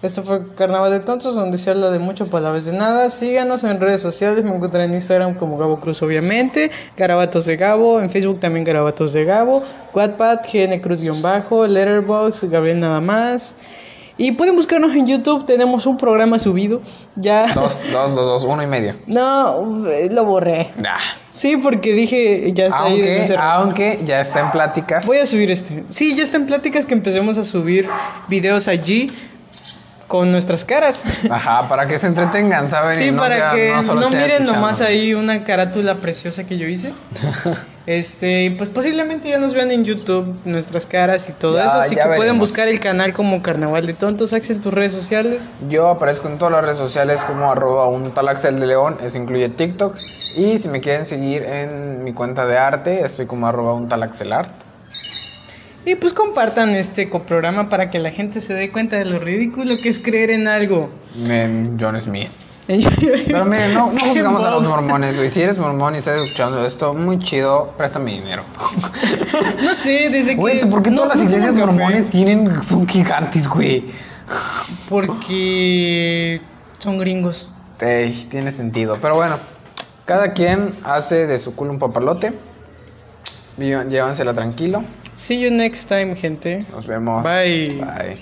[0.00, 3.10] Esto fue Carnaval de Tontos, donde se habla de mucho palabras de nada.
[3.10, 4.44] Síganos en redes sociales.
[4.44, 6.70] Me encuentran en Instagram como Gabo Cruz, obviamente.
[6.96, 8.00] Garabatos de Gabo.
[8.00, 9.64] En Facebook también Garabatos de Gabo.
[9.92, 11.66] Wattpad, GN Cruz-bajo.
[11.66, 13.56] Letterboxd, Gabriel Nada más.
[14.16, 15.44] Y pueden buscarnos en YouTube.
[15.46, 16.80] Tenemos un programa subido.
[17.16, 17.52] Ya.
[17.52, 18.94] Dos, dos, dos, dos, uno y medio.
[19.08, 20.68] No, eh, lo borré.
[20.76, 20.98] Nah.
[21.32, 23.64] Sí, porque dije, ya está ahí Aunque, rato.
[23.64, 25.06] aunque ya está en pláticas.
[25.06, 25.84] Voy a subir este.
[25.88, 27.88] Sí, ya está en pláticas que empecemos a subir
[28.28, 29.10] videos allí
[30.08, 31.04] con nuestras caras.
[31.30, 32.96] Ajá, para que se entretengan, ¿saben?
[32.96, 34.52] Sí, Y no para sea- que no, miren escuchando.
[34.54, 36.92] nomás ahí una carátula preciosa que yo hice.
[37.88, 41.78] Este, y pues posiblemente ya nos vean en YouTube nuestras caras y todo Ya, eso.
[41.78, 44.34] Así que pueden buscar el canal como Carnaval de Tontos.
[44.34, 45.48] Axel, tus redes sociales.
[45.70, 49.16] Yo aparezco en todas las redes sociales como arroba un tal Axel de León, eso
[49.16, 49.96] incluye TikTok.
[50.36, 54.02] Y si me quieren seguir en mi cuenta de arte, estoy como arroba un tal
[54.02, 54.50] Axel Art.
[55.84, 59.74] Y pues compartan este programa para que la gente se dé cuenta de lo ridículo
[59.82, 60.90] que es creer en algo.
[61.28, 62.28] En John Smith.
[62.66, 65.30] Pero miren, no, no juzgamos a los mormones, güey.
[65.30, 68.42] Si eres mormón y estás escuchando esto, muy chido, préstame dinero.
[69.62, 70.36] No sé, desde que.
[70.36, 73.86] Güey, ¿por qué no- todas las iglesias mormones tienen, son gigantes, güey?
[74.88, 76.40] Porque
[76.78, 77.48] son gringos.
[77.80, 78.98] Ey, tiene sentido.
[79.00, 79.36] Pero bueno,
[80.04, 82.32] cada quien hace de su culo un papalote.
[83.58, 84.82] Llévansela tranquilo.
[85.18, 86.64] See you next time, gente.
[86.70, 87.24] Nos vemos.
[87.24, 87.80] Bye.
[87.80, 88.16] Bye.